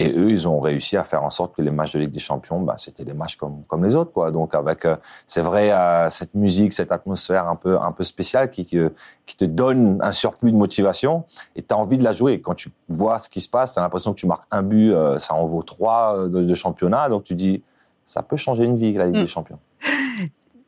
et 0.00 0.12
eux, 0.16 0.30
ils 0.30 0.48
ont 0.48 0.60
réussi 0.60 0.96
à 0.96 1.04
faire 1.04 1.22
en 1.22 1.30
sorte 1.30 1.54
que 1.54 1.62
les 1.62 1.70
matchs 1.70 1.92
de 1.92 1.98
Ligue 1.98 2.10
des 2.10 2.20
Champions, 2.20 2.60
bah, 2.60 2.74
c'était 2.78 3.04
des 3.04 3.12
matchs 3.14 3.36
comme 3.36 3.62
comme 3.68 3.84
les 3.84 3.96
autres 3.96 4.12
quoi. 4.12 4.30
Donc 4.30 4.54
avec 4.54 4.84
euh, 4.84 4.96
c'est 5.26 5.42
vrai 5.42 5.70
euh, 5.70 6.08
cette 6.10 6.34
musique, 6.34 6.72
cette 6.72 6.92
atmosphère 6.92 7.48
un 7.48 7.56
peu 7.56 7.78
un 7.78 7.92
peu 7.92 8.04
spéciale 8.04 8.50
qui 8.50 8.64
te, 8.64 8.92
qui 9.26 9.36
te 9.36 9.44
donne 9.44 9.98
un 10.02 10.12
surplus 10.12 10.52
de 10.52 10.56
motivation 10.56 11.24
et 11.54 11.62
tu 11.62 11.74
as 11.74 11.78
envie 11.78 11.98
de 11.98 12.04
la 12.04 12.12
jouer. 12.12 12.40
Quand 12.40 12.54
tu 12.54 12.70
vois 12.88 13.18
ce 13.18 13.28
qui 13.28 13.40
se 13.40 13.48
passe, 13.48 13.74
tu 13.74 13.78
as 13.78 13.82
l'impression 13.82 14.12
que 14.14 14.18
tu 14.18 14.26
marques 14.26 14.46
un 14.50 14.62
but, 14.62 14.92
euh, 14.92 15.18
ça 15.18 15.34
en 15.34 15.46
vaut 15.46 15.62
trois 15.62 16.16
euh, 16.16 16.28
de, 16.28 16.42
de 16.42 16.54
championnat, 16.54 17.08
donc 17.08 17.24
tu 17.24 17.34
dis 17.34 17.62
ça 18.06 18.22
peut 18.22 18.36
changer 18.36 18.64
une 18.64 18.76
vie 18.76 18.92
la 18.94 19.06
Ligue 19.06 19.16
Mm. 19.16 19.22
des 19.22 19.28
Champions. 19.28 19.58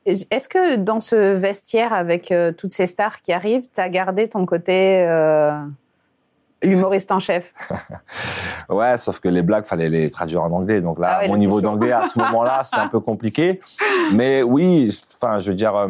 Est-ce 0.04 0.48
que 0.48 0.76
dans 0.76 0.98
ce 1.00 1.14
vestiaire 1.32 1.92
avec 1.92 2.32
euh, 2.32 2.50
toutes 2.52 2.72
ces 2.72 2.86
stars 2.86 3.22
qui 3.22 3.32
arrivent, 3.32 3.68
tu 3.72 3.80
as 3.80 3.88
gardé 3.88 4.28
ton 4.28 4.46
côté 4.46 5.06
euh, 5.06 5.52
l'humoriste 6.62 7.10
en 7.12 7.18
chef 7.18 7.54
Ouais, 8.68 8.96
sauf 8.96 9.20
que 9.20 9.28
les 9.28 9.42
blagues, 9.42 9.64
fallait 9.64 9.88
les 9.88 10.10
traduire 10.10 10.42
en 10.42 10.50
anglais. 10.52 10.80
Donc 10.80 10.98
là, 10.98 11.16
Ah 11.16 11.20
ouais, 11.20 11.28
mon 11.28 11.34
là, 11.34 11.40
niveau 11.40 11.60
d'anglais 11.60 11.92
à 11.92 12.04
ce 12.04 12.18
moment-là, 12.18 12.62
c'était 12.64 12.80
un 12.80 12.88
peu 12.88 13.00
compliqué. 13.00 13.60
Mais 14.12 14.42
oui, 14.42 14.96
enfin, 15.16 15.38
je 15.38 15.50
veux 15.50 15.56
dire, 15.56 15.74
euh, 15.76 15.88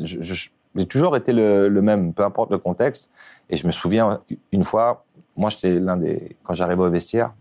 j'ai 0.00 0.86
toujours 0.86 1.16
été 1.16 1.32
le, 1.32 1.68
le 1.68 1.82
même, 1.82 2.12
peu 2.12 2.24
importe 2.24 2.50
le 2.50 2.58
contexte. 2.58 3.10
Et 3.50 3.56
je 3.56 3.66
me 3.66 3.72
souviens 3.72 4.20
une 4.52 4.64
fois, 4.64 5.04
moi, 5.36 5.50
j'étais 5.50 5.78
l'un 5.78 5.96
des, 5.96 6.36
quand 6.42 6.54
j'arrivais 6.54 6.82
au 6.82 6.90
vestiaire, 6.90 7.32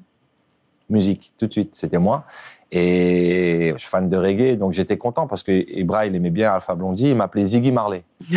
musique, 0.90 1.34
tout 1.38 1.48
de 1.48 1.52
suite, 1.52 1.76
c'était 1.76 1.98
moi. 1.98 2.24
Et 2.76 3.72
je 3.74 3.78
suis 3.78 3.88
fan 3.88 4.10
de 4.10 4.18
reggae, 4.18 4.58
donc 4.58 4.74
j'étais 4.74 4.98
content 4.98 5.28
parce 5.28 5.44
que 5.44 5.52
Ibra, 5.52 6.08
il 6.08 6.16
aimait 6.16 6.32
bien 6.32 6.52
Alpha 6.52 6.74
Blondie, 6.74 7.10
il 7.10 7.16
m'appelait 7.16 7.44
Ziggy 7.44 7.72
Marley. 7.72 8.04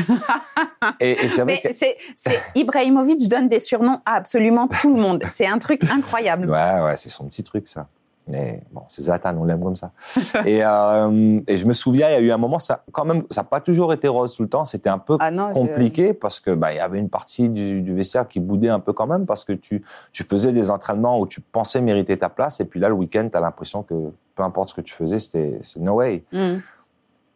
et, 1.01 1.13
et 1.13 1.29
c'est 1.31 1.43
vrai 1.43 1.61
Mais 1.65 1.71
que... 1.71 1.75
c'est, 1.75 1.97
c'est 2.15 2.39
Ibrahimovic 2.55 3.27
donne 3.29 3.49
des 3.49 3.61
surnoms 3.61 4.03
à 4.05 4.17
absolument 4.17 4.69
tout 4.69 4.95
le 4.95 5.01
monde. 5.01 5.25
C'est 5.31 5.47
un 5.47 5.59
truc 5.59 5.81
incroyable. 5.91 6.51
Ouais, 6.51 6.81
ouais, 6.85 6.97
c'est 6.99 7.09
son 7.09 7.25
petit 7.29 7.43
truc, 7.45 7.67
ça. 7.67 7.89
Mais 8.29 8.61
bon, 8.73 8.83
c'est 8.89 9.03
Zatan, 9.03 9.37
on 9.39 9.45
l'aime 9.45 9.63
comme 9.63 9.77
ça. 9.77 9.93
et, 10.45 10.65
euh, 10.65 11.41
et 11.47 11.57
je 11.57 11.65
me 11.67 11.73
souviens, 11.73 12.09
il 12.09 12.13
y 12.13 12.17
a 12.17 12.21
eu 12.21 12.31
un 12.33 12.37
moment, 12.39 12.59
ça, 12.59 12.83
quand 12.91 13.05
même, 13.05 13.23
ça 13.31 13.43
n'a 13.43 13.45
pas 13.49 13.61
toujours 13.61 13.93
été 13.93 14.09
rose 14.09 14.35
tout 14.35 14.43
le 14.43 14.49
temps. 14.49 14.65
C'était 14.65 14.89
un 14.89 14.99
peu 14.99 15.17
Ah 15.21 15.31
non, 15.31 15.49
je- 15.51 15.55
compliqué 15.55 16.13
parce 16.13 16.41
que 16.41 16.51
bah, 16.51 16.73
il 16.73 16.77
y 16.77 16.81
avait 16.81 16.99
une 16.99 17.09
partie 17.09 17.49
du, 17.49 17.83
du 17.83 17.95
vestiaire 17.95 18.27
qui 18.27 18.41
boudait 18.41 18.69
un 18.69 18.81
peu 18.81 18.93
quand 18.93 19.07
même 19.07 19.27
parce 19.27 19.45
que 19.45 19.53
tu, 19.53 19.85
tu 20.13 20.25
faisais 20.25 20.53
des 20.53 20.71
entraînements 20.73 21.21
où 21.21 21.27
tu 21.29 21.41
pensais 21.41 21.81
mériter 21.81 22.17
ta 22.19 22.29
place 22.29 22.59
et 22.61 22.65
puis 22.65 22.81
là, 22.81 22.89
le 22.89 22.95
week-end, 22.95 23.29
tu 23.31 23.37
as 23.37 23.41
l'impression 23.41 23.83
que 23.85 23.95
peu 24.35 24.43
importe 24.43 24.71
ce 24.71 24.75
que 24.75 24.81
tu 24.81 24.93
faisais, 24.93 25.19
c'était 25.21 25.61
no 25.79 25.95
way. 25.95 26.25
Hmm. 26.33 26.57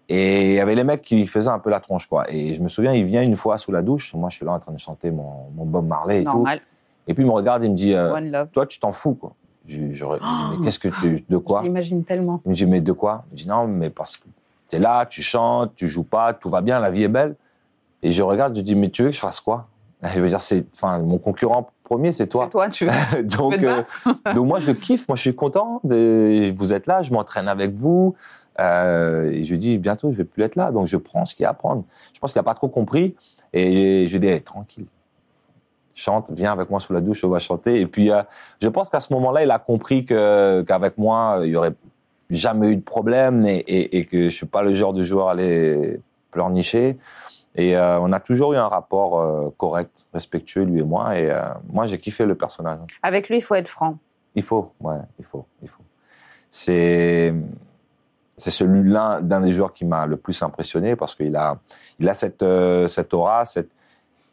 Et 0.08 0.48
il 0.50 0.54
y 0.54 0.60
avait 0.60 0.74
les 0.74 0.82
mecs 0.82 1.02
qui 1.02 1.24
faisaient 1.28 1.50
un 1.50 1.60
peu 1.60 1.70
la 1.70 1.78
tronche, 1.78 2.06
quoi. 2.08 2.24
Et 2.28 2.52
je 2.54 2.60
me 2.60 2.66
souviens, 2.66 2.92
il 2.92 3.04
vient 3.04 3.22
une 3.22 3.36
fois 3.36 3.58
sous 3.58 3.70
la 3.70 3.80
douche. 3.80 4.12
Moi, 4.14 4.28
je 4.28 4.36
suis 4.36 4.44
là 4.44 4.52
en 4.52 4.58
train 4.58 4.72
de 4.72 4.78
chanter 4.78 5.12
mon, 5.12 5.50
mon 5.54 5.64
Bob 5.64 5.86
Marley 5.86 6.22
et 6.22 6.24
Normal. 6.24 6.58
tout. 6.58 6.64
Et 7.06 7.14
puis, 7.14 7.22
il 7.22 7.26
me 7.26 7.32
regarde 7.32 7.62
et 7.62 7.66
il 7.66 7.70
me 7.72 7.76
dit 7.76 7.94
euh. 7.94 8.10
Toi, 8.52 8.66
tu 8.66 8.80
t'en 8.80 8.90
fous, 8.90 9.14
quoi. 9.14 9.34
J'aurais 9.92 10.18
dit, 10.18 10.24
Oh. 10.26 10.56
mais 10.56 10.64
qu'est-ce 10.64 10.78
que 10.78 10.88
tu. 10.88 11.24
De 11.28 11.36
quoi? 11.38 11.60
Je 11.60 11.66
l'imagine 11.66 12.04
tellement. 12.04 12.40
Il 12.44 12.50
me 12.50 12.54
dit 12.54 12.66
Mais 12.66 12.80
de 12.80 12.92
quoi? 12.92 13.24
Je 13.32 13.42
dis 13.42 13.48
Non, 13.48 13.66
mais 13.66 13.90
parce 13.90 14.16
que 14.16 14.24
tu 14.68 14.76
es 14.76 14.78
là, 14.78 15.06
tu 15.06 15.22
chantes, 15.22 15.74
tu 15.76 15.88
joues 15.88 16.04
pas, 16.04 16.32
tout 16.34 16.48
va 16.48 16.60
bien, 16.60 16.80
la 16.80 16.90
vie 16.90 17.04
est 17.04 17.08
belle. 17.08 17.36
Et 18.02 18.10
je 18.10 18.22
regarde, 18.22 18.56
je 18.56 18.62
dis 18.62 18.74
Mais 18.74 18.90
tu 18.90 19.02
veux 19.02 19.10
que 19.10 19.14
je 19.14 19.20
fasse 19.20 19.40
quoi? 19.40 19.66
Je 20.14 20.18
veux 20.20 20.28
dire, 20.28 20.40
c'est. 20.40 20.64
Enfin, 20.74 20.98
mon 21.00 21.18
concurrent 21.18 21.70
premier, 21.84 22.12
c'est 22.12 22.26
toi. 22.26 22.44
C'est 22.44 22.50
toi, 22.50 22.68
tu 22.70 22.86
veux. 22.86 23.22
donc, 23.36 23.62
euh, 23.62 23.82
donc 24.34 24.46
moi 24.46 24.60
je 24.60 24.72
kiffe, 24.72 25.06
moi 25.08 25.16
je 25.16 25.22
suis 25.22 25.34
content. 25.34 25.80
De, 25.84 26.52
vous 26.56 26.72
êtes 26.72 26.86
là, 26.86 27.02
je 27.02 27.12
m'entraîne 27.12 27.48
avec 27.48 27.74
vous. 27.74 28.14
Euh, 28.58 29.30
et 29.30 29.44
je 29.44 29.54
dis 29.54 29.78
bientôt 29.78 30.10
je 30.10 30.16
vais 30.16 30.24
plus 30.24 30.42
être 30.42 30.56
là, 30.56 30.70
donc 30.72 30.86
je 30.86 30.96
prends 30.96 31.24
ce 31.24 31.34
qu'il 31.34 31.44
y 31.44 31.46
a 31.46 31.50
à 31.50 31.54
prendre. 31.54 31.84
Je 32.14 32.18
pense 32.18 32.32
qu'il 32.32 32.40
a 32.40 32.42
pas 32.42 32.54
trop 32.54 32.68
compris 32.68 33.14
et 33.52 34.06
je 34.06 34.12
lui 34.12 34.20
dis 34.20 34.26
hey, 34.26 34.42
tranquille, 34.42 34.86
chante, 36.00 36.30
viens 36.30 36.52
avec 36.52 36.70
moi 36.70 36.80
sous 36.80 36.92
la 36.92 37.00
douche, 37.00 37.22
on 37.24 37.28
va 37.28 37.38
chanter. 37.38 37.80
Et 37.80 37.86
puis 37.86 38.10
euh, 38.10 38.22
je 38.60 38.68
pense 38.68 38.90
qu'à 38.90 39.00
ce 39.00 39.12
moment-là 39.14 39.44
il 39.44 39.50
a 39.50 39.58
compris 39.58 40.04
que 40.04 40.62
qu'avec 40.66 40.98
moi 40.98 41.40
il 41.42 41.50
y 41.50 41.56
aurait 41.56 41.74
jamais 42.30 42.68
eu 42.68 42.76
de 42.76 42.82
problème 42.82 43.46
et, 43.46 43.56
et, 43.56 43.98
et 43.98 44.04
que 44.04 44.24
je 44.24 44.34
suis 44.34 44.46
pas 44.46 44.62
le 44.62 44.74
genre 44.74 44.92
de 44.92 45.02
joueur 45.02 45.28
à 45.28 45.32
aller 45.32 46.00
pleurnicher. 46.30 46.96
Et 47.56 47.76
euh, 47.76 47.98
on 47.98 48.12
a 48.12 48.20
toujours 48.20 48.52
eu 48.52 48.56
un 48.56 48.68
rapport 48.68 49.18
euh, 49.18 49.52
correct, 49.58 50.04
respectueux, 50.14 50.62
lui 50.62 50.80
et 50.80 50.84
moi. 50.84 51.18
Et 51.18 51.32
moi, 51.72 51.86
j'ai 51.86 51.98
kiffé 51.98 52.24
le 52.24 52.36
personnage. 52.36 52.78
Avec 53.02 53.28
lui, 53.28 53.38
il 53.38 53.40
faut 53.40 53.56
être 53.56 53.66
franc. 53.66 53.98
Il 54.36 54.44
faut, 54.44 54.72
ouais, 54.80 54.98
il 55.18 55.24
faut, 55.24 55.44
il 55.60 55.68
faut. 55.68 55.82
C'est, 56.48 57.34
c'est 58.36 58.50
celui-là 58.50 59.20
d'un 59.20 59.40
des 59.40 59.52
joueurs 59.52 59.72
qui 59.72 59.84
m'a 59.84 60.06
le 60.06 60.16
plus 60.16 60.40
impressionné 60.42 60.96
parce 60.96 61.14
qu'il 61.14 61.34
a, 61.36 61.58
il 61.98 62.08
a 62.08 62.14
cette, 62.14 62.42
euh, 62.42 62.86
cette 62.88 63.12
aura, 63.14 63.44
cette, 63.44 63.70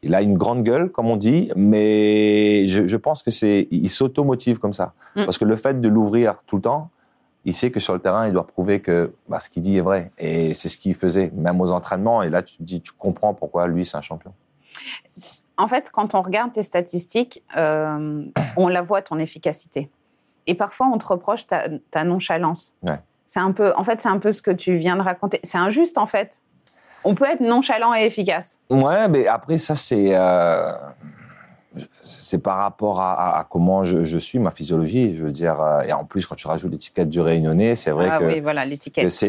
il 0.03 0.15
a 0.15 0.21
une 0.21 0.37
grande 0.37 0.63
gueule, 0.63 0.91
comme 0.91 1.07
on 1.07 1.17
dit, 1.17 1.51
mais 1.55 2.67
je, 2.67 2.87
je 2.87 2.97
pense 2.97 3.23
que 3.23 3.31
c'est, 3.31 3.67
il 3.71 3.89
s'automotive 3.89 4.59
comme 4.59 4.73
ça. 4.73 4.93
Mm. 5.15 5.25
Parce 5.25 5.37
que 5.37 5.45
le 5.45 5.55
fait 5.55 5.79
de 5.81 5.87
l'ouvrir 5.87 6.43
tout 6.45 6.57
le 6.57 6.61
temps, 6.61 6.89
il 7.45 7.53
sait 7.53 7.71
que 7.71 7.79
sur 7.79 7.93
le 7.93 7.99
terrain, 7.99 8.27
il 8.27 8.33
doit 8.33 8.45
prouver 8.45 8.81
que 8.81 9.13
bah, 9.29 9.39
ce 9.39 9.49
qu'il 9.49 9.61
dit 9.61 9.77
est 9.77 9.81
vrai. 9.81 10.11
Et 10.17 10.53
c'est 10.53 10.67
ce 10.67 10.77
qu'il 10.77 10.93
faisait, 10.95 11.31
même 11.33 11.61
aux 11.61 11.71
entraînements. 11.71 12.21
Et 12.21 12.29
là, 12.29 12.43
tu 12.43 12.57
te 12.57 12.63
dis, 12.63 12.81
tu 12.81 12.91
comprends 12.91 13.33
pourquoi 13.33 13.67
lui, 13.67 13.85
c'est 13.85 13.95
un 13.95 14.01
champion. 14.01 14.33
En 15.55 15.67
fait, 15.67 15.89
quand 15.91 16.13
on 16.13 16.21
regarde 16.21 16.51
tes 16.51 16.61
statistiques, 16.61 17.43
euh, 17.55 18.25
on 18.57 18.67
la 18.67 18.81
voit, 18.81 19.01
ton 19.01 19.17
efficacité. 19.17 19.89
Et 20.45 20.55
parfois, 20.55 20.87
on 20.93 20.97
te 20.97 21.05
reproche 21.05 21.47
ta, 21.47 21.69
ta 21.89 22.03
nonchalance. 22.03 22.73
Ouais. 22.85 22.99
C'est 23.25 23.39
un 23.39 23.53
peu, 23.53 23.73
en 23.75 23.83
fait, 23.83 24.01
c'est 24.01 24.09
un 24.09 24.19
peu 24.19 24.31
ce 24.31 24.41
que 24.41 24.51
tu 24.51 24.75
viens 24.75 24.97
de 24.97 25.01
raconter. 25.01 25.39
C'est 25.43 25.57
injuste, 25.57 25.97
en 25.97 26.05
fait. 26.05 26.41
On 27.09 27.15
peut 27.15 27.25
être 27.25 27.39
nonchalant 27.39 27.95
et 27.95 28.03
efficace. 28.05 28.59
Ouais, 28.69 29.07
mais 29.07 29.27
après, 29.27 29.57
ça, 29.57 29.75
c'est. 29.75 30.09
euh, 30.13 30.73
c'est 32.01 32.41
par 32.43 32.57
rapport 32.57 32.99
à, 32.99 33.45
comment 33.49 33.83
je, 33.85 34.03
je 34.03 34.17
suis, 34.17 34.39
ma 34.39 34.51
physiologie. 34.51 35.15
Je 35.15 35.23
veux 35.23 35.31
dire, 35.31 35.61
euh, 35.61 35.81
et 35.83 35.93
en 35.93 36.03
plus, 36.03 36.25
quand 36.25 36.35
tu 36.35 36.47
rajoutes 36.47 36.71
l'étiquette 36.71 37.07
du 37.09 37.21
réunionnais, 37.21 37.75
c'est 37.75 37.91
vrai 37.91 38.09
ah 38.11 38.19
que, 38.19 38.25
oui, 38.25 38.39
voilà, 38.41 38.65
que 38.65 38.69
l'étiquette. 38.71 39.23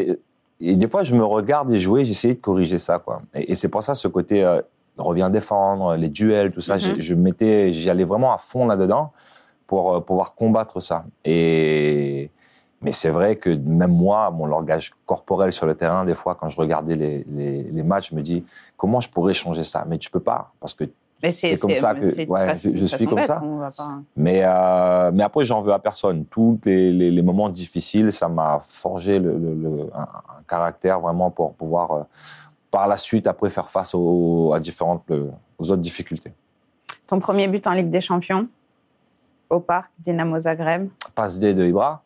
Et 0.59 0.75
des 0.75 0.87
fois, 0.89 1.03
je 1.03 1.15
me 1.15 1.23
regarde 1.23 1.71
et 1.71 1.79
jouer, 1.79 2.03
j'essaie 2.03 2.33
de 2.33 2.41
corriger 2.41 2.79
ça, 2.79 2.99
quoi. 2.99 3.21
Et, 3.33 3.51
et 3.51 3.55
c'est 3.55 3.69
pour 3.69 3.81
ça, 3.81 3.95
ce 3.95 4.09
côté 4.09 4.43
euh, 4.43 4.61
revient 4.97 5.29
défendre, 5.31 5.95
les 5.95 6.09
duels, 6.09 6.51
tout 6.51 6.59
ça, 6.59 6.75
Mhm. 6.75 6.99
je 6.99 7.13
mettais, 7.13 7.71
j'y 7.71 7.89
allais 7.89 8.03
vraiment 8.03 8.33
à 8.33 8.37
fond 8.37 8.65
là-dedans 8.65 9.13
pour 9.67 9.95
euh, 9.95 9.99
pouvoir 10.01 10.35
combattre 10.35 10.81
ça. 10.81 11.05
Et. 11.23 12.29
Mais 12.81 12.91
c'est 12.93 13.09
vrai 13.09 13.35
que 13.35 13.49
même 13.49 13.91
moi, 13.91 14.31
mon 14.31 14.45
langage 14.45 14.93
corporel 15.05 15.51
sur 15.51 15.65
le 15.65 15.75
terrain, 15.75 16.05
des 16.05 16.13
fois, 16.15 16.35
quand 16.35 16.47
je 16.47 16.57
regardais 16.57 16.95
les, 16.95 17.25
les, 17.29 17.63
les 17.63 17.83
matchs, 17.83 18.11
je 18.11 18.15
me 18.15 18.21
dis 18.21 18.45
comment 18.77 19.01
je 19.01 19.09
pourrais 19.09 19.33
changer 19.33 19.63
ça? 19.65 19.83
Mais 19.87 19.97
tu 19.97 20.09
peux 20.09 20.21
pas, 20.21 20.51
parce 20.61 20.73
que 20.73 20.85
c'est 21.49 21.57
comme 21.59 21.71
ça 21.75 21.93
que- 21.93 22.05
ouais, 22.29 22.45
façon- 22.45 22.71
je- 22.73 22.85
suis 22.85 23.05
comme 23.05 23.15
bête, 23.17 23.27
ça. 23.27 23.35
pas- 23.35 23.41
Mais, 24.15 24.41
euh, 24.45 25.11
mais 25.13 25.23
après, 25.23 25.43
j'en 25.43 25.59
veux 25.59 25.73
à 25.73 25.79
personne. 25.79 26.23
Tous 26.25 26.57
les, 26.63 26.93
les- 26.93 27.11
les 27.11 27.21
moments 27.21 27.49
difficiles, 27.49 28.13
ça 28.13 28.29
m'a 28.29 28.61
forgé 28.65 29.19
le, 29.19 29.37
le- 29.37 29.55
le- 29.55 29.89
un, 29.93 30.03
un 30.03 30.43
caractère 30.47 31.01
vraiment 31.01 31.29
pour 31.31 31.53
pouvoir, 31.55 31.91
euh, 31.91 32.03
par 32.71 32.87
la 32.87 32.95
suite, 32.95 33.27
après, 33.27 33.49
faire 33.49 33.69
face 33.69 33.93
aux, 33.93 34.53
à 34.53 34.59
différentes, 34.61 35.11
aux 35.57 35.69
autres 35.71 35.81
difficultés. 35.81 36.31
Ton 37.07 37.19
premier 37.19 37.49
but 37.49 37.67
en 37.67 37.73
Ligue 37.73 37.89
des 37.89 37.99
Champions, 37.99 38.47
au 39.49 39.59
parc, 39.59 39.91
Dynamo 39.99 40.39
Zagreb? 40.39 40.87
Passe 41.13 41.37
D 41.39 41.53
de 41.53 41.65
Ibra. 41.65 42.01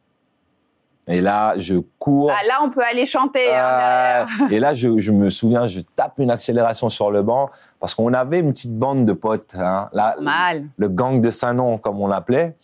Et 1.07 1.19
là, 1.19 1.53
je 1.57 1.75
cours. 1.99 2.31
Ah, 2.31 2.45
là, 2.47 2.59
on 2.63 2.69
peut 2.69 2.81
aller 2.89 3.05
chanter. 3.05 3.53
hein, 3.53 3.59
Euh, 3.59 4.25
derrière. 4.39 4.51
et 4.53 4.59
là, 4.59 4.73
je, 4.73 4.99
je 4.99 5.11
me 5.11 5.29
souviens, 5.29 5.67
je 5.67 5.81
tape 5.95 6.13
une 6.19 6.31
accélération 6.31 6.87
sur 6.89 7.11
le 7.11 7.21
banc 7.23 7.49
parce 7.79 7.93
qu'on 7.93 8.13
avait 8.13 8.39
une 8.39 8.53
petite 8.53 8.77
bande 8.77 9.05
de 9.05 9.11
potes. 9.13 9.53
Hein. 9.57 9.89
Là, 9.91 10.15
Mal. 10.21 10.65
le 10.77 10.87
gang 10.87 11.19
de 11.19 11.29
Saint-Nom, 11.29 11.77
comme 11.77 11.99
on 11.99 12.07
l'appelait. 12.07 12.55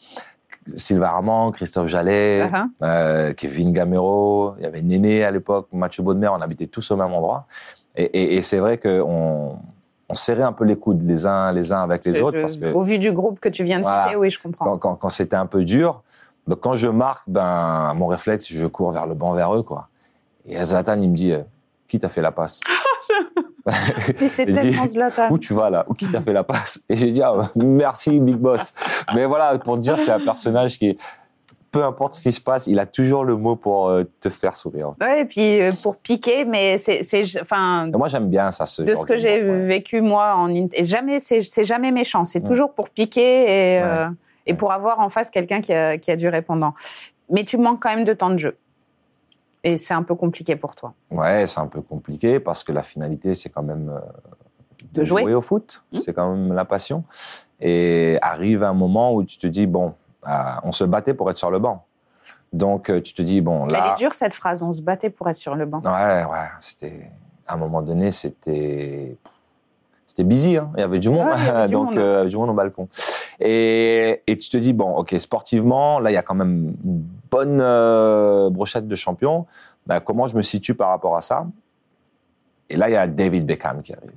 Sylvain 0.67 1.07
Armand, 1.07 1.51
Christophe 1.51 1.87
Jallet, 1.87 2.45
Uh-huh. 2.45 2.67
euh, 2.83 3.33
Kevin 3.33 3.73
Gamero, 3.73 4.53
il 4.59 4.63
y 4.63 4.67
avait 4.67 4.83
Néné 4.83 5.23
à 5.25 5.31
l'époque, 5.31 5.67
Mathieu 5.73 6.03
Baudemer, 6.03 6.27
on 6.29 6.35
habitait 6.37 6.67
tous 6.67 6.91
au 6.91 6.95
même 6.95 7.11
endroit. 7.11 7.45
Et, 7.95 8.03
et- 8.03 8.35
et 8.37 8.41
c'est 8.43 8.59
vrai 8.59 8.77
qu'on 8.77 9.57
on 10.07 10.15
serrait 10.15 10.43
un 10.43 10.53
peu 10.53 10.63
les 10.65 10.75
coudes 10.77 11.01
les 11.07 11.25
uns, 11.25 11.51
les 11.51 11.73
uns 11.73 11.81
avec 11.81 12.05
les 12.05 12.21
autres 12.21 12.37
je- 12.37 12.41
parce 12.41 12.55
que 12.57 12.71
Au 12.71 12.81
vu 12.83 12.99
du 12.99 13.11
groupe 13.11 13.39
que 13.39 13.49
tu 13.49 13.63
viens 13.63 13.79
de 13.79 13.83
Voilà. 13.83 14.03
citer, 14.05 14.15
oui, 14.15 14.29
je 14.29 14.39
comprends. 14.41 14.65
quand, 14.65 14.77
quand- 14.77 14.95
quand 14.95 15.09
c'était 15.09 15.35
un 15.35 15.45
peu 15.47 15.63
dur, 15.65 16.03
donc 16.49 16.59
quand 16.61 16.75
je 16.75 16.87
marque, 16.89 17.23
ben, 17.29 17.93
mon 17.95 18.07
réflexe, 18.07 18.51
je 18.51 18.65
cours 18.65 18.91
vers 18.91 19.05
le 19.05 19.13
banc 19.13 19.33
vers 19.33 19.55
eux. 19.55 19.63
Quoi. 19.63 19.87
Et 20.47 20.61
Zlatan, 20.65 20.99
il 20.99 21.09
me 21.11 21.15
dit, 21.15 21.31
euh, 21.31 21.43
qui 21.87 21.99
t'a 21.99 22.09
fait 22.09 22.21
la 22.21 22.31
passe? 22.31 22.59
Mais 24.19 24.27
c'est 24.27 24.45
tellement 24.51 24.87
Zlatan. 24.87 25.27
Où 25.31 25.37
tu 25.37 25.53
vas 25.53 25.69
là? 25.69 25.85
Où 25.87 25.93
qui 25.93 26.07
t'a 26.07 26.21
fait 26.21 26.33
la 26.33 26.43
passe? 26.43 26.81
Et 26.89 26.95
j'ai 26.97 27.11
dit, 27.11 27.21
ah, 27.21 27.49
merci, 27.55 28.19
Big 28.19 28.35
Boss. 28.37 28.73
Mais 29.13 29.25
voilà, 29.25 29.57
pour 29.59 29.75
te 29.75 29.81
dire, 29.81 29.97
c'est 29.97 30.11
un 30.11 30.19
personnage 30.19 30.77
qui 30.79 30.89
est, 30.89 30.97
peu 31.71 31.83
importe 31.83 32.13
ce 32.13 32.21
qui 32.21 32.31
se 32.31 32.41
passe, 32.41 32.65
il 32.65 32.79
a 32.79 32.87
toujours 32.87 33.23
le 33.23 33.35
mot 33.35 33.55
pour 33.55 33.89
euh, 33.89 34.03
te 34.19 34.29
faire 34.29 34.55
sourire. 34.55 34.93
Ouais, 34.99 35.21
et 35.21 35.25
puis 35.25 35.61
euh, 35.61 35.71
pour 35.83 35.97
piquer, 35.97 36.43
mais 36.45 36.77
c'est, 36.79 37.01
enfin, 37.39 37.87
Et 37.93 37.97
moi, 37.97 38.07
j'aime 38.07 38.27
bien 38.27 38.49
ça. 38.49 38.65
Ce 38.65 38.81
de 38.81 38.95
ce 38.95 39.05
que 39.05 39.17
j'ai 39.17 39.43
ouais. 39.43 39.65
vécu 39.67 40.01
moi 40.01 40.33
en 40.35 40.49
et 40.49 40.83
jamais, 40.83 41.19
c'est, 41.19 41.41
c'est 41.41 41.63
jamais 41.63 41.91
méchant. 41.91 42.23
C'est 42.23 42.41
Ouais. 42.41 42.47
toujours 42.49 42.73
pour 42.73 42.89
piquer 42.89 43.43
et, 43.43 43.81
Ouais. 43.81 43.87
euh, 43.87 44.07
et 44.45 44.53
pour 44.53 44.71
avoir 44.71 44.99
en 44.99 45.09
face 45.09 45.29
quelqu'un 45.29 45.61
qui 45.61 45.73
a, 45.73 45.97
qui 45.97 46.11
a 46.11 46.15
du 46.15 46.27
répondant. 46.27 46.73
Mais 47.29 47.43
tu 47.43 47.57
manques 47.57 47.81
quand 47.81 47.95
même 47.95 48.05
de 48.05 48.13
temps 48.13 48.29
de 48.29 48.37
jeu. 48.37 48.57
Et 49.63 49.77
c'est 49.77 49.93
un 49.93 50.03
peu 50.03 50.15
compliqué 50.15 50.55
pour 50.55 50.75
toi. 50.75 50.93
Ouais, 51.11 51.45
c'est 51.45 51.59
un 51.59 51.67
peu 51.67 51.81
compliqué 51.81 52.39
parce 52.39 52.63
que 52.63 52.71
la 52.71 52.81
finalité, 52.81 53.33
c'est 53.33 53.49
quand 53.49 53.61
même 53.63 53.89
euh, 53.89 53.99
De 54.93 55.03
jouer. 55.03 55.33
au 55.33 55.41
foot. 55.41 55.83
Mmh. 55.91 55.97
C'est 55.99 56.13
quand 56.13 56.33
même 56.33 56.53
la 56.53 56.63
passion. 56.65 57.03
Et 57.59 58.17
arrive 58.21 58.63
un 58.63 58.73
moment 58.73 59.13
où 59.13 59.23
tu 59.23 59.37
te 59.37 59.47
dis, 59.47 59.67
bon, 59.67 59.93
euh, 60.27 60.31
on 60.63 60.71
se 60.71 60.85
battait 60.85 61.13
pour 61.13 61.29
être 61.29 61.37
sur 61.37 61.51
le 61.51 61.59
banc. 61.59 61.85
Donc, 62.53 62.89
euh, 62.89 63.01
tu 63.01 63.13
te 63.13 63.21
dis, 63.21 63.41
bon, 63.41 63.65
Elle 63.67 63.73
là. 63.73 63.93
est 63.93 63.97
dure 63.97 64.13
cette 64.13 64.33
phrase. 64.33 64.63
On 64.63 64.71
se 64.73 64.81
battait 64.81 65.09
pour 65.09 65.29
être 65.29 65.35
sur 65.35 65.55
le 65.55 65.65
banc. 65.65 65.81
Ouais, 65.83 66.23
ouais, 66.23 66.47
c'était. 66.59 67.11
À 67.45 67.55
un 67.55 67.57
moment 67.57 67.81
donné, 67.81 68.11
c'était. 68.11 69.17
C'était 70.05 70.23
busy, 70.23 70.57
hein. 70.57 70.71
il 70.75 70.79
y 70.79 70.83
avait 70.83 70.97
du 70.99 71.09
monde, 71.09 71.27
Ouais, 71.27 71.33
il 71.37 71.45
y 71.45 71.49
avait 71.49 71.67
du 71.67 71.73
donc 71.73 71.85
monde. 71.89 71.97
euh, 71.99 72.25
du 72.25 72.35
monde 72.37 72.49
au 72.49 72.53
balcon. 72.53 72.87
Et, 73.39 74.21
et 74.27 74.37
tu 74.37 74.49
te 74.49 74.57
dis, 74.57 74.73
bon, 74.73 74.95
ok, 74.95 75.15
sportivement, 75.17 75.99
là, 75.99 76.11
il 76.11 76.13
y 76.13 76.17
a 76.17 76.21
quand 76.21 76.35
même 76.35 76.73
une 76.83 77.03
bonne 77.31 77.59
euh, 77.61 78.49
brochette 78.49 78.87
de 78.87 78.95
champions. 78.95 79.45
Ben, 79.87 79.99
comment 80.01 80.27
je 80.27 80.35
me 80.35 80.41
situe 80.41 80.75
par 80.75 80.89
rapport 80.89 81.15
à 81.15 81.21
ça? 81.21 81.45
Et 82.69 82.77
là, 82.77 82.89
il 82.89 82.93
y 82.93 82.97
a 82.97 83.07
David 83.07 83.45
Beckham 83.45 83.81
qui 83.81 83.93
arrive. 83.93 84.11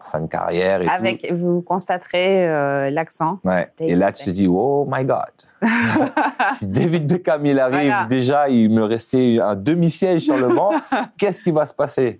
Fin 0.00 0.20
de 0.20 0.26
carrière 0.26 0.82
et 0.82 0.88
Avec, 0.88 1.30
vous 1.32 1.60
constaterez 1.62 2.48
euh, 2.48 2.90
l'accent. 2.90 3.38
Ouais. 3.44 3.70
Et 3.78 3.94
là, 3.94 4.10
tu 4.10 4.24
te 4.24 4.30
dis, 4.30 4.48
oh 4.48 4.84
my 4.90 5.04
God. 5.04 5.20
si 6.54 6.66
David 6.66 7.06
Beckham, 7.06 7.46
il 7.46 7.60
arrive, 7.60 7.90
Voilà. 7.92 8.04
déjà, 8.06 8.48
il 8.48 8.70
me 8.70 8.82
restait 8.82 9.38
un 9.40 9.54
demi-siège 9.54 10.22
sur 10.22 10.36
le 10.36 10.48
banc. 10.48 10.72
Qu'est-ce 11.18 11.40
qui 11.40 11.52
va 11.52 11.66
se 11.66 11.74
passer? 11.74 12.18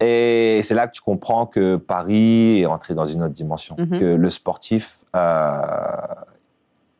Et 0.00 0.60
c'est 0.62 0.74
là 0.74 0.86
que 0.86 0.92
tu 0.92 1.02
comprends 1.02 1.46
que 1.46 1.76
Paris 1.76 2.60
est 2.60 2.66
entré 2.66 2.94
dans 2.94 3.04
une 3.04 3.22
autre 3.22 3.34
dimension. 3.34 3.76
Mhm. 3.78 3.98
Que 3.98 4.04
le 4.14 4.30
sportif, 4.30 4.98
euh, 5.14 5.52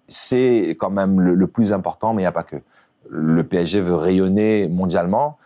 c'est 0.09 0.76
quand 0.78 0.90
même 0.90 1.20
le, 1.20 1.34
le 1.34 1.46
plus 1.46 1.72
important, 1.72 2.12
mais 2.12 2.22
il 2.22 2.24
n'y 2.24 2.28
a 2.28 2.32
pas 2.32 2.42
que. 2.42 2.57
Le 3.09 3.42
PSG 3.42 3.80
veut 3.80 3.96
rayonner 3.96 4.68
mondialement. 4.68 5.38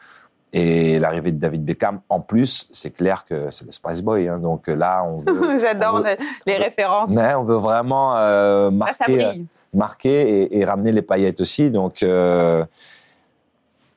Et 0.52 1.00
l'arrivée 1.00 1.32
de 1.32 1.38
David 1.38 1.64
Beckham, 1.64 2.00
en 2.08 2.20
plus, 2.20 2.68
c'est 2.70 2.92
clair 2.92 3.24
que 3.24 3.50
c'est 3.50 3.64
le 3.64 3.72
Spice 3.72 4.02
Boy. 4.02 4.28
hein. 4.28 4.38
donc 4.38 4.68
là, 4.68 5.02
on 5.04 5.16
veut, 5.16 5.58
J'adore 5.60 6.04
les, 6.46 6.56
références. 6.56 7.10
On 7.10 7.42
veut 7.42 7.56
vraiment 7.56 8.16
euh, 8.16 8.70
ça 8.70 8.76
marquer, 8.76 9.12
brille. 9.16 9.46
marquer 9.72 10.42
et, 10.42 10.58
et 10.58 10.64
ramener 10.64 10.92
les 10.92 11.02
paillettes 11.02 11.40
aussi. 11.40 11.70
Donc, 11.72 12.04
euh, 12.04 12.64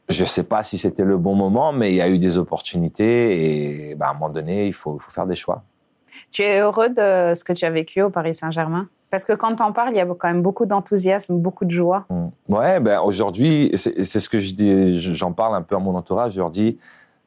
je 0.10 0.24
ne 0.24 0.28
sais 0.28 0.44
pas 0.44 0.64
si 0.64 0.78
c'était 0.78 1.04
le 1.04 1.18
bon 1.18 1.36
moment, 1.36 1.74
mais 1.74 1.92
il 1.92 1.96
y 1.96 2.02
a 2.02 2.08
eu 2.08 2.18
des 2.18 2.38
opportunités 2.38 3.90
et 3.92 3.96
bah, 3.96 4.08
à 4.08 4.12
un 4.12 4.14
moment 4.14 4.30
donné, 4.30 4.68
il 4.68 4.74
faut, 4.74 5.00
faire 5.10 5.26
des 5.28 5.36
choix. 5.36 5.64
Tu 6.32 6.42
es 6.42 6.60
heureux 6.60 6.90
de 6.90 7.34
ce 7.36 7.44
que 7.44 7.54
tu 7.54 7.66
as 7.66 7.70
vécu 7.70 8.02
au 8.02 8.10
Paris 8.10 8.34
Saint-Germain? 8.34 8.88
Parce 9.10 9.24
que 9.24 9.34
quand 9.34 9.56
tu 9.56 9.64
en 9.64 9.72
parles, 9.72 9.92
il 9.94 9.98
y 9.98 10.02
a 10.02 10.06
quand 10.06 10.28
même 10.28 10.42
beaucoup 10.42 10.66
d'enthousiasme, 10.66 11.38
beaucoup 11.38 11.66
de 11.66 11.72
joie. 11.72 12.06
Mm. 12.10 12.28
Ouais, 12.50 12.80
ben 12.80 13.00
aujourd'hui, 13.02 13.72
c'est 13.74 14.04
ce 14.04 14.30
que 14.30 14.40
je 14.40 14.54
dis, 14.54 15.00
je- 15.00 15.14
j'en 15.14 15.32
parle 15.32 15.56
un 15.56 15.62
peu 15.62 15.76
à 15.76 15.80
mon 15.80 15.96
entourage. 15.96 16.34
Je 16.34 16.40
leur 16.40 16.50
dis, 16.50 16.78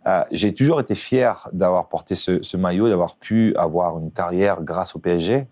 euh, 0.07 0.23
j'ai 0.31 0.53
toujours 0.55 0.81
été 0.81 0.95
fier 0.95 1.49
d'avoir 1.53 1.89
porté 1.89 2.15
ce, 2.15 2.43
ce 2.43 2.57
maillot, 2.57 2.89
d'avoir 2.89 3.17
pu 3.17 3.55
avoir 3.57 3.99
une 3.99 4.11
carrière 4.11 4.63
grâce 4.63 4.97
au 4.97 4.99
PSG. 4.99 5.47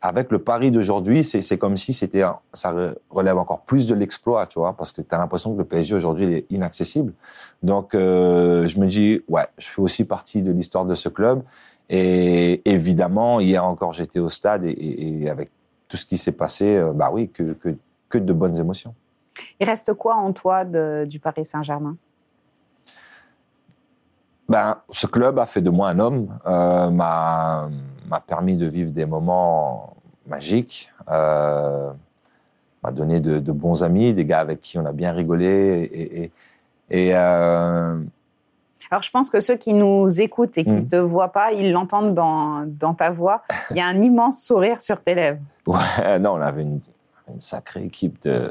Avec 0.00 0.30
le 0.30 0.38
pari 0.38 0.70
d'aujourd'hui, 0.70 1.24
c'est 1.24 1.58
comme 1.58 1.76
si 1.76 1.92
c'était, 1.92 2.22
ça 2.52 2.72
re- 2.72 2.94
relève 3.10 3.36
encore 3.36 3.62
plus 3.62 3.88
de 3.88 3.96
l'exploit, 3.96 4.46
tu 4.46 4.60
vois, 4.60 4.72
parce 4.74 4.92
que 4.92 5.02
tu 5.02 5.12
as 5.12 5.18
l'impression 5.18 5.52
que 5.54 5.58
le 5.58 5.64
PSG 5.64 5.96
aujourd'hui 5.96 6.32
est 6.34 6.46
inaccessible. 6.50 7.12
Donc, 7.64 7.94
euh, 7.96 8.64
je 8.68 8.78
me 8.78 8.86
dis, 8.86 9.20
ouais, 9.28 9.46
je 9.58 9.66
fais 9.66 9.82
aussi 9.82 10.04
partie 10.06 10.40
de 10.42 10.52
l'histoire 10.52 10.84
de 10.84 10.94
ce 10.94 11.08
club. 11.08 11.42
Et 11.90 12.62
évidemment, 12.70 13.40
hier 13.40 13.64
encore, 13.64 13.92
j'étais 13.92 14.20
au 14.20 14.28
stade 14.28 14.64
et, 14.64 14.70
et- 14.70 15.22
et 15.24 15.30
avec 15.30 15.50
tout 15.88 15.96
ce 15.96 16.06
qui 16.06 16.16
s'est 16.16 16.32
passé, 16.32 16.76
euh, 16.76 16.92
bah 16.92 17.08
oui, 17.12 17.28
que, 17.30 17.54
que, 17.54 17.70
que 18.08 18.18
de 18.18 18.32
bonnes 18.32 18.56
émotions. 18.60 18.94
Il 19.58 19.66
reste 19.66 19.94
quoi 19.94 20.14
en 20.14 20.32
toi 20.32 20.64
de- 20.64 21.06
du 21.08 21.18
Paris 21.18 21.44
Saint-Germain? 21.44 21.96
Ben, 24.48 24.78
ce 24.90 25.06
club 25.06 25.38
a 25.38 25.46
fait 25.46 25.60
de 25.60 25.70
moi 25.70 25.88
un 25.88 25.98
homme, 25.98 26.38
euh, 26.46 26.88
m'a 26.90 27.68
m'a 28.08 28.20
permis 28.20 28.56
de 28.56 28.66
vivre 28.66 28.90
des 28.90 29.06
moments 29.06 29.94
magiques, 30.26 30.92
euh, 31.10 31.90
m'a 32.82 32.90
donné 32.90 33.20
de, 33.20 33.38
de 33.38 33.52
bons 33.52 33.82
amis, 33.82 34.14
des 34.14 34.24
gars 34.24 34.40
avec 34.40 34.60
qui 34.60 34.78
on 34.78 34.86
a 34.86 34.92
bien 34.92 35.12
rigolé. 35.12 35.88
Et, 35.92 36.22
et, 36.22 36.32
et, 36.90 37.14
euh, 37.14 37.98
Alors, 38.90 39.02
je 39.02 39.10
pense 39.10 39.30
que 39.30 39.40
ceux 39.40 39.56
qui 39.56 39.74
nous 39.74 40.20
écoutent 40.20 40.56
et 40.58 40.64
qui 40.64 40.72
ne 40.72 40.80
Mm. 40.80 40.88
te 40.88 40.96
voient 40.96 41.32
pas, 41.32 41.52
ils 41.52 41.72
l'entendent 41.72 42.14
dans, 42.14 42.64
dans 42.66 42.94
ta 42.94 43.10
voix. 43.10 43.42
Il 43.70 43.76
y 43.76 43.80
a 43.80 43.86
un 43.86 44.00
immense 44.00 44.42
sourire 44.42 44.80
sur 44.80 45.00
tes 45.02 45.14
lèvres. 45.14 45.40
ouais, 45.66 46.18
non, 46.18 46.32
on 46.34 46.40
avait 46.40 46.62
une, 46.62 46.80
une 47.32 47.40
sacrée 47.40 47.84
équipe 47.84 48.22
de. 48.22 48.50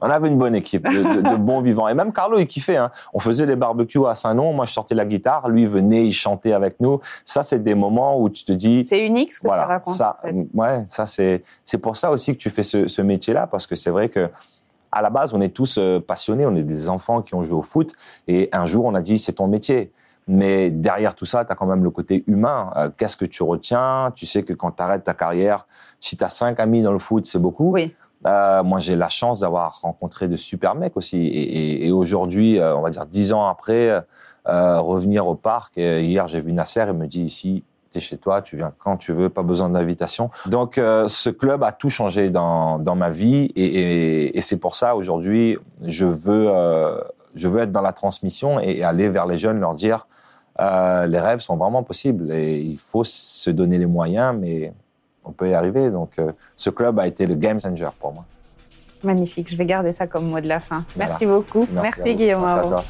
On 0.00 0.08
avait 0.10 0.28
une 0.28 0.38
bonne 0.38 0.54
équipe 0.54 0.88
de, 0.88 1.02
de- 1.02 1.20
de 1.30 1.36
bons 1.36 1.60
vivants. 1.60 1.88
Et 1.88 1.94
même 1.94 2.12
Carlo, 2.12 2.38
il 2.38 2.46
kiffait. 2.46 2.76
Hein. 2.76 2.90
On 3.12 3.18
faisait 3.18 3.46
des 3.46 3.56
barbecues 3.56 4.06
à 4.06 4.14
Saint-Nom. 4.14 4.52
Moi, 4.52 4.64
je 4.64 4.72
sortais 4.72 4.94
la 4.94 5.04
guitare. 5.04 5.48
Lui 5.48 5.66
venait, 5.66 6.06
il 6.06 6.12
chantait 6.12 6.52
avec 6.52 6.78
nous. 6.80 7.00
Ça, 7.24 7.42
c'est 7.42 7.58
des 7.62 7.74
moments 7.74 8.20
où 8.20 8.28
tu 8.30 8.44
te 8.44 8.52
dis. 8.52 8.84
C'est 8.84 9.04
unique 9.04 9.32
ce 9.34 9.40
que 9.40 9.46
voilà, 9.48 9.64
tu 9.64 9.68
racontes. 9.68 9.94
ça, 9.94 10.18
en 10.22 10.26
fait. 10.28 10.48
ouais, 10.54 10.84
ça 10.86 11.06
c'est 11.06 11.42
c'est 11.64 11.78
pour 11.78 11.96
ça 11.96 12.10
aussi 12.12 12.32
que 12.34 12.38
tu 12.38 12.50
fais 12.50 12.62
ce, 12.62 12.86
ce 12.86 13.02
métier-là 13.02 13.46
parce 13.48 13.66
que 13.66 13.74
c'est 13.74 13.90
vrai 13.90 14.08
que 14.08 14.28
à 14.92 15.02
la 15.02 15.10
base 15.10 15.34
on 15.34 15.40
est 15.40 15.50
tous 15.54 15.76
euh, 15.78 16.00
passionnés, 16.00 16.46
on 16.46 16.54
est 16.54 16.62
des 16.62 16.88
enfants 16.88 17.20
qui 17.20 17.34
ont 17.34 17.42
joué 17.42 17.58
au 17.58 17.62
foot 17.62 17.92
et 18.26 18.48
un 18.52 18.64
jour 18.66 18.84
on 18.86 18.94
a 18.94 19.00
dit 19.02 19.18
c'est 19.18 19.32
ton 19.34 19.46
métier. 19.48 19.92
Mais 20.30 20.68
derrière 20.70 21.14
tout 21.14 21.24
ça, 21.24 21.44
tu 21.46 21.52
as 21.52 21.54
quand 21.54 21.64
même 21.66 21.82
le 21.82 21.90
côté 21.90 22.22
humain. 22.26 22.70
Euh, 22.76 22.90
Qu'est-ce 22.94 23.16
que 23.16 23.24
tu 23.24 23.42
retiens? 23.42 24.12
Tu 24.14 24.26
sais 24.26 24.42
que 24.42 24.52
quand 24.52 24.72
tu 24.72 24.82
arrêtes 24.82 25.04
ta 25.04 25.14
carrière, 25.14 25.66
si 26.00 26.18
tu 26.18 26.24
as 26.24 26.28
cinq 26.28 26.60
amis 26.60 26.82
dans 26.82 26.92
le 26.92 26.98
foot, 26.98 27.24
c'est 27.24 27.38
beaucoup. 27.38 27.70
Oui. 27.72 27.94
Euh, 28.26 28.62
moi, 28.62 28.80
j'ai 28.80 28.96
la 28.96 29.08
chance 29.08 29.40
d'avoir 29.40 29.80
rencontré 29.80 30.28
de 30.28 30.36
super 30.36 30.74
mecs 30.74 30.96
aussi. 30.96 31.28
Et, 31.28 31.90
aujourd'hui, 31.92 32.58
euh, 32.58 32.76
on 32.76 32.82
va 32.82 32.90
dire 32.90 33.06
dix 33.06 33.32
ans 33.32 33.46
après, 33.46 34.04
euh, 34.48 34.80
revenir 34.80 35.26
au 35.26 35.34
parc. 35.34 35.76
Hier, 35.76 36.26
j'ai 36.28 36.40
vu 36.40 36.52
Nasser, 36.52 36.84
il 36.88 36.94
me 36.94 37.06
dit 37.06 37.22
ici, 37.22 37.64
tu 37.92 37.98
es 37.98 38.00
chez 38.00 38.18
toi, 38.18 38.42
tu 38.42 38.56
viens 38.56 38.72
quand 38.78 38.96
tu 38.96 39.12
veux, 39.12 39.28
pas 39.28 39.42
besoin 39.42 39.68
d'invitation. 39.68 40.30
Donc, 40.46 40.74
ce 40.74 41.30
club 41.30 41.62
a 41.62 41.72
tout 41.72 41.90
changé 41.90 42.30
dans, 42.30 42.96
ma 42.96 43.10
vie. 43.10 43.52
Et, 43.56 44.36
et- 44.36 44.40
c'est 44.40 44.58
pour 44.58 44.74
ça, 44.74 44.96
aujourd'hui, 44.96 45.58
je 45.82 46.06
veux, 46.06 46.50
je 47.34 47.48
veux 47.48 47.60
être 47.60 47.72
dans 47.72 47.82
la 47.82 47.92
transmission 47.92 48.60
et, 48.60 48.82
aller 48.82 49.08
vers 49.08 49.26
les 49.26 49.38
jeunes, 49.38 49.60
leur 49.60 49.74
dire, 49.74 50.06
les 50.58 51.20
rêves 51.20 51.40
sont 51.40 51.56
vraiment 51.56 51.82
possibles. 51.82 52.32
Et 52.32 52.58
il 52.58 52.78
faut 52.78 53.04
se 53.04 53.50
donner 53.50 53.78
les 53.78 53.86
moyens, 53.86 54.36
mais 54.38 54.72
on 55.28 55.32
peut 55.32 55.48
y 55.48 55.54
arriver. 55.54 55.90
Donc, 55.90 56.10
euh, 56.18 56.32
ce 56.56 56.70
club 56.70 56.98
a 56.98 57.06
été 57.06 57.26
le 57.26 57.34
game 57.34 57.60
changer 57.60 57.88
pour 58.00 58.12
moi. 58.12 58.24
Magnifique. 59.04 59.50
Je 59.50 59.56
vais 59.56 59.66
garder 59.66 59.92
ça 59.92 60.06
comme 60.06 60.28
mot 60.28 60.40
de 60.40 60.48
la 60.48 60.60
fin. 60.60 60.84
Voilà. 60.96 61.10
Merci 61.10 61.26
beaucoup. 61.26 61.68
Merci, 61.70 62.10
vous. 62.10 62.16
Guillaume. 62.16 62.42
Merci 62.42 62.58
à 62.58 62.62
toi. 62.62 62.84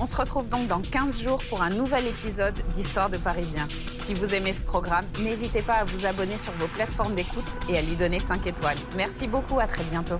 On 0.00 0.06
se 0.06 0.16
retrouve 0.16 0.48
donc 0.48 0.66
dans 0.66 0.80
15 0.80 1.22
jours 1.22 1.40
pour 1.48 1.62
un 1.62 1.70
nouvel 1.70 2.06
épisode 2.08 2.54
d'Histoire 2.72 3.08
de 3.08 3.16
Parisien. 3.16 3.68
Si 3.94 4.12
vous 4.12 4.34
aimez 4.34 4.52
ce 4.52 4.64
programme, 4.64 5.04
n'hésitez 5.22 5.62
pas 5.62 5.74
à 5.74 5.84
vous 5.84 6.04
abonner 6.04 6.36
sur 6.36 6.52
vos 6.54 6.66
plateformes 6.66 7.14
d'écoute 7.14 7.44
et 7.68 7.78
à 7.78 7.82
lui 7.82 7.96
donner 7.96 8.18
5 8.18 8.46
étoiles. 8.46 8.76
Merci 8.96 9.28
beaucoup, 9.28 9.60
à 9.60 9.66
très 9.66 9.84
bientôt. 9.84 10.18